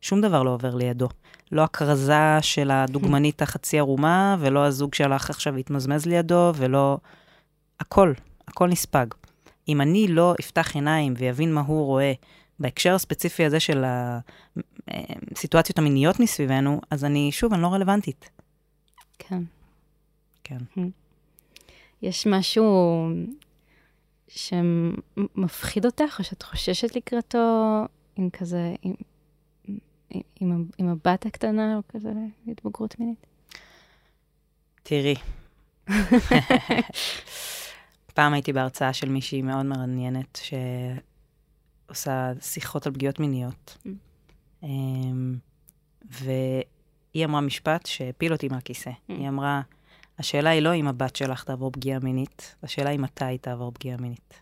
ושום 0.00 0.20
דבר 0.20 0.42
לא 0.42 0.50
עובר 0.50 0.74
לידו. 0.74 1.08
לא 1.52 1.62
הכרזה 1.62 2.38
של 2.40 2.70
הדוגמנית 2.70 3.42
החצי 3.42 3.78
ערומה, 3.78 4.36
ולא 4.40 4.64
הזוג 4.64 4.94
שהלך 4.94 5.30
עכשיו 5.30 5.54
והתמזמז 5.54 6.06
לידו, 6.06 6.52
ולא... 6.56 6.98
הכל, 7.80 8.12
הכל 8.48 8.68
נספג. 8.68 9.06
אם 9.68 9.80
אני 9.80 10.08
לא 10.08 10.34
אפתח 10.40 10.74
עיניים 10.74 11.14
ויבין 11.16 11.54
מה 11.54 11.60
הוא 11.60 11.86
רואה 11.86 12.12
בהקשר 12.58 12.94
הספציפי 12.94 13.44
הזה 13.44 13.60
של 13.60 13.84
הסיטואציות 15.32 15.78
המיניות 15.78 16.20
מסביבנו, 16.20 16.80
אז 16.90 17.04
אני, 17.04 17.32
שוב, 17.32 17.52
אני 17.52 17.62
לא 17.62 17.68
רלוונטית. 17.68 18.30
כן. 19.18 19.42
כן. 20.44 20.58
יש 22.02 22.26
משהו 22.26 23.08
שמפחיד 24.34 25.86
אותך, 25.86 26.16
או 26.18 26.24
שאת 26.24 26.42
חוששת 26.42 26.96
לקראתו, 26.96 27.82
עם 28.16 28.30
כזה, 28.30 28.74
עם, 28.82 28.94
עם, 29.64 30.20
עם, 30.40 30.66
עם 30.78 30.88
הבת 30.88 31.26
הקטנה, 31.26 31.76
או 31.76 31.80
כזה, 31.88 32.12
להתבגרות 32.46 33.00
מינית? 33.00 33.26
תראי. 34.82 35.14
פעם 38.14 38.32
הייתי 38.32 38.52
בהרצאה 38.52 38.92
של 38.92 39.08
מישהי 39.08 39.42
מאוד 39.42 39.66
מעניינת, 39.66 40.38
שעושה 41.86 42.32
שיחות 42.40 42.86
על 42.86 42.92
פגיעות 42.92 43.20
מיניות. 43.20 43.78
Mm. 44.62 44.66
והיא 46.04 47.24
אמרה 47.24 47.40
משפט 47.40 47.86
שהפיל 47.86 48.32
אותי 48.32 48.48
מהכיסא. 48.48 48.90
Mm. 48.90 48.92
היא 49.08 49.28
אמרה, 49.28 49.60
השאלה 50.18 50.50
היא 50.50 50.62
לא 50.62 50.74
אם 50.74 50.88
הבת 50.88 51.16
שלך 51.16 51.44
תעבור 51.44 51.70
פגיעה 51.72 51.98
מינית, 51.98 52.56
השאלה 52.62 52.90
היא 52.90 52.98
מתי 52.98 53.24
היא 53.24 53.38
תעבור 53.38 53.72
פגיעה 53.74 53.96
מינית. 53.96 54.40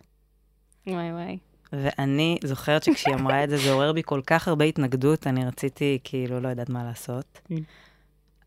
וואי 0.86 1.12
וואי. 1.12 1.38
ואני 1.72 2.38
זוכרת 2.44 2.82
שכשהיא 2.82 3.14
אמרה 3.14 3.44
את 3.44 3.50
זה, 3.50 3.56
זה 3.56 3.72
עורר 3.72 3.92
בי 3.92 4.02
כל 4.04 4.20
כך 4.26 4.48
הרבה 4.48 4.64
התנגדות, 4.64 5.26
אני 5.26 5.44
רציתי, 5.44 5.98
כאילו, 6.04 6.40
לא 6.40 6.48
יודעת 6.48 6.68
מה 6.68 6.84
לעשות. 6.84 7.40
Mm. 7.50 7.54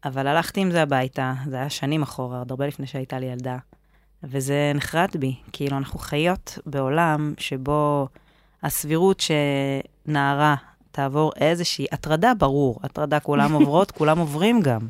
אבל 0.05 0.27
הלכתי 0.27 0.61
עם 0.61 0.71
זה 0.71 0.81
הביתה, 0.81 1.33
זה 1.45 1.55
היה 1.55 1.69
שנים 1.69 2.01
אחורה, 2.01 2.39
עוד 2.39 2.51
הרבה 2.51 2.67
לפני 2.67 2.87
שהייתה 2.87 3.19
לי 3.19 3.25
ילדה, 3.25 3.57
וזה 4.23 4.71
נחרט 4.75 5.15
בי. 5.15 5.35
כאילו, 5.51 5.77
אנחנו 5.77 5.99
חיות 5.99 6.59
בעולם 6.65 7.33
שבו 7.37 8.07
הסבירות 8.63 9.23
שנערה 10.05 10.55
תעבור 10.91 11.31
איזושהי 11.35 11.85
הטרדה, 11.91 12.33
ברור, 12.33 12.79
הטרדה 12.83 13.19
כולם 13.19 13.53
עוברות, 13.53 13.91
כולם 13.97 14.19
עוברים 14.19 14.61
גם. 14.61 14.87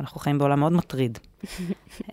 אנחנו 0.00 0.20
חיים 0.20 0.38
בעולם 0.38 0.60
מאוד 0.60 0.72
מטריד. 0.72 1.18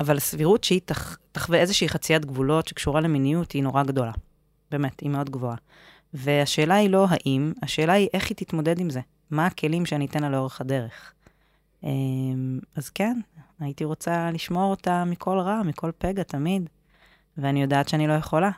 אבל 0.00 0.16
הסבירות 0.16 0.64
שהיא 0.64 0.80
תח, 0.84 1.18
תחווה 1.32 1.58
איזושהי 1.58 1.88
חציית 1.88 2.24
גבולות 2.24 2.68
שקשורה 2.68 3.00
למיניות 3.00 3.52
היא 3.52 3.62
נורא 3.62 3.82
גדולה. 3.82 4.12
באמת, 4.70 5.00
היא 5.00 5.10
מאוד 5.10 5.30
גבוהה. 5.30 5.56
והשאלה 6.14 6.74
היא 6.74 6.90
לא 6.90 7.06
האם, 7.10 7.52
השאלה 7.62 7.92
היא 7.92 8.08
איך 8.12 8.28
היא 8.28 8.36
תתמודד 8.36 8.78
עם 8.78 8.90
זה. 8.90 9.00
מה 9.30 9.46
הכלים 9.46 9.86
שאני 9.86 10.06
אתן 10.06 10.22
לה 10.22 10.28
לאורך 10.28 10.60
הדרך. 10.60 11.12
אמ, 11.82 12.58
אז 12.74 12.90
כן, 12.90 13.20
הייתי 13.60 13.84
רוצה 13.84 14.30
לשמור 14.30 14.70
אותה 14.70 15.04
מכל 15.04 15.38
רע, 15.38 15.62
מכל 15.62 15.90
פגע, 15.98 16.22
תמיד, 16.22 16.68
ואני 17.38 17.62
יודעת 17.62 17.88
שאני 17.88 18.06
לא 18.06 18.12
יכולה. 18.12 18.50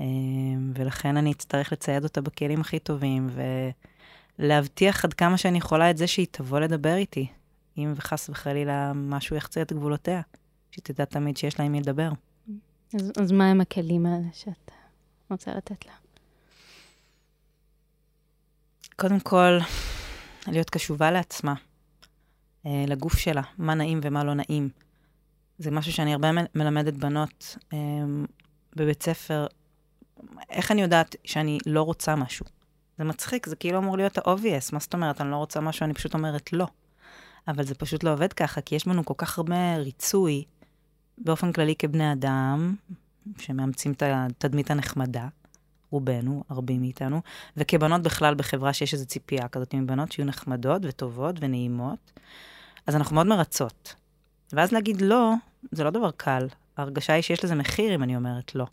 אמ, 0.00 0.72
ולכן 0.74 1.16
אני 1.16 1.32
אצטרך 1.32 1.72
לצייד 1.72 2.04
אותה 2.04 2.20
בכלים 2.20 2.60
הכי 2.60 2.78
טובים, 2.78 3.28
ולהבטיח 4.40 5.04
עד 5.04 5.14
כמה 5.14 5.38
שאני 5.38 5.58
יכולה 5.58 5.90
את 5.90 5.96
זה 5.96 6.06
שהיא 6.06 6.26
תבוא 6.30 6.60
לדבר 6.60 6.94
איתי, 6.94 7.26
אם 7.78 7.92
וחס 7.96 8.30
וחלילה 8.30 8.92
משהו 8.94 9.36
יחצה 9.36 9.62
את 9.62 9.72
גבולותיה, 9.72 10.20
שהיא 10.70 10.82
תדע 10.84 11.04
תמיד 11.04 11.36
שיש 11.36 11.58
לה 11.58 11.64
עם 11.64 11.72
מי 11.72 11.80
לדבר. 11.80 12.10
אז, 12.94 13.12
אז 13.22 13.32
מה 13.32 13.50
הם 13.50 13.60
הכלים 13.60 14.06
האלה 14.06 14.26
שאת 14.32 14.70
רוצה 15.30 15.54
לתת 15.54 15.86
לה? 15.86 15.92
קודם 18.96 19.20
כל, 19.20 19.58
להיות 20.46 20.70
קשובה 20.70 21.10
לעצמה, 21.10 21.54
אה, 22.66 22.84
לגוף 22.88 23.18
שלה, 23.18 23.42
מה 23.58 23.74
נעים 23.74 24.00
ומה 24.02 24.24
לא 24.24 24.34
נעים. 24.34 24.68
זה 25.58 25.70
משהו 25.70 25.92
שאני 25.92 26.12
הרבה 26.12 26.28
מלמדת 26.54 26.94
בנות 26.94 27.56
אה, 27.72 27.78
בבית 28.76 29.02
ספר, 29.02 29.46
איך 30.50 30.70
אני 30.70 30.82
יודעת 30.82 31.16
שאני 31.24 31.58
לא 31.66 31.82
רוצה 31.82 32.16
משהו? 32.16 32.46
זה 33.00 33.04
מצחיק, 33.04 33.46
זה 33.46 33.56
כאילו 33.56 33.78
אמור 33.78 33.96
להיות 33.96 34.18
ה-obvious, 34.18 34.72
מה 34.72 34.78
זאת 34.78 34.94
אומרת? 34.94 35.20
אני 35.20 35.30
לא 35.30 35.36
רוצה 35.36 35.60
משהו, 35.60 35.84
אני 35.84 35.94
פשוט 35.94 36.14
אומרת 36.14 36.52
לא. 36.52 36.66
אבל 37.48 37.64
זה 37.64 37.74
פשוט 37.74 38.04
לא 38.04 38.12
עובד 38.12 38.32
ככה, 38.32 38.60
כי 38.60 38.74
יש 38.74 38.86
לנו 38.86 39.04
כל 39.04 39.14
כך 39.16 39.38
הרבה 39.38 39.76
ריצוי 39.76 40.44
באופן 41.18 41.52
כללי 41.52 41.74
כבני 41.78 42.12
אדם, 42.12 42.74
שמאמצים 43.38 43.92
את 43.92 44.02
התדמית 44.06 44.70
הנחמדה, 44.70 45.28
רובנו, 45.90 46.44
רבים 46.50 46.80
מאיתנו, 46.80 47.20
וכבנות 47.56 48.02
בכלל 48.02 48.34
בחברה 48.34 48.72
שיש 48.72 48.94
איזו 48.94 49.06
ציפייה 49.06 49.48
כזאת 49.48 49.74
מבנות 49.74 50.12
שיהיו 50.12 50.26
נחמדות 50.26 50.82
וטובות 50.84 51.36
ונעימות, 51.40 52.20
אז 52.86 52.96
אנחנו 52.96 53.14
מאוד 53.14 53.26
מרצות. 53.26 53.94
ואז 54.52 54.72
להגיד 54.72 55.00
לא, 55.00 55.32
זה 55.72 55.84
לא 55.84 55.90
דבר 55.90 56.10
קל. 56.10 56.46
ההרגשה 56.76 57.12
היא 57.12 57.22
שיש 57.22 57.44
לזה 57.44 57.54
מחיר 57.54 57.94
אם 57.94 58.02
אני 58.02 58.16
אומרת 58.16 58.54
לא. 58.54 58.66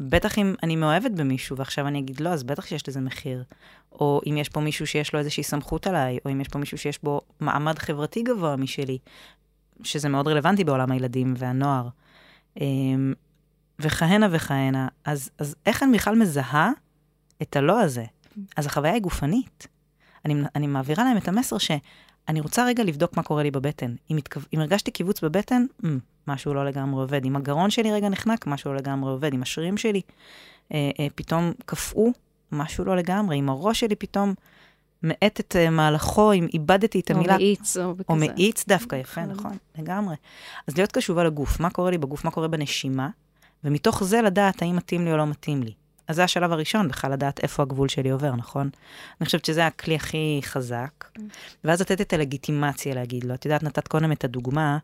בטח 0.00 0.38
אם 0.38 0.54
אני 0.62 0.76
מאוהבת 0.76 1.10
במישהו 1.10 1.56
ועכשיו 1.56 1.86
אני 1.86 1.98
אגיד 1.98 2.20
לא, 2.20 2.28
אז 2.28 2.42
בטח 2.42 2.66
שיש 2.66 2.88
לזה 2.88 3.00
מחיר. 3.00 3.44
או 3.92 4.20
אם 4.30 4.36
יש 4.36 4.48
פה 4.48 4.60
מישהו 4.60 4.86
שיש 4.86 5.12
לו 5.12 5.18
איזושהי 5.18 5.42
סמכות 5.42 5.86
עליי, 5.86 6.18
או 6.24 6.32
אם 6.32 6.40
יש 6.40 6.48
פה 6.48 6.58
מישהו 6.58 6.78
שיש 6.78 6.98
בו 7.02 7.20
מעמד 7.40 7.78
חברתי 7.78 8.22
גבוה 8.22 8.56
משלי, 8.56 8.98
שזה 9.82 10.08
מאוד 10.08 10.28
רלוונטי 10.28 10.64
בעולם 10.64 10.92
הילדים 10.92 11.34
והנוער. 11.38 11.88
אמ, 12.60 13.14
וכהנה 13.78 14.26
וכהנה. 14.30 14.88
אז, 15.04 15.30
אז 15.38 15.56
איך 15.66 15.82
אני 15.82 15.92
בכלל 15.96 16.14
מזהה 16.14 16.70
את 17.42 17.56
הלא 17.56 17.80
הזה? 17.80 18.04
אז 18.56 18.66
החוויה 18.66 18.92
היא 18.92 19.02
גופנית. 19.02 19.66
אני, 20.24 20.34
אני 20.54 20.66
מעבירה 20.66 21.04
להם 21.04 21.16
את 21.16 21.28
המסר 21.28 21.58
שאני 21.58 22.40
רוצה 22.40 22.66
רגע 22.66 22.84
לבדוק 22.84 23.16
מה 23.16 23.22
קורה 23.22 23.42
לי 23.42 23.50
בבטן. 23.50 23.94
אם, 24.10 24.16
התכו... 24.16 24.40
אם 24.54 24.60
הרגשתי 24.60 24.90
קיבוץ 24.90 25.24
בבטן, 25.24 25.66
mm, 25.82 25.86
משהו 26.28 26.54
לא 26.54 26.64
לגמרי 26.64 27.00
עובד. 27.00 27.24
אם 27.24 27.36
הגרון 27.36 27.70
שלי 27.70 27.92
רגע 27.92 28.08
נחנק, 28.08 28.46
משהו 28.46 28.72
לא 28.72 28.78
לגמרי 28.78 29.10
עובד. 29.10 29.34
אם 29.34 29.42
השרירים 29.42 29.76
שלי 29.76 30.00
אה, 30.72 30.90
אה, 31.00 31.06
פתאום 31.14 31.52
קפאו, 31.66 32.12
משהו 32.52 32.84
לא 32.84 32.96
לגמרי. 32.96 33.38
אם 33.38 33.48
הראש 33.48 33.80
שלי 33.80 33.94
פתאום 33.94 34.34
מאט 35.02 35.40
את 35.40 35.56
uh, 35.56 35.70
מהלכו, 35.70 36.32
אם 36.32 36.46
איבדתי 36.54 37.00
את 37.00 37.10
המילה... 37.10 37.34
או 37.34 37.38
מאיץ, 37.38 37.76
או 37.76 37.94
כזה. 37.94 38.04
או 38.08 38.16
מאיץ 38.16 38.64
דווקא, 38.68 38.96
יפה, 38.96 39.26
נכון, 39.26 39.56
לגמרי. 39.78 40.16
אז 40.66 40.76
להיות 40.76 40.92
קשובה 40.92 41.24
לגוף, 41.24 41.60
מה 41.60 41.70
קורה 41.70 41.90
לי 41.90 41.98
בגוף, 41.98 42.24
מה 42.24 42.30
קורה 42.30 42.48
בנשימה, 42.48 43.08
ומתוך 43.64 44.04
זה 44.04 44.22
לדעת 44.22 44.62
האם 44.62 44.76
מתאים 44.76 45.04
לי 45.04 45.12
או 45.12 45.16
לא 45.16 45.26
מתאים 45.26 45.62
לי. 45.62 45.72
אז 46.08 46.16
זה 46.16 46.24
השלב 46.24 46.52
הראשון, 46.52 46.88
בכלל 46.88 47.12
לדעת 47.12 47.40
איפה 47.40 47.62
הגבול 47.62 47.88
שלי 47.88 48.10
עובר, 48.10 48.34
נכון? 48.34 48.70
אני 49.20 49.26
חושבת 49.26 49.44
שזה 49.44 49.66
הכלי 49.66 49.94
הכי 49.94 50.40
חזק. 50.42 51.04
ואז 51.64 51.80
לתת 51.80 52.00
את 52.00 52.12
הלגיטימציה 52.12 52.94
להגיד 52.94 53.24
לו. 53.24 53.34
את 53.34 53.44
יודעת, 53.44 53.62
נתת 53.62 53.88
קודם 53.88 54.12
את 54.12 54.24
הדוגמה 54.24 54.78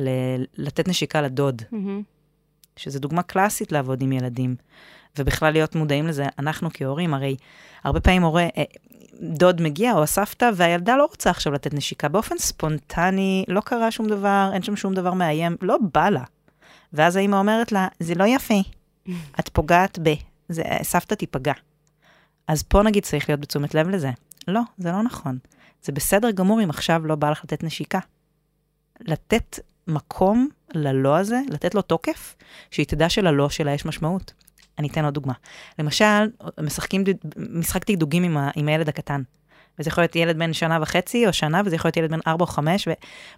ל- 0.00 0.44
לתת 0.54 0.88
נשיקה 0.88 1.22
לדוד, 1.22 1.62
שזו 2.76 2.98
דוגמה 2.98 3.22
קלאסית 3.22 3.72
לעבוד 3.72 4.02
עם 4.02 4.12
ילדים, 4.12 4.56
ובכלל 5.18 5.52
להיות 5.52 5.74
מודעים 5.74 6.06
לזה. 6.06 6.26
אנחנו 6.38 6.68
כהורים, 6.74 7.14
הרי 7.14 7.36
הרבה 7.84 8.00
פעמים 8.00 8.22
הורה, 8.22 8.48
אה, 8.56 8.62
דוד 9.20 9.62
מגיע 9.62 9.92
או 9.92 10.02
הסבתא, 10.02 10.50
והילדה 10.54 10.96
לא 10.96 11.06
רוצה 11.10 11.30
עכשיו 11.30 11.52
לתת 11.52 11.74
נשיקה. 11.74 12.08
באופן 12.08 12.38
ספונטני, 12.38 13.44
לא 13.48 13.60
קרה 13.60 13.90
שום 13.90 14.08
דבר, 14.08 14.50
אין 14.52 14.62
שם 14.62 14.76
שום 14.76 14.94
דבר 14.94 15.12
מאיים, 15.12 15.56
לא 15.62 15.76
בא 15.94 16.08
לה. 16.08 16.24
ואז 16.92 17.16
האמא 17.16 17.36
אומרת 17.36 17.72
לה, 17.72 17.88
זה 18.00 18.14
לא 18.14 18.24
יפה, 18.24 18.54
את 19.40 19.48
פוגעת 19.48 19.98
ב... 20.02 20.14
זה, 20.48 20.62
סבתא 20.82 21.14
תיפגע. 21.14 21.52
אז 22.48 22.62
פה 22.62 22.82
נגיד 22.82 23.02
צריך 23.02 23.28
להיות 23.28 23.40
בתשומת 23.40 23.74
לב 23.74 23.88
לזה. 23.88 24.10
לא, 24.48 24.60
זה 24.78 24.92
לא 24.92 25.02
נכון. 25.02 25.38
זה 25.82 25.92
בסדר 25.92 26.30
גמור 26.30 26.62
אם 26.62 26.70
עכשיו 26.70 27.06
לא 27.06 27.14
בא 27.14 27.30
לך 27.30 27.44
לתת 27.44 27.62
נשיקה. 27.62 27.98
לתת 29.00 29.58
מקום 29.88 30.48
ללא 30.74 31.16
הזה, 31.16 31.40
לתת 31.48 31.74
לו 31.74 31.82
תוקף, 31.82 32.36
שהיא 32.70 32.86
תדע 32.86 33.08
שללא 33.08 33.50
שלה 33.50 33.72
יש 33.72 33.84
משמעות. 33.84 34.32
אני 34.78 34.88
אתן 34.88 35.04
עוד 35.04 35.14
דוגמה. 35.14 35.32
למשל, 35.78 36.30
משחקים 36.60 37.04
משחק 37.36 37.90
דגדוגים 37.90 38.22
עם, 38.22 38.36
ה, 38.36 38.50
עם 38.56 38.68
הילד 38.68 38.88
הקטן. 38.88 39.22
וזה 39.78 39.88
יכול 39.88 40.02
להיות 40.02 40.16
ילד 40.16 40.38
בן 40.38 40.52
שנה 40.52 40.78
וחצי 40.82 41.26
או 41.26 41.32
שנה, 41.32 41.62
וזה 41.64 41.76
יכול 41.76 41.88
להיות 41.88 41.96
ילד 41.96 42.10
בן 42.10 42.18
ארבע 42.26 42.42
או 42.42 42.46
חמש, 42.46 42.88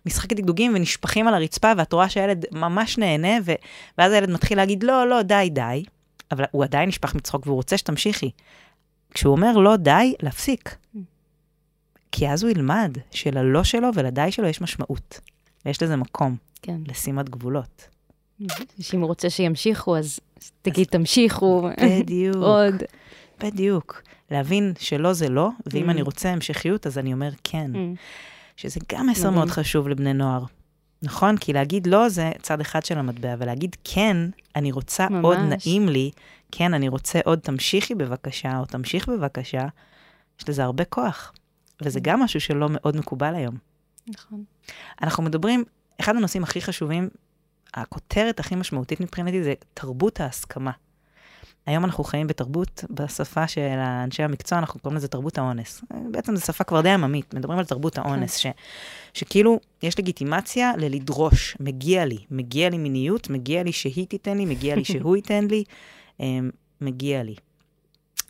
ומשחק 0.07 0.33
דגדוגים 0.33 0.73
ונשפכים 0.75 1.29
על 1.29 1.35
הרצפה, 1.35 1.73
ואת 1.77 1.93
רואה 1.93 2.09
שהילד 2.09 2.45
ממש 2.53 2.99
נהנה, 2.99 3.39
ו... 3.45 3.53
ואז 3.99 4.13
הילד 4.13 4.31
מתחיל 4.31 4.59
להגיד, 4.59 4.83
לא, 4.83 5.09
לא, 5.09 5.23
די, 5.23 5.49
די, 5.53 5.85
אבל 6.33 6.45
הוא 6.51 6.65
עדיין 6.65 6.89
נשפך 6.89 7.15
מצחוק 7.15 7.47
והוא 7.47 7.57
רוצה 7.57 7.79
שתמשיכי. 7.79 8.31
כשהוא 9.15 9.33
אומר 9.33 9.57
לא, 9.57 9.77
די, 9.77 10.15
להפסיק. 10.23 10.77
כי 12.13 12.29
אז 12.29 12.43
הוא 12.43 12.51
ילמד 12.51 12.99
שללא 13.11 13.65
שלו 13.65 13.89
ולדי 13.95 14.33
שלו 14.33 14.47
יש 14.47 14.61
משמעות, 14.61 15.21
ויש 15.67 15.83
לזה 15.83 15.97
מקום, 15.97 16.37
כן. 16.63 16.77
לשימת 16.87 17.29
גבולות. 17.29 17.89
שאם 18.81 19.01
הוא 19.01 19.07
רוצה 19.09 19.31
שימשיכו, 19.31 19.97
אז 19.97 20.21
תגיד, 20.63 20.87
תמשיכו. 20.87 21.69
בדיוק. 22.01 22.37
עוד. 22.37 22.75
בדיוק. 23.41 24.03
להבין 24.31 24.73
שלא 24.79 25.13
זה 25.13 25.29
לא, 25.29 25.49
ואם 25.67 25.87
Mm. 25.89 25.91
אני 25.91 26.03
רוצה 26.03 26.29
המשכיות, 26.33 26.87
אז 26.87 26.99
אני 26.99 27.13
אומר 27.13 27.31
כן. 27.45 27.71
Mm. 27.75 27.99
שזה 28.57 28.81
גם 28.93 29.07
מסר 29.07 29.21
מדהים. 29.23 29.35
מאוד 29.35 29.51
חשוב 29.51 29.89
לבני 29.89 30.13
נוער. 30.15 30.45
נכון? 31.03 31.37
כי 31.37 31.53
להגיד 31.53 31.87
לא 31.87 32.09
זה 32.09 32.31
צד 32.43 32.61
אחד 32.61 32.85
של 32.85 32.99
המטבע, 32.99 33.35
ולהגיד 33.39 33.77
כן, 33.85 34.17
אני 34.57 34.73
רוצה 34.73 35.09
ממש. 35.09 35.25
עוד 35.25 35.39
נעים 35.39 35.89
לי, 35.89 36.11
כן, 36.53 36.75
אני 36.75 36.89
רוצה 36.89 37.21
עוד 37.25 37.39
תמשיכי 37.39 37.95
בבקשה, 37.95 38.59
או 38.59 38.65
תמשיך 38.65 39.09
בבקשה, 39.09 39.67
יש 40.41 40.49
לזה 40.49 40.65
הרבה 40.65 40.85
כוח. 40.85 41.33
וזה 41.83 42.01
גם 42.01 42.21
משהו 42.21 42.41
שלא 42.41 42.67
מאוד 42.71 42.97
מקובל 42.97 43.35
היום. 43.35 43.55
נכון. 44.09 44.45
אנחנו 45.03 45.23
מדברים, 45.23 45.65
אחד 46.01 46.17
הנושאים 46.17 46.43
הכי 46.43 46.61
חשובים, 46.61 47.09
הכותרת 47.75 48.41
הכי 48.41 48.55
משמעותית 48.57 49.01
מבחינתי 49.01 49.43
זה 49.43 49.55
תרבות 49.75 50.21
ההסכמה. 50.21 50.71
היום 51.67 51.85
אנחנו 51.85 52.05
חיים 52.05 52.27
בתרבות, 52.27 52.85
בשפה 52.91 53.49
של 53.49 53.79
אנשי 54.05 54.23
המקצוע, 54.23 54.59
אנחנו 54.59 54.81
קוראים 54.81 54.97
לזה 54.97 55.09
תרבות 55.09 55.39
האונס. 55.39 55.85
בעצם 56.11 56.37
זו 56.37 56.45
שפה 56.45 56.65
כבר 56.65 56.81
די 56.81 56.91
עממית, 56.91 57.35
מדברים 57.35 57.59
על 57.59 57.65
תרבות 57.65 57.99
האונס, 57.99 58.37
ש, 58.37 58.47
שכאילו 59.15 59.61
יש 59.83 59.99
לגיטימציה 59.99 60.73
ללדרוש, 60.77 61.57
מגיע 61.61 62.05
לי, 62.05 62.19
מגיע 62.31 62.71
לי 62.71 62.79
מיניות, 62.79 63.31
מגיע 63.31 63.63
לי 63.63 63.73
שהיא 63.73 64.07
תיתן 64.07 64.37
לי, 64.37 64.45
מגיע 64.45 64.77
לי 64.77 64.85
שהוא 64.85 65.17
ייתן 65.17 65.47
לי, 65.47 65.65
אמ, 66.21 66.51
מגיע 66.81 67.23
לי. 67.23 67.35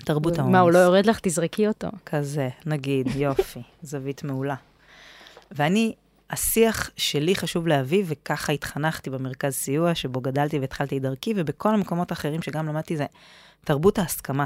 תרבות 0.05 0.39
האונס. 0.39 0.53
מה, 0.53 0.61
הוא 0.61 0.71
לא 0.71 0.79
יורד 0.79 1.07
לך? 1.07 1.21
תזרקי 1.23 1.68
אותו. 1.68 1.89
כזה, 2.07 2.49
נגיד, 2.66 3.07
יופי, 3.16 3.62
זווית 3.83 4.25
מעולה. 4.25 4.55
ואני, 5.51 5.95
השיח 6.31 6.91
שלי 6.97 7.35
חשוב 7.35 7.67
להביא, 7.67 8.05
וככה 8.07 8.53
התחנכתי 8.53 9.11
במרכז 9.11 9.55
סיוע, 9.55 9.95
שבו 9.95 10.21
גדלתי 10.21 10.59
והתחלתי 10.59 10.97
את 10.97 11.03
דרכי, 11.03 11.33
ובכל 11.37 11.75
המקומות 11.75 12.11
האחרים 12.11 12.43
שגם 12.43 12.67
למדתי, 12.67 12.97
זה 12.97 13.07
תרבות 13.65 13.99
ההסכמה. 13.99 14.45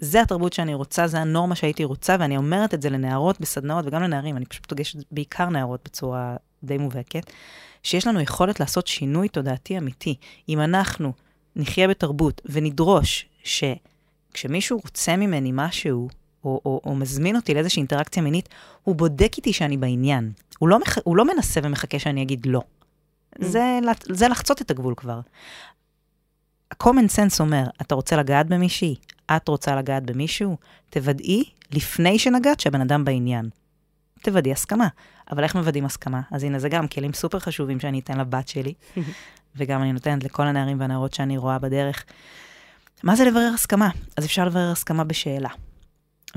זה 0.00 0.22
התרבות 0.22 0.52
שאני 0.52 0.74
רוצה, 0.74 1.06
זה 1.06 1.20
הנורמה 1.20 1.54
שהייתי 1.54 1.84
רוצה, 1.84 2.16
ואני 2.20 2.36
אומרת 2.36 2.74
את 2.74 2.82
זה 2.82 2.90
לנערות 2.90 3.40
בסדנאות 3.40 3.86
וגם 3.86 4.02
לנערים, 4.02 4.36
אני 4.36 4.46
פשוט 4.46 4.66
פוגשת 4.66 4.98
בעיקר 5.10 5.48
נערות 5.48 5.80
בצורה 5.84 6.36
די 6.64 6.78
מובהקת, 6.78 7.30
שיש 7.82 8.06
לנו 8.06 8.20
יכולת 8.20 8.60
לעשות 8.60 8.86
שינוי 8.86 9.28
תודעתי 9.28 9.78
אמיתי. 9.78 10.14
אם 10.48 10.60
אנחנו 10.60 11.12
נחיה 11.56 11.88
בתרבות 11.88 12.40
ונדרוש 12.44 13.28
שכשמישהו 13.44 14.80
רוצה 14.84 15.16
ממני 15.16 15.50
משהו, 15.54 16.08
או, 16.44 16.60
או, 16.64 16.80
או 16.84 16.94
מזמין 16.94 17.36
אותי 17.36 17.54
לאיזושהי 17.54 17.80
אינטראקציה 17.80 18.22
מינית, 18.22 18.48
הוא 18.82 18.96
בודק 18.96 19.32
איתי 19.36 19.52
שאני 19.52 19.76
בעניין. 19.76 20.32
הוא 20.58 20.68
לא, 20.68 20.78
מח... 20.78 20.98
הוא 21.04 21.16
לא 21.16 21.24
מנסה 21.24 21.60
ומחכה 21.62 21.98
שאני 21.98 22.22
אגיד 22.22 22.46
לא. 22.46 22.62
זה, 23.38 23.78
זה 24.02 24.28
לחצות 24.28 24.62
את 24.62 24.70
הגבול 24.70 24.94
כבר. 24.96 25.20
ה-common 26.70 27.16
sense 27.16 27.40
אומר, 27.40 27.64
אתה 27.80 27.94
רוצה 27.94 28.16
לגעת 28.16 28.46
במישהי, 28.46 28.94
את 29.36 29.48
רוצה 29.48 29.76
לגעת 29.76 30.02
במישהו, 30.02 30.56
תוודאי 30.90 31.44
לפני 31.72 32.18
שנגעת 32.18 32.60
שהבן 32.60 32.80
אדם 32.80 33.04
בעניין. 33.04 33.48
תוודאי 34.22 34.52
הסכמה. 34.52 34.88
אבל 35.30 35.44
איך 35.44 35.54
מוודאים 35.54 35.84
הסכמה? 35.84 36.20
אז 36.30 36.44
הנה, 36.44 36.58
זה 36.58 36.68
גם 36.68 36.88
כלים 36.88 37.12
סופר 37.12 37.38
חשובים 37.38 37.80
שאני 37.80 37.98
אתן 37.98 38.18
לבת 38.18 38.48
שלי, 38.48 38.74
וגם 39.56 39.82
אני 39.82 39.92
נותנת 39.92 40.24
לכל 40.24 40.46
הנערים 40.46 40.80
והנערות 40.80 41.14
שאני 41.14 41.36
רואה 41.36 41.58
בדרך. 41.58 42.04
מה 43.02 43.16
זה 43.16 43.24
לברר 43.24 43.50
הסכמה? 43.54 43.88
אז 44.16 44.24
אפשר 44.24 44.44
לברר 44.44 44.72
הסכמה 44.72 45.04
בשאלה. 45.04 45.48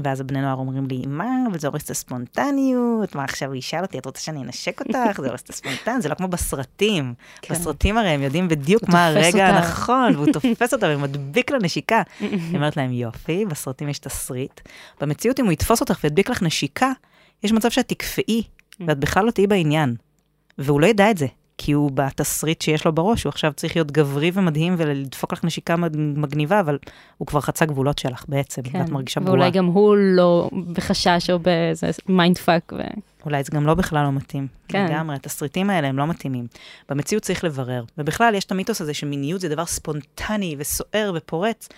ואז 0.03 0.21
הבני 0.21 0.41
נוער 0.41 0.55
אומרים 0.55 0.87
לי, 0.87 1.03
מה, 1.07 1.29
אבל 1.51 1.59
זה 1.59 1.67
הורס 1.67 1.83
את 1.83 1.89
הספונטניות, 1.89 3.15
מה 3.15 3.23
עכשיו 3.23 3.49
הוא 3.49 3.55
ישאל 3.55 3.81
אותי, 3.81 3.97
את 3.97 4.05
רוצה 4.05 4.21
שאני 4.21 4.43
אנשק 4.43 4.79
אותך? 4.79 5.21
זה 5.21 5.27
הורס 5.27 5.41
את 5.41 5.49
הספונטניות, 5.49 6.01
זה 6.01 6.09
לא 6.09 6.15
כמו 6.15 6.27
בסרטים. 6.27 7.13
כן. 7.41 7.53
בסרטים 7.53 7.97
הרי 7.97 8.09
הם 8.09 8.21
יודעים 8.21 8.47
בדיוק 8.47 8.89
מה 8.89 9.07
הרגע 9.07 9.27
אותה. 9.27 9.57
הנכון, 9.57 10.15
והוא 10.15 10.27
תופס 10.33 10.73
אותה 10.73 10.87
ומדביק 10.89 11.51
לה 11.51 11.57
נשיקה. 11.61 12.01
היא 12.19 12.55
אומרת 12.55 12.77
להם, 12.77 12.91
יופי, 12.91 13.45
בסרטים 13.45 13.89
יש 13.89 13.99
תסריט. 13.99 14.61
במציאות, 15.01 15.39
אם 15.39 15.45
הוא 15.45 15.53
יתפוס 15.53 15.81
אותך 15.81 15.99
וידביק 16.03 16.29
לך 16.29 16.43
נשיקה, 16.43 16.91
יש 17.43 17.51
מצב 17.51 17.69
שאת 17.69 17.87
תקפאי, 17.87 18.43
ואת 18.87 18.99
בכלל 18.99 19.25
לא 19.25 19.31
תהיי 19.31 19.47
בעניין. 19.47 19.95
והוא 20.57 20.81
לא 20.81 20.87
ידע 20.87 21.11
את 21.11 21.17
זה, 21.17 21.27
כי 21.61 21.71
הוא 21.71 21.91
בתסריט 21.93 22.61
שיש 22.61 22.85
לו 22.85 22.93
בראש, 22.93 23.23
הוא 23.23 23.29
עכשיו 23.29 23.53
צריך 23.55 23.75
להיות 23.75 23.91
גברי 23.91 24.31
ומדהים 24.33 24.75
ולדפוק 24.77 25.33
לך 25.33 25.43
נשיקה 25.43 25.75
מגניבה, 25.95 26.59
אבל 26.59 26.77
הוא 27.17 27.27
כבר 27.27 27.41
חצה 27.41 27.65
גבולות 27.65 27.97
שלך 27.97 28.25
בעצם, 28.27 28.61
כן. 28.61 28.79
ואת 28.79 28.89
מרגישה 28.89 29.19
בועה. 29.19 29.31
ואולי 29.31 29.51
גם 29.51 29.65
הוא 29.65 29.95
לא 29.97 30.49
בחשש 30.73 31.29
או 31.29 31.39
באיזה 31.39 31.89
mind 32.09 32.37
fuck. 32.37 32.73
ו... 32.77 32.81
אולי 33.25 33.43
זה 33.43 33.51
גם 33.55 33.65
לא 33.65 33.73
בכלל 33.73 34.03
לא 34.03 34.11
מתאים. 34.11 34.47
כן. 34.67 34.85
לגמרי, 34.85 35.15
התסריטים 35.15 35.69
האלה 35.69 35.87
הם 35.87 35.97
לא 35.97 36.07
מתאימים. 36.07 36.47
במציאות 36.89 37.23
צריך 37.23 37.43
לברר. 37.43 37.83
ובכלל, 37.97 38.35
יש 38.35 38.45
את 38.45 38.51
המיתוס 38.51 38.81
הזה 38.81 38.93
שמיניות 38.93 39.41
זה 39.41 39.49
דבר 39.49 39.65
ספונטני 39.65 40.55
וסוער 40.57 41.11
ופורץ. 41.15 41.69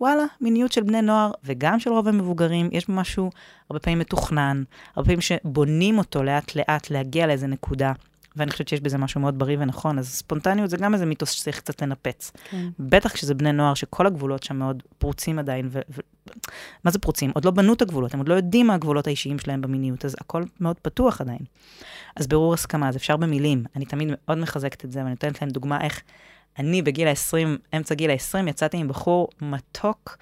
וואלה, 0.00 0.24
מיניות 0.40 0.72
של 0.72 0.82
בני 0.82 1.02
נוער, 1.02 1.30
וגם 1.44 1.80
של 1.80 1.90
רוב 1.90 2.08
המבוגרים, 2.08 2.68
יש 2.72 2.88
משהו 2.88 3.30
הרבה 3.70 3.80
פעמים 3.80 3.98
מתוכנן, 3.98 4.62
הרבה 4.96 5.06
פעמים 5.06 5.20
שבונים 5.20 5.98
אותו 5.98 6.22
לאט-לאט 6.22 6.90
להגיע 6.90 7.26
לאיזה 7.26 7.46
נקודה. 7.46 7.92
ואני 8.36 8.50
חושבת 8.50 8.68
שיש 8.68 8.80
בזה 8.80 8.98
משהו 8.98 9.20
מאוד 9.20 9.38
בריא 9.38 9.56
ונכון, 9.60 9.98
אז 9.98 10.08
ספונטניות 10.08 10.70
זה 10.70 10.76
גם 10.76 10.94
איזה 10.94 11.06
מיתוס 11.06 11.30
שצריך 11.30 11.60
קצת 11.60 11.82
לנפץ. 11.82 12.32
כן. 12.50 12.68
בטח 12.78 13.12
כשזה 13.12 13.34
בני 13.34 13.52
נוער, 13.52 13.74
שכל 13.74 14.06
הגבולות 14.06 14.42
שם 14.42 14.56
מאוד 14.56 14.82
פרוצים 14.98 15.38
עדיין, 15.38 15.68
ו... 15.70 15.80
ו... 15.90 16.00
מה 16.84 16.90
זה 16.90 16.98
פרוצים? 16.98 17.30
עוד 17.34 17.44
לא 17.44 17.50
בנו 17.50 17.72
את 17.72 17.82
הגבולות, 17.82 18.14
הם 18.14 18.20
עוד 18.20 18.28
לא 18.28 18.34
יודעים 18.34 18.66
מה 18.66 18.74
הגבולות 18.74 19.06
האישיים 19.06 19.38
שלהם 19.38 19.60
במיניות, 19.60 20.04
אז 20.04 20.16
הכל 20.20 20.42
מאוד 20.60 20.76
פתוח 20.82 21.20
עדיין. 21.20 21.38
אז 22.16 22.26
ברור 22.26 22.54
הסכמה, 22.54 22.88
אז 22.88 22.96
אפשר 22.96 23.16
במילים. 23.16 23.64
אני 23.76 23.84
תמיד 23.84 24.08
מאוד 24.10 24.38
מחזקת 24.38 24.84
את 24.84 24.92
זה, 24.92 24.98
ואני 24.98 25.10
נותנת 25.10 25.42
להם 25.42 25.50
דוגמה 25.50 25.80
איך 25.80 26.02
אני 26.58 26.82
בגיל 26.82 27.08
ה-20, 27.08 27.76
אמצע 27.76 27.94
גיל 27.94 28.10
ה-20, 28.10 28.48
יצאתי 28.48 28.76
עם 28.76 28.88
בחור 28.88 29.28
מתוק, 29.40 30.16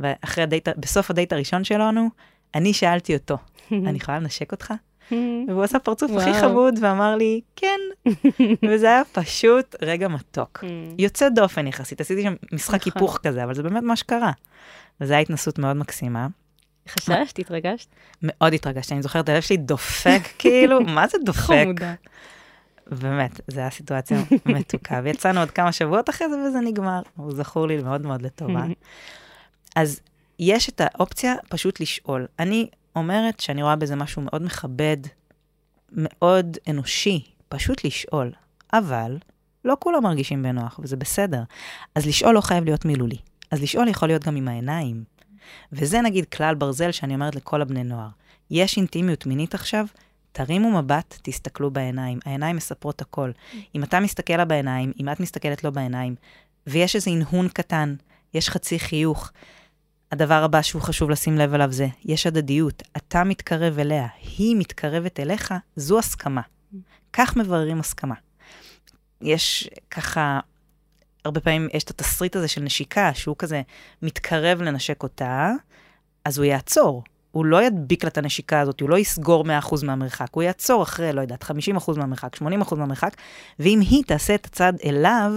ואחרי 0.00 0.44
הדייט, 0.44 0.68
בסוף 0.68 1.10
הדייט 1.10 1.32
הראשון 1.32 1.64
שלנו, 1.64 2.08
אני 2.54 2.72
שאלתי 2.72 3.14
אותו, 3.14 3.38
אני 3.88 3.96
יכולה 3.96 4.18
לנשק 4.18 4.52
אותך? 4.52 4.74
והוא 5.48 5.62
עשה 5.62 5.78
פרצוף 5.78 6.10
הכי. 6.16 6.34
חמוד 6.40 6.74
ואמר 6.80 7.16
לי, 7.16 7.40
כן. 7.56 7.80
וזה 8.68 8.86
היה 8.86 9.02
פשוט 9.12 9.76
רגע 9.82 10.08
מתוק. 10.08 10.64
יוצא 10.98 11.28
דופן 11.28 11.66
יחסית, 11.66 12.00
עשיתי 12.00 12.22
שם 12.22 12.34
משחק 12.52 12.86
נכון. 12.86 12.92
היפוך 12.94 13.18
כזה, 13.22 13.44
אבל 13.44 13.54
זה 13.54 13.62
באמת 13.62 13.82
מה 13.82 13.96
שקרה. 13.96 14.32
וזו 15.00 15.14
הייתה 15.14 15.32
התנסות 15.32 15.58
מאוד 15.58 15.76
מקסימה. 15.76 16.26
חששת? 16.88 17.38
התרגשת? 17.38 17.88
מאוד 18.22 18.52
התרגשתי, 18.52 18.94
אני 18.94 19.02
זוכרת, 19.02 19.28
הלב 19.28 19.40
שלי 19.40 19.56
דופק, 19.56 20.20
כאילו, 20.38 20.80
מה 20.80 21.08
זה 21.08 21.18
דופק? 21.24 21.64
חמודה. 21.64 21.94
באמת, 22.86 23.40
זו 23.48 23.60
הייתה 23.60 23.76
סיטואציה 23.76 24.18
מתוקה. 24.46 25.00
ויצאנו 25.04 25.40
עוד 25.40 25.50
כמה 25.50 25.72
שבועות 25.72 26.10
אחרי 26.10 26.28
זה 26.28 26.36
וזה 26.38 26.60
נגמר. 26.60 27.00
הוא 27.16 27.32
זכור 27.34 27.66
לי 27.66 27.82
מאוד 27.82 28.02
מאוד 28.02 28.22
לטובה. 28.22 28.64
אז 29.76 30.00
יש 30.38 30.68
את 30.68 30.80
האופציה 30.84 31.34
פשוט 31.48 31.80
לשאול. 31.80 32.26
אני 32.38 32.68
אומרת 32.98 33.40
שאני 33.40 33.62
רואה 33.62 33.76
בזה 33.76 33.96
משהו 33.96 34.22
מאוד 34.22 34.42
מכבד, 34.42 34.96
מאוד 35.92 36.56
אנושי, 36.68 37.24
פשוט 37.48 37.84
לשאול. 37.84 38.32
אבל 38.72 39.18
לא 39.64 39.76
כולם 39.80 40.02
מרגישים 40.02 40.42
בנוח, 40.42 40.80
וזה 40.82 40.96
בסדר. 40.96 41.42
אז 41.94 42.06
לשאול 42.06 42.34
לא 42.34 42.40
חייב 42.40 42.64
להיות 42.64 42.84
מילולי. 42.84 43.16
אז 43.50 43.62
לשאול 43.62 43.88
יכול 43.88 44.08
להיות 44.08 44.24
גם 44.24 44.36
עם 44.36 44.48
העיניים. 44.48 45.04
וזה 45.72 46.00
נגיד 46.00 46.24
כלל 46.24 46.54
ברזל 46.54 46.90
שאני 46.90 47.14
אומרת 47.14 47.34
לכל 47.34 47.62
הבני 47.62 47.84
נוער. 47.84 48.08
יש 48.50 48.76
אינטימיות 48.76 49.26
מינית 49.26 49.54
עכשיו, 49.54 49.86
תרימו 50.32 50.82
מבט, 50.82 51.18
תסתכלו 51.22 51.70
בעיניים. 51.70 52.18
העיניים 52.24 52.56
מספרות 52.56 53.00
הכל. 53.00 53.30
אם 53.74 53.84
אתה 53.84 54.00
מסתכל 54.00 54.36
לה 54.36 54.44
בעיניים, 54.44 54.92
אם 55.00 55.08
את 55.08 55.20
מסתכלת 55.20 55.64
לו 55.64 55.72
בעיניים, 55.72 56.14
ויש 56.66 56.96
איזה 56.96 57.10
הנהון 57.10 57.48
קטן, 57.48 57.94
יש 58.34 58.50
חצי 58.50 58.78
חיוך, 58.78 59.30
הדבר 60.12 60.44
הבא 60.44 60.62
שהוא 60.62 60.82
חשוב 60.82 61.10
לשים 61.10 61.38
לב 61.38 61.54
אליו 61.54 61.72
זה, 61.72 61.86
יש 62.04 62.26
הדדיות. 62.26 62.82
אתה 62.96 63.24
מתקרב 63.24 63.78
אליה, 63.78 64.06
היא 64.38 64.56
מתקרבת 64.56 65.20
אליך, 65.20 65.54
זו 65.76 65.98
הסכמה. 65.98 66.40
כך 67.12 67.36
מבררים 67.36 67.80
הסכמה. 67.80 68.14
יש 69.20 69.68
ככה, 69.90 70.40
הרבה 71.24 71.40
פעמים 71.40 71.68
יש 71.74 71.84
את 71.84 71.90
התסריט 71.90 72.36
הזה 72.36 72.48
של 72.48 72.60
נשיקה, 72.60 73.14
שהוא 73.14 73.36
כזה 73.38 73.62
מתקרב 74.02 74.62
לנשק 74.62 75.02
אותה, 75.02 75.52
אז 76.24 76.38
הוא 76.38 76.44
יעצור. 76.44 77.02
הוא 77.30 77.44
לא 77.44 77.62
ידביק 77.62 78.04
לה 78.04 78.10
את 78.10 78.18
הנשיקה 78.18 78.60
הזאת, 78.60 78.80
הוא 78.80 78.90
לא 78.90 78.98
יסגור 78.98 79.44
100% 79.44 79.84
מהמרחק, 79.84 80.28
הוא 80.30 80.42
יעצור 80.42 80.82
אחרי, 80.82 81.12
לא 81.12 81.20
יודעת, 81.20 81.44
50% 81.44 81.52
מהמרחק, 81.96 82.36
80% 82.36 82.74
מהמרחק, 82.76 83.16
ואם 83.58 83.80
היא 83.80 84.04
תעשה 84.04 84.34
את 84.34 84.46
הצעד 84.46 84.78
אליו, 84.84 85.32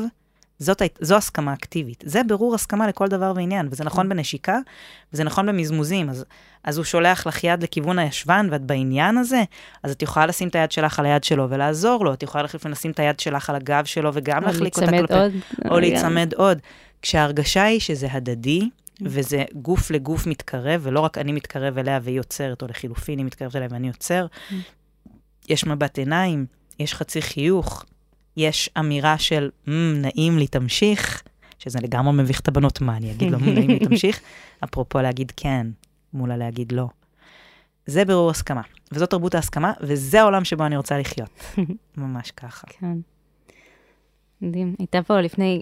זאת, 0.62 0.82
זו 1.00 1.16
הסכמה 1.16 1.54
אקטיבית. 1.54 2.04
זה 2.08 2.24
ברור 2.24 2.56
הסכמה 2.56 2.88
לכל 2.88 3.08
דבר 3.08 3.34
ועניין, 3.36 3.68
וזה 3.72 3.84
נכון 3.84 4.10
בנשיקה, 4.10 4.58
וזה 5.14 5.24
נכון 5.24 5.46
במזמוזים. 5.46 6.10
אז, 6.10 6.26
אז 6.64 6.78
הוא 6.78 6.86
שולח 6.86 7.28
לך 7.28 7.44
יד 7.44 7.64
לכיוון 7.64 8.00
הישבן, 8.00 8.48
ואת 8.52 8.62
בעניין 8.62 9.18
הזה, 9.18 9.44
אז 9.84 9.92
את 9.92 10.02
יכולה 10.02 10.26
לשים 10.26 10.48
את 10.48 10.56
היד 10.56 10.72
שלך 10.72 11.00
על 11.00 11.06
היד 11.06 11.24
שלו 11.24 11.50
ולעזור 11.50 12.06
לו, 12.06 12.14
את 12.14 12.24
יכולה 12.24 12.44
לחליף 12.44 12.66
לשים 12.66 12.92
את 12.92 13.00
היד 13.00 13.20
שלך 13.20 13.50
על 13.50 13.56
הגב 13.56 13.86
שלו 13.86 14.12
וגם 14.14 14.44
להחליק 14.44 14.78
אותה 14.78 14.92
להיצמד 14.92 15.12
עוד. 15.12 15.32
או 15.72 15.80
להיצמד 15.80 16.34
עוד. 16.34 16.58
כשההרגשה 17.02 17.64
היא 17.64 17.80
שזה 17.80 18.08
הדדי, 18.12 18.70
וזה 19.02 19.44
גוף 19.54 19.92
לגוף 19.92 20.28
מתקרב, 20.28 20.82
ולא 20.84 21.00
רק 21.00 21.18
אני 21.18 21.32
מתקרב 21.32 21.78
אליה 21.78 22.00
והיא 22.04 22.20
עוצרת, 22.20 22.62
או 22.62 22.68
לחילופין, 22.68 23.18
היא 23.18 23.26
מתקרבת 23.26 23.56
אליה 23.56 23.68
ואני 23.72 23.88
עוצר. 23.88 24.26
יש 25.50 25.66
מבט 25.66 25.98
עיניים, 25.98 26.46
יש 26.80 26.94
חצי 26.94 27.22
חיוך, 27.22 27.86
יש 28.38 28.70
אמירה 28.80 29.18
של, 29.18 29.50
"מ, 29.68 30.02
נעים 30.02 30.38
לי, 30.38 30.48
תמשיך, 30.48 31.24
שזה 31.60 31.80
לגמרי 31.80 32.14
מביך 32.14 32.40
את 32.40 32.48
הבנות, 32.48 32.82
מה 32.82 32.98
אני 32.98 33.12
אגיד 33.12 33.32
לו, 33.32 33.40
"מ, 33.40 33.46
נעים 33.46 33.70
לי, 33.70 33.80
תמשיך? 33.80 34.22
אפרופו 34.64 35.02
להגיד 35.02 35.32
כן, 35.38 35.68
מול 36.14 36.32
הלהגיד 36.32 36.72
לא. 36.72 36.88
זה 37.86 38.06
ברור 38.06 38.30
הסכמה, 38.30 38.62
וזאת 38.92 39.10
תרבות 39.10 39.36
ההסכמה, 39.36 39.74
וזה 39.82 40.22
העולם 40.22 40.44
שבו 40.44 40.66
אני 40.66 40.78
רוצה 40.78 41.00
לחיות. 41.00 41.30
ממש 41.98 42.32
ככה. 42.32 42.68
כן. 42.68 42.98
מדהים. 44.42 44.76
הייתה 44.80 45.04
פה 45.04 45.22
לפני 45.22 45.62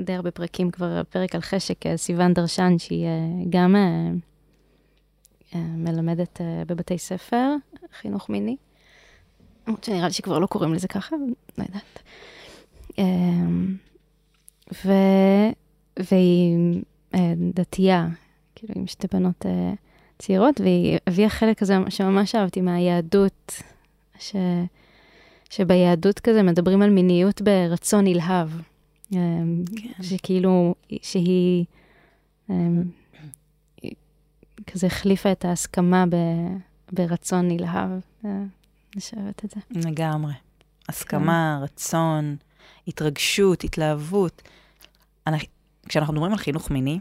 די 0.00 0.12
הרבה 0.12 0.30
פרקים 0.30 0.70
כבר 0.70 1.02
פרק 1.10 1.34
על 1.34 1.40
חשק, 1.40 1.86
אה, 1.86 1.96
סיוון 1.96 2.34
דרשן, 2.34 2.78
שהיא 2.78 3.06
אה, 3.06 3.10
גם 3.50 3.76
אה, 3.76 5.60
מלמדת 5.60 6.40
בבתי 6.66 6.98
ספר, 6.98 7.54
חינוך 8.00 8.28
מיני. 8.28 8.56
למרות 9.66 9.84
שנראה 9.84 10.06
לי 10.06 10.12
שכבר 10.12 10.38
לא 10.38 10.46
קוראים 10.46 10.74
לזה 10.74 10.88
ככה, 10.88 11.16
לא 11.58 11.64
יודעת. 11.64 12.02
אה, 12.98 13.04
ו... 14.84 14.92
והיא 15.98 16.56
אה, 17.14 17.32
דתייה, 17.54 18.08
כאילו 18.54 18.74
עם 18.76 18.86
שתי 18.86 19.06
בנות 19.12 19.46
אה, 19.46 19.72
צעירות, 20.18 20.60
והיא 20.60 20.98
הביאה 21.06 21.28
חלק 21.28 21.58
כזה 21.58 21.76
שממש 21.88 22.34
אהבתי 22.34 22.60
מהיהדות, 22.60 23.62
ש... 24.18 24.36
שביהדות 25.50 26.20
כזה 26.20 26.42
מדברים 26.42 26.82
על 26.82 26.90
מיניות 26.90 27.42
ברצון 27.42 28.04
נלהב. 28.04 28.48
אמ, 29.12 29.64
כן. 29.76 30.02
שכאילו, 30.02 30.74
שהיא 31.02 31.64
אמ, 32.50 32.82
כזה 34.66 34.86
החליפה 34.86 35.32
את 35.32 35.44
ההסכמה 35.44 36.04
ב- 36.08 36.56
ברצון 36.92 37.48
נלהב. 37.48 37.90
אני 38.94 39.00
שאוהבת 39.00 39.44
את 39.44 39.50
זה. 39.50 39.88
לגמרי. 39.88 40.32
הסכמה, 40.88 41.58
רצון, 41.62 42.36
התרגשות, 42.88 43.64
התלהבות. 43.64 44.42
אני, 45.26 45.38
כשאנחנו 45.88 46.12
מדברים 46.14 46.32
על 46.32 46.38
חינוך 46.38 46.70
מיני, 46.70 46.98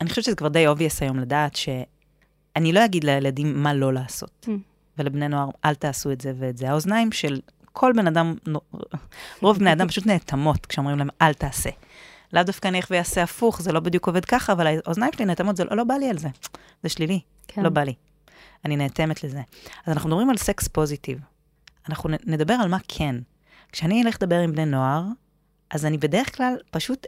אני 0.00 0.08
חושבת 0.08 0.24
שזה 0.24 0.36
כבר 0.36 0.48
די 0.48 0.68
obvious 0.68 0.98
היום 1.00 1.18
לדעת 1.18 1.56
שאני 1.56 2.72
לא 2.72 2.84
אגיד 2.84 3.04
לילדים 3.04 3.62
מה 3.62 3.74
לא 3.74 3.92
לעשות. 3.92 4.46
Mm. 4.48 4.50
ולבני 4.98 5.28
נוער, 5.28 5.48
אל 5.64 5.74
תעשו 5.74 6.12
את 6.12 6.20
זה 6.20 6.32
ואת 6.38 6.56
זה. 6.56 6.70
האוזניים 6.70 7.12
של 7.12 7.40
כל 7.72 7.92
בן 7.96 8.06
אדם, 8.06 8.34
רוב 9.42 9.58
בני 9.58 9.72
אדם 9.72 9.88
פשוט 9.88 10.06
נאטמות 10.06 10.66
כשאומרים 10.66 10.98
להם, 10.98 11.08
אל 11.22 11.34
תעשה. 11.34 11.70
לאו 12.32 12.42
דווקא 12.42 12.68
אני 12.68 12.78
איך 12.78 12.88
ויעשה 12.90 13.22
הפוך, 13.22 13.62
זה 13.62 13.72
לא 13.72 13.80
בדיוק 13.80 14.06
עובד 14.06 14.24
ככה, 14.24 14.52
אבל 14.52 14.66
האוזניים 14.66 15.12
שלי 15.12 15.24
נאטמות, 15.24 15.56
זה 15.56 15.64
לא, 15.64 15.76
לא 15.76 15.84
בא 15.84 15.94
לי 15.94 16.10
על 16.10 16.18
זה. 16.18 16.28
זה 16.82 16.88
שלילי. 16.88 17.20
כן. 17.48 17.62
לא 17.62 17.68
בא 17.68 17.82
לי. 17.82 17.94
אני 18.64 18.76
נאטמת 18.76 19.24
לזה. 19.24 19.40
אז 19.86 19.92
אנחנו 19.92 20.08
מדברים 20.08 20.30
על 20.30 20.36
סקס 20.36 20.68
פוזיטיב. 20.68 21.18
אנחנו 21.88 22.10
נדבר 22.26 22.54
על 22.54 22.68
מה 22.68 22.78
כן. 22.88 23.16
כשאני 23.72 24.02
אלך 24.02 24.16
לדבר 24.22 24.38
עם 24.38 24.52
בני 24.52 24.64
נוער, 24.64 25.02
אז 25.70 25.86
אני 25.86 25.98
בדרך 25.98 26.36
כלל 26.36 26.54
פשוט, 26.70 27.06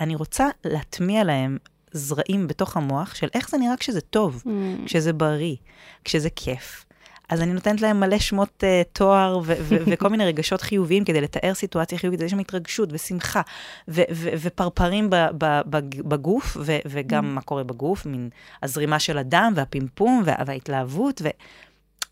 אני 0.00 0.14
רוצה 0.14 0.48
להטמיע 0.64 1.24
להם 1.24 1.58
זרעים 1.92 2.46
בתוך 2.46 2.76
המוח 2.76 3.14
של 3.14 3.28
איך 3.34 3.50
זה 3.50 3.58
נראה 3.58 3.76
כשזה 3.76 4.00
טוב, 4.00 4.42
Mm, 4.46 4.50
כשזה 4.86 5.12
בריא, 5.12 5.56
כשזה 6.04 6.30
כיף. 6.30 6.84
אז 7.30 7.42
אני 7.42 7.52
נותנת 7.52 7.80
להם 7.80 8.00
מלא 8.00 8.18
שמות 8.18 8.64
uh, 8.64 8.88
תואר 8.92 9.38
ו- 9.44 9.54
ו- 9.60 9.76
וכל 9.92 10.08
מיני 10.08 10.24
רגשות 10.24 10.60
חיוביים 10.60 11.04
כדי 11.04 11.20
לתאר 11.20 11.54
סיטואציה 11.54 11.98
חיובית, 11.98 12.20
יש 12.20 12.30
שם 12.30 12.38
התרגשות 12.38 12.88
ושמחה 12.92 13.40
ו- 13.88 14.02
ו- 14.12 14.28
ופרפרים 14.40 15.10
ב- 15.10 15.16
ב- 15.38 15.60
ב- 15.70 16.08
בגוף, 16.08 16.56
ו- 16.60 16.78
וגם 16.86 17.24
mm. 17.24 17.28
מה 17.28 17.40
קורה 17.40 17.64
בגוף, 17.64 18.06
מין 18.06 18.28
הזרימה 18.62 18.98
של 18.98 19.18
הדם 19.18 19.52
והפימפום 19.56 20.22
וה- 20.24 20.42
וההתלהבות 20.46 21.22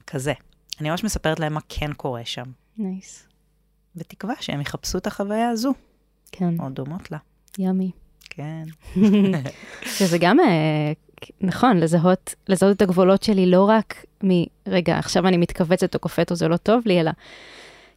וכזה. 0.04 0.32
אני 0.80 0.90
ממש 0.90 1.04
מספרת 1.04 1.40
להם 1.40 1.52
מה 1.52 1.60
כן 1.68 1.92
קורה 1.92 2.24
שם. 2.24 2.44
נייס. 2.78 3.24
Nice. 3.24 3.28
בתקווה 3.96 4.34
שהם 4.40 4.60
יחפשו 4.60 4.98
את 4.98 5.06
החוויה 5.06 5.48
הזו. 5.48 5.72
כן. 6.32 6.60
או 6.60 6.68
דומות 6.68 7.10
לה. 7.10 7.18
ימי. 7.58 7.90
כן. 8.30 8.62
שזה 9.96 10.18
גם, 10.18 10.40
אה, 10.40 10.92
נכון, 11.40 11.76
לזהות, 11.76 12.34
לזהות 12.48 12.76
את 12.76 12.82
הגבולות 12.82 13.22
שלי 13.22 13.46
לא 13.46 13.64
רק 13.68 14.04
מרגע, 14.22 14.98
עכשיו 14.98 15.26
אני 15.26 15.36
מתכווצת 15.36 15.94
או 15.94 16.00
קופאת 16.00 16.30
או 16.30 16.36
זה 16.36 16.48
לא 16.48 16.56
טוב 16.56 16.82
לי, 16.86 17.00
אלא 17.00 17.10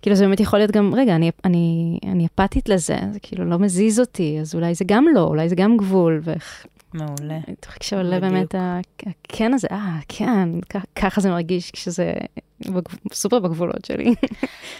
כאילו 0.02 0.16
זה 0.16 0.26
באמת 0.26 0.40
יכול 0.40 0.60
להיות 0.60 0.72
גם, 0.72 0.96
רגע, 0.96 1.16
אני, 1.16 1.32
אני, 1.46 2.00
אני 2.04 2.26
אפתית 2.26 2.70
לזה, 2.70 2.98
זה 3.12 3.20
כאילו 3.20 3.46
לא 3.46 3.60
מזיז 3.60 4.00
אותי, 4.00 4.38
אז 4.42 4.56
אולי 4.56 4.76
זה 4.76 4.86
גם 4.88 5.06
לא, 5.14 5.24
אולי 5.24 5.50
זה 5.50 5.56
גם 5.56 5.78
גבול. 5.78 6.22
ואיך... 6.24 6.66
מעולה. 6.94 7.40
כשעולה 7.80 8.20
באמת 8.20 8.56
הכן 9.26 9.54
הזה, 9.54 9.68
אה, 9.72 10.00
כן, 10.08 10.50
ככה 10.96 11.22
זה 11.22 11.30
מרגיש 11.30 11.72
כשזה 11.72 12.14
סופר 13.14 13.40
בגבולות 13.40 13.86
שלי. 13.86 14.16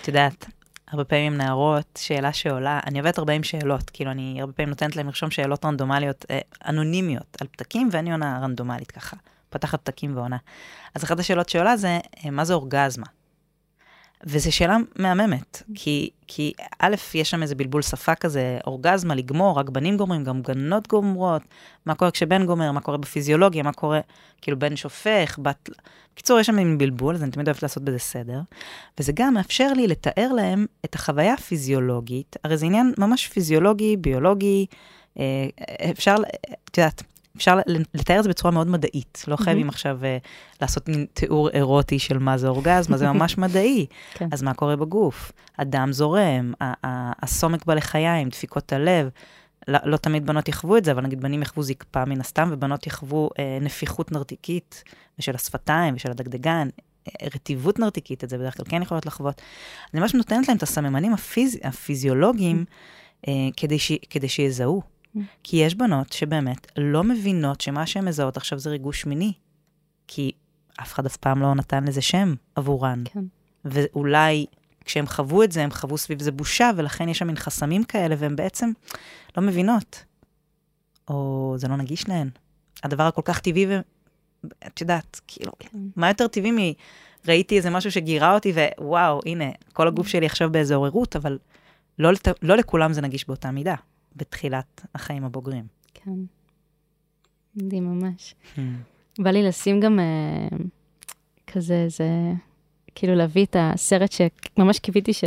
את 0.02 0.08
יודעת, 0.08 0.46
הרבה 0.92 1.04
פעמים 1.04 1.38
נערות, 1.38 2.00
שאלה 2.02 2.34
שעולה, 2.34 2.80
אני 2.86 3.00
עובדת 3.00 3.18
הרבה 3.18 3.34
עם 3.34 3.44
שאלות, 3.44 3.90
כאילו 3.90 4.12
אני 4.12 4.38
הרבה 4.42 4.54
פעמים 4.54 4.70
נותנת 4.70 4.96
להם 4.96 5.06
לרשום 5.06 5.32
שאלות 5.32 5.66
רנדומליות, 5.66 6.26
אה, 6.30 6.40
אנונימיות 6.68 7.38
על 7.42 7.48
פתקים, 7.48 7.90
ואני 7.92 8.12
עונה 8.12 8.40
רנדומלית 8.44 8.92
ככה, 8.92 9.18
פתחת 9.50 9.82
פתקים 9.82 10.18
ועונה. 10.18 10.38
אז 10.96 11.04
אחת 11.04 11.20
השאלות 11.20 11.50
שעולה 11.50 11.78
זה, 11.78 12.00
אה, 12.26 12.32
מה 12.32 12.46
זה 12.46 12.54
אורגזמה? 12.54 13.06
וזו 14.26 14.52
שאלה 14.52 14.78
מהממת, 14.96 15.64
כי, 15.76 16.10
כי 16.28 16.54
א', 16.80 16.96
יש 17.14 17.30
שם 17.30 17.42
איזה 17.42 17.56
בלבול 17.56 17.82
שפה 17.82 18.16
כזה, 18.16 18.58
אורגזמה, 18.68 19.16
לגמור, 19.16 19.60
רק 19.60 19.70
בנים 19.70 19.98
גומרים, 19.98 20.24
גם 20.24 20.42
גנות 20.42 20.88
גומרות, 20.88 21.42
מה 21.86 21.96
קורה 21.96 22.12
כשבן 22.12 22.46
גומר, 22.46 22.72
מה 22.72 22.82
קורה 22.82 22.98
בפיזיולוגיה, 22.98 23.64
מה 23.64 23.74
קורה, 23.74 24.00
כאילו 24.42 24.60
בן 24.60 24.76
שופך, 24.76 25.40
בת... 25.42 25.70
בקיצור, 26.14 26.40
יש 26.40 26.48
שם 26.48 26.56
מין 26.56 26.78
בלבול, 26.78 27.16
אז 27.16 27.24
אני 27.24 27.32
תמיד 27.32 27.48
אוהבת 27.48 27.64
לעשות 27.64 27.84
בזה 27.84 28.00
סדר. 28.00 28.40
וזה 29.00 29.12
גם 29.16 29.34
מאפשר 29.34 29.74
לי 29.74 29.88
לתאר 29.88 30.32
להם 30.36 30.66
את 30.86 30.96
החוויה 30.96 31.34
הפיזיולוגית, 31.34 32.36
הרי 32.44 32.58
זה 32.58 32.66
עניין 32.66 32.94
ממש 32.98 33.28
פיזיולוגי, 33.28 33.98
ביולוגי, 33.98 34.66
אה, 35.20 35.48
אפשר, 35.92 36.16
את 36.70 36.78
יודעת, 36.78 37.04
אפשר 37.38 37.60
לתאר 37.94 38.20
את 38.20 38.24
זה 38.24 38.30
בצורה 38.30 38.52
מאוד 38.52 38.68
מדעית. 38.68 39.24
לא 39.28 39.36
חייבים 39.36 39.70
עכשיו 39.70 40.00
uh, 40.02 40.28
לעשות 40.62 40.90
מין 40.90 41.06
תיאור 41.14 41.50
אירוטי 41.50 42.00
של 42.00 42.18
מה 42.18 42.38
זה 42.38 42.48
אורגזמה, 42.48 42.98
זה 42.98 43.12
ממש 43.12 43.38
מדעי. 43.44 43.86
כן. 44.14 44.28
אז 44.32 44.44
מה 44.44 44.54
קורה 44.54 44.76
בגוף? 44.76 45.32
הדם 45.58 45.90
זורם, 45.92 46.54
הסומק 47.24 47.66
בלחיים, 47.66 48.30
דפיקות 48.30 48.74
הלב. 48.74 49.10
לא, 49.68 49.80
לא 49.84 49.98
תמיד 49.98 50.26
בנות 50.26 50.48
יחוו 50.48 50.78
את 50.78 50.86
זה, 50.86 50.92
אבל 50.92 51.04
נגיד 51.04 51.22
בנים 51.22 51.42
יחוו 51.42 51.64
זקפה 51.64 52.06
מן 52.06 52.22
הסתם, 52.22 52.50
ובנות 52.52 52.88
יחוו 52.88 53.30
אה, 53.40 53.58
נפיחות 53.62 54.12
נרתיקית, 54.12 54.84
ושל 55.20 55.36
השפתיים 55.36 55.96
ושל 55.96 56.12
הדגדגן, 56.12 56.68
אה, 57.08 57.28
רטיבות 57.36 57.80
נרתיקית, 57.80 58.24
את 58.24 58.30
זה 58.30 58.38
בדרך 58.38 58.58
כלל 58.58 58.66
כן 58.70 58.82
יכולות 58.82 59.06
לחוות. 59.06 59.42
אני 59.94 60.02
ממש 60.02 60.14
נותנת 60.14 60.48
להם 60.48 60.58
את 60.58 60.64
הסממנים 60.64 61.14
הפיז, 61.14 61.58
הפיזיולוגיים, 61.64 62.66
אה, 63.28 63.34
כדי, 63.58 63.80
ש, 63.80 63.92
כדי 64.10 64.30
שיזהו. 64.30 64.82
כי 65.44 65.58
יש 65.58 65.76
בנות 65.76 66.14
שבאמת 66.14 66.72
לא 66.78 67.04
מבינות 67.04 67.62
שמה 67.62 67.86
שהן 67.86 68.06
מזהות 68.06 68.38
עכשיו 68.38 68.60
זה 68.60 68.70
ריגוש 68.70 69.06
מיני. 69.06 69.34
כי 70.08 70.32
אף 70.82 70.94
אחד 70.94 71.06
אף 71.06 71.18
פעם 71.18 71.42
לא 71.42 71.56
נתן 71.56 71.84
לזה 71.84 72.02
שם 72.02 72.34
עבורן. 72.56 73.04
כן. 73.06 73.24
ואולי 73.66 74.46
כשהם 74.86 75.08
חוו 75.08 75.44
את 75.44 75.52
זה, 75.52 75.64
הם 75.64 75.72
חוו 75.72 75.98
סביב 75.98 76.22
זה 76.22 76.32
בושה, 76.32 76.72
ולכן 76.76 77.10
יש 77.10 77.18
שם 77.18 77.28
מין 77.28 77.36
חסמים 77.36 77.84
כאלה, 77.84 78.16
והן 78.18 78.36
בעצם 78.36 78.72
לא 79.38 79.44
מבינות. 79.44 80.04
או 81.08 81.54
זה 81.58 81.68
לא 81.68 81.76
נגיש 81.76 82.10
להן. 82.10 82.30
הדבר 82.84 83.04
הכל 83.04 83.22
כך 83.26 83.40
טבעי, 83.40 83.66
ואת 84.44 84.82
יודעת, 84.82 85.22
כאילו, 85.28 85.52
כן. 85.60 85.80
מה 85.96 86.08
יותר 86.08 86.28
טבעי 86.28 86.52
מ... 86.52 86.58
ראיתי 87.28 87.58
איזה 87.58 87.70
משהו 87.70 87.92
שגירה 87.92 88.34
אותי, 88.34 88.54
ווואו, 88.80 89.20
הנה, 89.26 89.46
כל 89.74 89.88
הגוף 89.88 90.08
שלי 90.08 90.26
עכשיו 90.26 90.52
באיזו 90.52 90.76
עוררות, 90.76 91.16
אבל 91.16 91.38
לא. 92.00 92.12
לא 92.42 92.58
לכולם 92.58 92.94
זה 92.94 93.02
נגיש 93.02 93.28
באותה 93.28 93.52
מידה. 93.52 93.76
בתחילת 94.16 94.82
החיים 94.96 95.24
הבוגרים. 95.24 95.64
כן. 95.94 96.12
מדהים 97.56 97.86
ממש. 97.86 98.36
Hmm. 98.56 98.60
בא 99.20 99.32
לי 99.32 99.44
לשים 99.44 99.80
גם 99.80 100.00
uh, 100.00 100.56
כזה, 101.48 101.86
זה, 101.90 102.10
כאילו 102.96 103.16
להביא 103.16 103.46
את 103.46 103.56
הסרט 103.60 104.12
שממש 104.12 104.80
קיוויתי 104.80 105.14
ש... 105.14 105.24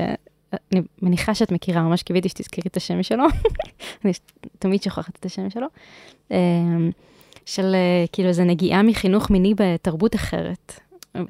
אני 0.73 0.81
מניחה 1.03 1.35
שאת 1.35 1.53
מכירה, 1.53 1.83
ממש 1.83 2.03
קיוויתי 2.03 2.29
שתזכרי 2.29 2.63
את 2.67 2.77
השם 2.77 3.03
שלו. 3.03 3.25
אני 4.05 4.13
תמיד 4.59 4.83
שוכחת 4.83 5.17
את 5.21 5.25
השם 5.25 5.51
שלו. 5.51 5.67
Uh, 6.29 6.33
של 7.47 7.75
uh, 7.75 8.09
כאילו 8.13 8.29
איזה 8.29 8.45
נגיעה 8.45 8.83
מחינוך 8.83 9.31
מיני 9.31 9.55
בתרבות 9.57 10.15
אחרת. 10.15 10.81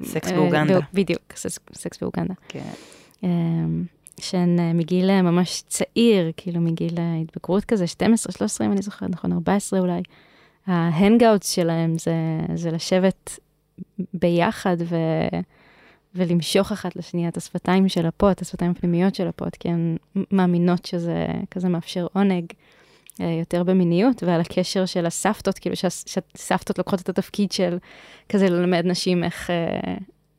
סקס 0.03 0.31
באוגנדה. 0.31 0.79
בדיוק, 0.93 1.33
סקס 1.73 1.97
באוגנדה. 2.01 2.33
כן. 2.47 2.71
שהן 4.19 4.59
אה, 4.59 4.73
מגיל 4.73 5.09
אה, 5.09 5.21
ממש 5.21 5.63
צעיר, 5.67 6.31
כאילו 6.37 6.61
מגיל 6.61 6.99
ההתבגרות 6.99 7.65
כזה, 7.65 7.87
12, 7.87 8.31
13, 8.31 8.67
אם 8.67 8.71
אני 8.71 8.81
זוכרת 8.81 9.09
נכון, 9.09 9.31
14 9.31 9.79
אולי. 9.79 10.01
ה 10.67 10.76
hangouts 10.76 11.51
שלהם 11.51 11.97
זה, 11.97 12.13
זה 12.55 12.71
לשבת 12.71 13.39
ביחד 14.13 14.77
ו, 14.79 14.95
ולמשוך 16.15 16.71
אחת 16.71 16.95
לשנייה 16.95 17.29
את 17.29 17.37
השפתיים 17.37 17.89
של 17.89 18.05
הפוט, 18.05 18.41
השפתיים 18.41 18.71
הפנימיות 18.71 19.15
של 19.15 19.27
הפוט, 19.27 19.55
כי 19.55 19.69
הן 19.69 19.97
מאמינות 20.31 20.85
שזה 20.85 21.25
כזה 21.51 21.69
מאפשר 21.69 22.07
עונג 22.13 22.45
אה, 23.21 23.37
יותר 23.39 23.63
במיניות, 23.63 24.23
ועל 24.23 24.41
הקשר 24.41 24.85
של 24.85 25.05
הסבתות, 25.05 25.59
כאילו 25.59 25.75
שהסבתות 25.75 26.77
לוקחות 26.77 27.01
את 27.01 27.09
התפקיד 27.09 27.51
של 27.51 27.77
כזה 28.29 28.49
ללמד 28.49 28.85
נשים 28.85 29.23
איך, 29.23 29.49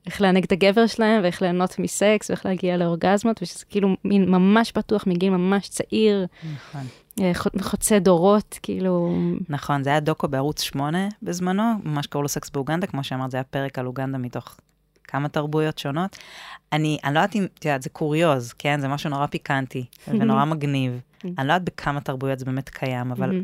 איך 0.07 0.21
לענג 0.21 0.45
את 0.45 0.53
הגבר 0.53 0.87
שלהם, 0.87 1.23
ואיך 1.23 1.43
ליהנות 1.43 1.79
מסקס, 1.79 2.31
ואיך 2.31 2.47
להגיע 2.47 2.77
לאורגזמות, 2.77 3.43
ושזה 3.43 3.65
כאילו 3.69 3.97
מין 4.05 4.31
ממש 4.31 4.73
פתוח 4.73 5.07
מגיל 5.07 5.31
ממש 5.31 5.69
צעיר. 5.69 6.27
נכון. 6.55 6.87
אה, 7.21 7.33
חוצה 7.61 7.99
דורות, 7.99 8.59
כאילו... 8.63 9.17
נכון, 9.49 9.83
זה 9.83 9.91
היה 9.91 10.01
דוקו 10.01 10.29
בערוץ 10.29 10.63
8 10.63 11.09
בזמנו, 11.23 11.63
ממש 11.85 12.07
קראו 12.07 12.23
לו 12.23 12.29
סקס 12.29 12.51
באוגנדה, 12.51 12.87
כמו 12.87 13.05
שאמרת, 13.05 13.31
זה 13.31 13.37
היה 13.37 13.45
פרק 13.45 13.79
על 13.79 13.87
אוגנדה 13.87 14.19
מתוך 14.19 14.57
כמה 15.05 15.29
תרבויות 15.29 15.79
שונות. 15.79 16.17
אני, 16.73 16.99
אני 17.05 17.15
לא 17.15 17.19
יודעת 17.19 17.37
אם, 17.37 17.47
את 17.59 17.65
יודעת, 17.65 17.83
זה 17.83 17.91
קוריוז, 17.91 18.53
כן? 18.53 18.81
זה 18.81 18.89
משהו 18.89 19.11
נורא 19.11 19.27
פיקנטי 19.27 19.85
ונורא 20.09 20.45
מגניב. 20.45 21.01
אני 21.25 21.49
לא 21.49 21.53
יודעת 21.53 21.65
בכמה 21.65 22.01
תרבויות 22.01 22.39
זה 22.39 22.45
באמת 22.45 22.69
קיים, 22.69 23.13
אבל 23.13 23.43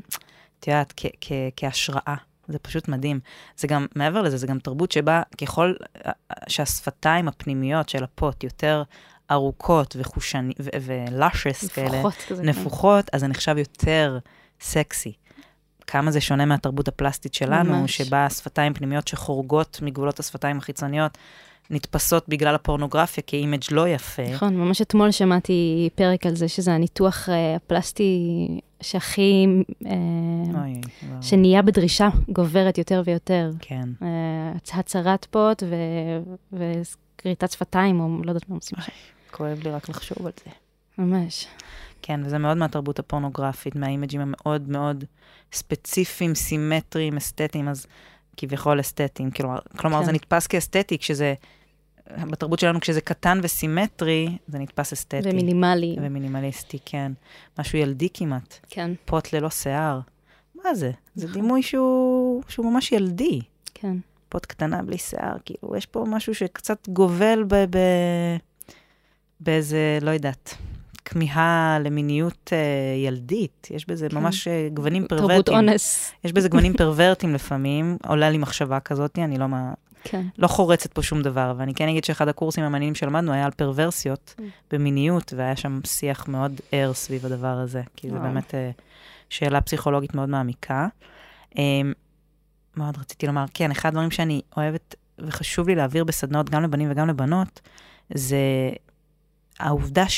את 0.61 0.69
יודעת, 0.69 0.95
כהשראה. 1.57 2.15
זה 2.49 2.59
פשוט 2.59 2.89
מדהים. 2.89 3.21
זה 3.57 3.69
גם, 3.69 3.87
מעבר 3.97 4.23
לזה, 4.23 4.37
זה 4.37 4.47
גם 4.47 4.59
תרבות 4.59 4.93
שבה 4.93 5.23
ככל 5.41 5.75
שהשפתיים 6.49 7.29
הפנימיות 7.29 7.89
של 7.89 8.05
הפוט 8.05 8.45
יותר 8.45 8.83
ארוכות 9.31 9.97
וחושני, 9.99 10.53
ולאשס 10.59 11.69
כאלה, 11.69 12.03
כזה, 12.29 12.43
כן. 12.43 12.49
נפוחות. 12.49 13.11
אז 13.13 13.21
זה 13.21 13.27
נחשב 13.27 13.59
יותר 13.59 14.19
סקסי. 14.61 15.13
כמה 15.93 16.11
זה 16.11 16.21
שונה 16.21 16.45
מהתרבות 16.45 16.89
הפלסטית 16.89 17.35
שלנו, 17.35 17.81
ממש. 17.81 17.97
שבה 17.97 18.27
השפתיים 18.27 18.75
פנימיות 18.75 19.09
שחורגות 19.09 19.79
מגבולות 19.83 20.21
השפתיים 20.21 20.59
החיצוניות, 20.59 21.19
נתפסות 21.71 22.29
בגלל 22.29 22.55
הפורנוגרפיה 22.55 23.23
כאימג' 23.27 23.61
לא 23.71 23.89
יפה. 23.89 24.23
נכון, 24.35 24.57
ממש 24.57 24.83
אתמול 24.83 25.11
שמעתי 25.11 25.89
פרק 25.95 26.27
על 26.27 26.37
זה, 26.37 26.49
שזה 26.49 26.73
הניתוח 26.73 27.29
uh, 27.29 27.33
הפלסטי 27.57 28.49
שהכי, 28.81 29.47
uh, 29.85 29.87
אוי, 30.55 30.81
שנהיה 31.21 31.63
בדרישה 31.63 32.09
גוברת 32.29 32.79
יותר 32.79 33.03
ויותר. 33.05 33.51
כן. 33.59 33.89
Uh, 34.01 34.05
הצהרת 34.79 35.27
פוט 35.31 35.63
וכריתת 36.53 37.51
שפתיים, 37.51 38.01
או 38.01 38.09
לא 38.25 38.31
יודעת 38.31 38.49
מה 38.49 38.57
עושים 38.57 38.79
שם. 38.81 38.93
כואב 39.31 39.61
לי 39.65 39.71
רק 39.71 39.89
לחשוב 39.89 40.27
על 40.27 40.33
זה. 40.45 40.51
ממש. 40.99 41.47
כן, 42.03 42.21
וזה 42.25 42.39
מאוד 42.39 42.57
מהתרבות 42.57 42.99
הפורנוגרפית, 42.99 43.77
מהאימג'ים 43.77 44.21
המאוד 44.21 44.69
מאוד 44.69 45.05
ספציפיים, 45.53 46.35
סימטריים, 46.35 47.17
אסתטיים, 47.17 47.69
אז 47.69 47.87
כביכול 48.37 48.81
אסתטיים. 48.81 49.31
כלומר, 49.31 49.59
כלומר 49.77 49.99
כן. 50.01 50.05
זה 50.05 50.13
נתפס 50.13 50.47
כאסתטי 50.47 50.99
כשזה 50.99 51.35
בתרבות 52.31 52.59
שלנו, 52.59 52.81
כשזה 52.81 53.01
קטן 53.01 53.41
וסימטרי, 53.43 54.39
זה 54.49 54.59
נתפס 54.59 54.93
אסתטי. 54.93 55.31
ומינימלי. 55.31 55.97
ומינימליסטי, 56.03 56.79
כן. 56.85 57.13
משהו 57.59 57.79
ילדי 57.79 58.09
כמעט. 58.15 58.59
כן. 58.69 58.91
פוט 59.05 59.33
ללא 59.33 59.51
שיער. 59.51 60.01
מה 60.65 60.75
זה? 60.75 60.91
זה 61.15 61.27
נכון. 61.27 61.41
דימוי 61.41 61.63
שהוא, 61.63 62.43
שהוא 62.49 62.73
ממש 62.73 62.93
ילדי. 62.93 63.41
כן. 63.75 63.97
פוט 64.29 64.47
קטנה 64.47 64.83
בלי 64.83 64.99
שיער, 64.99 65.37
כאילו, 65.45 65.77
יש 65.77 65.87
פה 65.87 66.05
משהו 66.09 66.35
שקצת 66.35 66.89
גובל 66.89 67.45
ב... 67.49 67.55
ב... 67.55 67.79
באיזה, 69.41 69.99
לא 70.03 70.11
יודעת, 70.11 70.55
כמיהה 71.05 71.79
למיניות 71.81 72.51
אה, 72.53 72.59
ילדית. 73.07 73.69
יש 73.71 73.87
בזה 73.89 74.09
כן. 74.09 74.17
ממש 74.17 74.49
אה, 74.49 74.69
גוונים 74.75 75.07
תרבות 75.07 75.31
פרוורטיים. 75.31 75.59
אונס. 75.59 76.13
יש 76.25 76.33
בזה 76.33 76.49
גוונים 76.49 76.73
פרוורטיים 76.75 77.35
לפעמים, 77.35 77.97
עולה 78.07 78.31
לי 78.31 78.39
מחשבה 78.39 78.81
כזאת, 78.81 79.19
אני 79.19 79.39
לא, 79.39 79.47
מה, 79.47 79.73
כן. 80.05 80.27
לא 80.39 80.47
חורצת 80.47 80.93
פה 80.93 81.03
שום 81.03 81.23
דבר, 81.23 81.55
ואני 81.57 81.75
כן 81.75 81.89
אגיד 81.89 82.05
שאחד 82.05 82.29
הקורסים 82.29 82.65
המעניינים 82.65 82.95
שלמדנו 82.95 83.33
היה 83.33 83.45
על 83.45 83.51
פרוורסיות 83.51 84.35
Mm. 84.39 84.43
במיניות, 84.71 85.33
והיה 85.37 85.57
שם 85.57 85.81
שיח 85.85 86.29
מאוד 86.29 86.61
ער 86.73 86.93
סביב 86.93 87.27
הדבר 87.27 87.47
הזה, 87.59 87.83
כי 87.97 88.11
זו. 88.11 88.17
באמת 88.17 88.55
אה, 88.55 88.71
שאלה 89.29 89.61
פסיכולוגית 89.61 90.15
מאוד 90.15 90.29
מעמיקה. 90.29 90.87
אה, 91.59 91.63
מה 92.77 92.87
עוד 92.87 92.97
רציתי 92.99 93.27
לומר? 93.27 93.45
כן, 93.55 93.71
אחד 93.71 93.89
הדברים 93.89 94.11
שאני 94.11 94.41
אוהבת 94.57 94.95
וחשוב 95.19 95.69
לי 95.69 95.75
להעביר 95.75 96.05
בסדנאות, 96.05 96.51
גם 96.51 96.63
לבנים 96.63 96.91
וגם 96.91 97.09
לבנות, 97.09 97.61
זה 98.15 98.39
העובדה 99.61 100.09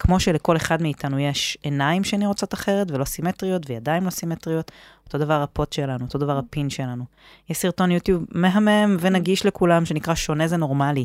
שכמו 0.00 0.20
שלכל 0.20 0.56
אחד 0.56 0.82
מאיתנו 0.82 1.18
יש 1.18 1.58
עיניים 1.62 2.04
שנראות 2.04 2.54
אחרת 2.54 2.90
ולא 2.90 3.04
סימטריות, 3.04 3.70
וידיים 3.70 4.04
לא 4.04 4.10
סימטריות, 4.10 4.70
אותו 5.04 5.18
דבר 5.18 5.42
הפוט 5.42 5.72
שלנו, 5.72 6.04
אותו 6.04 6.18
דבר 6.18 6.38
הפין 6.38 6.70
שלנו. 6.70 7.04
יש 7.50 7.58
סרטון 7.58 7.90
יוטיוב 7.90 8.24
מהמם 8.32 8.96
ונגיש 9.00 9.46
לכולם, 9.46 9.84
שנקרא 9.84 10.14
שונה 10.14 10.48
זה 10.48 10.56
נורמלי. 10.56 11.04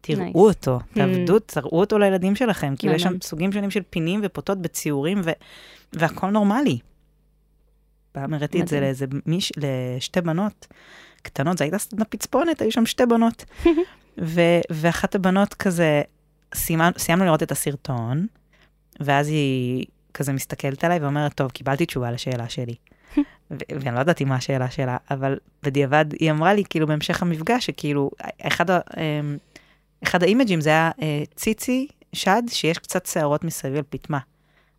תראו 0.00 0.24
Nice. 0.26 0.34
אותו, 0.34 0.78
תעבדו, 0.94 1.38
תראו 1.38 1.80
אותו 1.80 1.98
לילדים 1.98 2.36
שלכם, 2.36 2.74
כאילו 2.78 2.94
יש 2.94 3.02
שם. 3.02 3.14
סוגים 3.22 3.52
שונים 3.52 3.70
של 3.70 3.82
פינים 3.90 4.20
ופוטות 4.22 4.58
בציורים, 4.58 5.20
ו- 5.24 5.30
והכל 5.92 6.30
נורמלי. 6.30 6.78
פעם 8.12 8.34
הראיתי 8.34 8.60
את 8.60 8.68
זה. 8.68 8.80
לאיזה 8.80 9.06
מיש, 9.26 9.52
לשתי 9.56 10.20
בנות 10.20 10.66
קטנות, 11.22 11.58
זו 11.58 11.64
הייתה 11.64 11.78
סדנה 11.78 12.04
פצפונת, 12.04 12.62
היו 12.62 12.72
שם 12.72 12.86
שתי 12.86 13.06
בנות. 13.06 13.44
ו- 14.22 14.60
ואחת 14.70 15.14
הבנות 15.14 15.54
כזה, 15.54 16.02
סיימנו 16.98 17.24
לראות 17.24 17.42
את 17.42 17.52
הסרטון, 17.52 18.26
ואז 19.00 19.28
היא 19.28 19.84
כזה 20.14 20.32
מסתכלת 20.32 20.84
עליי 20.84 20.98
ואומרת, 20.98 21.34
טוב, 21.34 21.50
קיבלתי 21.50 21.86
תשובה 21.86 22.10
לשאלה 22.10 22.48
שלי. 22.48 22.74
ו- 23.50 23.54
ואני 23.80 23.94
לא 23.94 24.00
ידעתי 24.00 24.24
מה 24.24 24.34
השאלה 24.36 24.70
שלה, 24.70 24.96
אבל 25.10 25.38
בדיעבד 25.62 26.04
היא 26.20 26.30
אמרה 26.30 26.54
לי, 26.54 26.64
כאילו, 26.70 26.86
בהמשך 26.86 27.22
המפגש, 27.22 27.66
שכאילו, 27.66 28.10
אחד, 28.42 28.70
ה- 28.70 28.80
אמ, 28.96 29.36
אחד 30.04 30.22
האימג'ים 30.22 30.60
זה 30.60 30.70
היה 30.70 30.90
אה, 31.02 31.22
ציצי, 31.34 31.86
שד, 32.12 32.42
שיש 32.48 32.78
קצת 32.78 33.06
שערות 33.06 33.44
מסביב 33.44 33.74
לפטמה. 33.74 34.18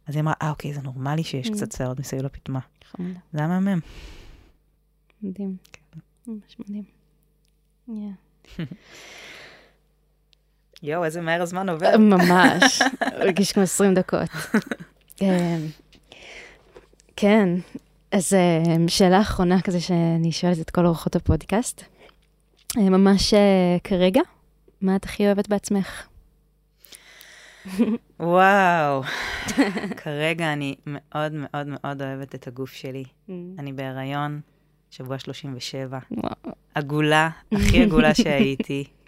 אז 0.07 0.15
היא 0.15 0.21
אמרה, 0.21 0.33
אה, 0.41 0.49
אוקיי, 0.49 0.73
זה 0.73 0.81
נורמלי 0.81 1.23
שיש 1.23 1.47
Mm. 1.47 1.53
קצת 1.53 1.71
שערות 1.71 1.99
מסביב 1.99 2.21
לפטמה. 2.25 2.59
זה 2.99 3.03
היה 3.39 3.47
מהמם. 3.47 3.79
מדהים. 5.21 5.55
כן. 5.73 5.99
ממש 6.27 6.55
מדהים. 6.59 6.83
יואו, 10.83 11.05
איזה 11.05 11.21
מהר 11.21 11.41
הזמן 11.41 11.69
עובר. 11.69 11.97
ממש, 11.97 12.81
הרגיש 13.01 13.51
כמו 13.51 13.63
20 13.63 13.93
דקות. 13.93 14.29
אה, 15.21 15.57
כן, 17.15 17.49
אז 18.11 18.33
אה, 18.33 18.63
שאלה 18.87 19.21
אחרונה 19.21 19.61
כזה 19.61 19.81
שאני 19.81 20.31
שואלת 20.31 20.59
את 20.59 20.69
כל 20.69 20.85
אורחות 20.85 21.15
הפודקאסט. 21.15 21.83
אה, 22.77 22.89
ממש 22.89 23.33
אה, 23.33 23.77
כרגע, 23.83 24.21
מה 24.81 24.95
את 24.95 25.05
הכי 25.05 25.25
אוהבת 25.25 25.49
בעצמך? 25.49 26.07
וואו. 28.19 29.01
כרגע 30.03 30.53
אני 30.53 30.75
מאוד 30.85 31.31
מאוד 31.35 31.67
מאוד 31.67 32.01
אוהבת 32.01 32.35
את 32.35 32.47
הגוף 32.47 32.73
שלי. 32.73 33.03
Mm. 33.03 33.31
אני 33.59 33.73
בהיריון, 33.73 34.41
שבוע 34.91 35.19
37. 35.19 35.99
וואו. 36.11 36.55
עגולה, 36.75 37.29
הכי 37.51 37.83
עגולה 37.83 38.15
שהייתי. 38.15 38.83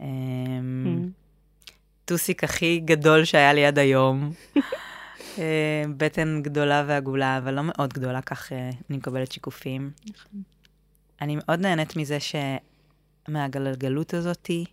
אמ, 0.00 1.10
טוסיק 2.04 2.44
הכי 2.44 2.80
גדול 2.84 3.24
שהיה 3.24 3.52
לי 3.52 3.66
עד 3.66 3.78
היום. 3.78 4.32
אה, 5.38 5.84
בטן 5.96 6.42
גדולה 6.42 6.84
ועגולה, 6.86 7.38
אבל 7.38 7.54
לא 7.54 7.62
מאוד 7.64 7.92
גדולה, 7.92 8.22
כך 8.22 8.52
אה, 8.52 8.70
אני 8.90 8.96
מקבלת 8.96 9.32
שיקופים. 9.32 9.90
נכון. 10.10 10.42
אני 11.20 11.36
מאוד 11.36 11.60
נהנית 11.60 11.96
מזה 11.96 12.18
שמהגלגלות 13.28 14.14
הזאתי, 14.14 14.64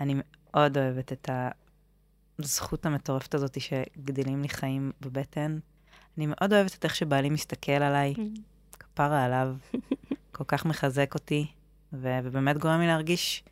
אני 0.00 0.14
מאוד 0.14 0.78
אוהבת 0.78 1.12
את 1.12 1.28
הזכות 2.38 2.86
המטורפת 2.86 3.34
הזאתי 3.34 3.60
שגדלים 3.60 4.42
לי 4.42 4.48
חיים 4.48 4.92
בבטן. 5.00 5.58
אני 6.18 6.26
מאוד 6.26 6.52
אוהבת 6.52 6.74
את 6.74 6.84
איך 6.84 6.94
שבעלי 6.94 7.30
מסתכל 7.30 7.72
עליי, 7.72 8.14
כפרה 8.78 9.24
עליו, 9.24 9.56
כל 10.36 10.44
כך 10.48 10.66
מחזק 10.66 11.14
אותי, 11.14 11.46
ו- 11.92 12.18
ובאמת 12.22 12.58
גורם 12.58 12.80
לי 12.80 12.86
להרגיש 12.86 13.44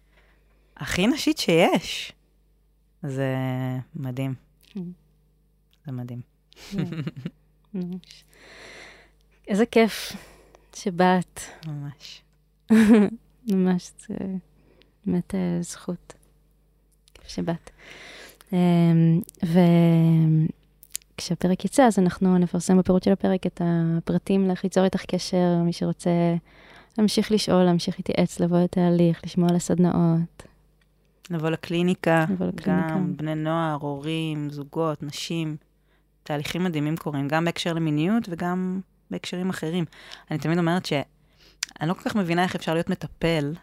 הכי 0.81 1.07
נשית 1.07 1.39
שיש. 1.39 2.13
זה 3.03 3.37
מדהים, 3.97 4.35
זה 5.87 5.93
מדהים. 5.93 6.21
ממש. 7.75 8.25
איזה 9.49 9.67
כיף 9.67 10.13
שבאת, 10.77 11.41
ממש. 11.67 12.23
ממש, 13.53 13.93
זה 14.09 14.15
באמת 15.07 15.35
אה, 15.35 15.59
זכות. 15.61 16.15
כיף 17.15 17.29
שבאת. 17.29 17.71
אמ, 18.53 19.21
וכשהפרק 21.17 21.65
יצא, 21.65 21.87
אז 21.87 21.99
אנחנו 21.99 22.39
נפרסם 22.39 22.79
בפירוט 22.79 23.03
של 23.03 23.13
הפרק 23.13 23.47
את 23.47 23.61
הפרטים 23.65 24.49
לאיך 24.49 24.65
ליצור 24.65 24.85
איתך 24.85 25.05
קשר, 25.05 25.63
מי 25.65 25.73
שרוצה 25.73 26.11
להמשיך 26.99 27.33
לשאול, 27.33 27.63
להמשיך 27.63 27.97
להתייעץ, 27.99 28.41
לבוא 28.41 28.59
לתהליך, 28.59 29.21
לשמוע 29.25 29.49
על 29.49 29.57
הסדנאות. 29.57 30.50
לבוא 31.31 31.51
לקליניקה, 31.51 32.25
לבוא 32.31 32.47
לקליניקה. 32.47 32.89
גם 32.91 33.17
בני 33.17 33.35
נוער, 33.35 33.79
הורים, 33.81 34.51
זוגות, 34.51 35.03
נשים. 35.03 35.57
תהליכים 36.23 36.65
מדהימים 36.65 36.97
קורים, 36.97 37.29
גם 37.29 37.45
בהקשר 37.45 37.73
למיניות 37.73 38.25
וגם 38.31 38.81
בהקשרים 39.11 39.51
אחרים. 39.51 39.85
אני 40.31 40.39
תמיד 40.39 40.59
אומרת 40.59 40.87
שאני 40.87 41.89
לא 41.89 41.95
כל 41.95 42.01
כך 42.01 42.17
מבינה 42.17 42.43
איך 42.43 42.55
אפשר 42.55 42.75
להיות 42.75 42.91
מטפל 42.91 43.55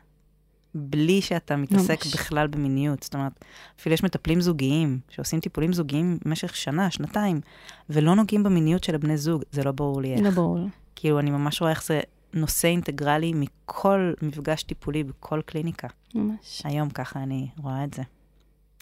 בלי 0.76 1.22
שאתה 1.22 1.56
מתעסק 1.56 2.06
ממש. 2.06 2.14
בכלל 2.14 2.48
במיניות. 2.48 3.04
זאת 3.04 3.16
אומרת, 3.16 3.46
אפילו 3.80 3.94
יש 3.94 4.04
מטפלים 4.04 4.42
זוגיים 4.42 5.00
שעושים 5.10 5.40
טיפולים 5.40 5.74
זוגיים 5.74 6.20
במשך 6.26 6.56
שנה, 6.56 6.92
שנתיים, 6.92 7.42
ולא 7.90 8.16
נוגעים 8.16 8.44
במיניות 8.44 8.84
של 8.84 8.96
הבני 8.96 9.18
זוג. 9.18 9.44
זה 9.52 9.64
לא 9.64 9.72
ברור 9.72 10.02
לי 10.02 10.14
איך. 10.14 10.22
לא 10.24 10.30
ברור. 10.30 10.60
כאילו, 10.96 11.20
אני 11.20 11.32
ממש 11.32 11.62
רואה 11.62 11.72
איך 11.72 11.84
זה 11.84 12.00
נושא 12.34 12.68
אינטגרלי 12.68 13.34
מכל 13.36 14.14
מפגש 14.22 14.64
טיפולי 14.64 15.04
בכל 15.04 15.42
קליניקה. 15.46 15.88
ממש, 16.16 16.62
היום 16.66 16.90
ככה 16.90 17.24
אני 17.24 17.48
רואה 17.58 17.84
את 17.84 17.94
זה. 17.94 18.04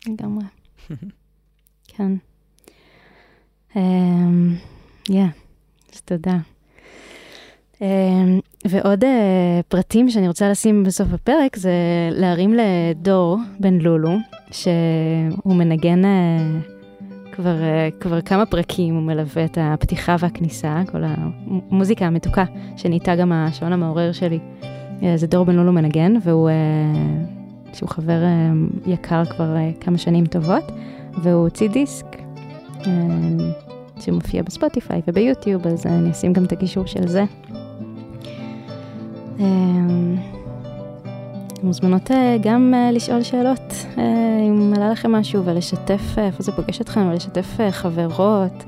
לגמרי. 0.07 0.45
כן. 1.87 2.11
יא, 5.09 5.25
אז 5.93 6.01
תודה. 6.01 6.37
אמ, 7.81 8.39
ועוד 8.65 9.03
אה, 9.03 9.59
פרטים 9.67 10.09
שאני 10.09 10.27
רוצה 10.27 10.49
לשים 10.49 10.83
בסוף 10.83 11.07
הפרק 11.13 11.55
זה 11.55 11.73
להרים 12.11 12.53
לדור 12.53 13.37
בן 13.59 13.77
לולו, 13.77 14.17
שהוא 14.51 15.55
מנגן 15.55 16.05
אה, 16.05 16.39
כבר, 17.35 17.61
אה, 17.61 17.89
כבר 17.99 18.21
כמה 18.21 18.45
פרקים, 18.45 18.95
הוא 18.95 19.03
מלווה 19.03 19.45
את 19.45 19.57
הפתיחה 19.61 20.15
והכניסה, 20.19 20.81
כל 20.91 21.03
המוזיקה 21.03 22.05
המתוקה 22.05 22.43
שנהייתה 22.77 23.15
גם 23.15 23.31
השעון 23.31 23.73
המעורר 23.73 24.11
שלי. 24.11 24.39
אה, 25.03 25.17
זה 25.17 25.27
דור 25.27 25.45
בן 25.45 25.55
לולו 25.55 25.73
מנגן, 25.73 26.13
והוא 26.23 26.49
אה, 26.49 26.53
שהוא 27.73 27.89
חבר 27.89 28.21
יקר 28.87 29.25
כבר 29.25 29.55
כמה 29.79 29.97
שנים 29.97 30.25
טובות, 30.25 30.71
והוא 31.23 31.43
הוציא 31.43 31.69
דיסק 31.69 32.05
שמופיע 33.99 34.43
בספוטיפיי 34.43 35.01
וביוטיוב, 35.07 35.67
אז 35.67 35.85
אני 35.85 36.11
אשים 36.11 36.33
גם 36.33 36.43
את 36.43 36.51
הקישור 36.51 36.85
של 36.85 37.07
זה. 37.07 37.25
מוזמנות 41.65 42.11
אה, 42.11 42.37
גם 42.41 42.73
אה, 42.75 42.91
לשאול 42.91 43.23
שאלות, 43.23 43.73
אה, 43.97 44.03
אם 44.49 44.73
עלה 44.75 44.89
לכם 44.89 45.11
משהו, 45.11 45.45
ולשתף 45.45 46.01
איפה 46.17 46.43
זה 46.43 46.51
פוגש 46.51 46.81
אתכם, 46.81 47.07
ולשתף 47.09 47.57
חברות 47.71 48.63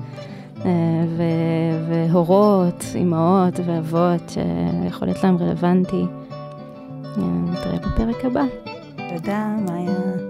ו- 1.18 1.88
והורות, 1.90 2.86
אימהות 2.96 3.60
ואבות, 3.66 4.30
שיכול 4.30 5.08
להיות 5.08 5.24
להם 5.24 5.38
רלוונטי. 5.38 6.06
אה, 7.04 7.24
נתראה 7.52 7.78
בפרק 7.80 8.26
הבא. 8.26 8.44
תודה, 9.10 9.56
מאיה. 9.68 10.27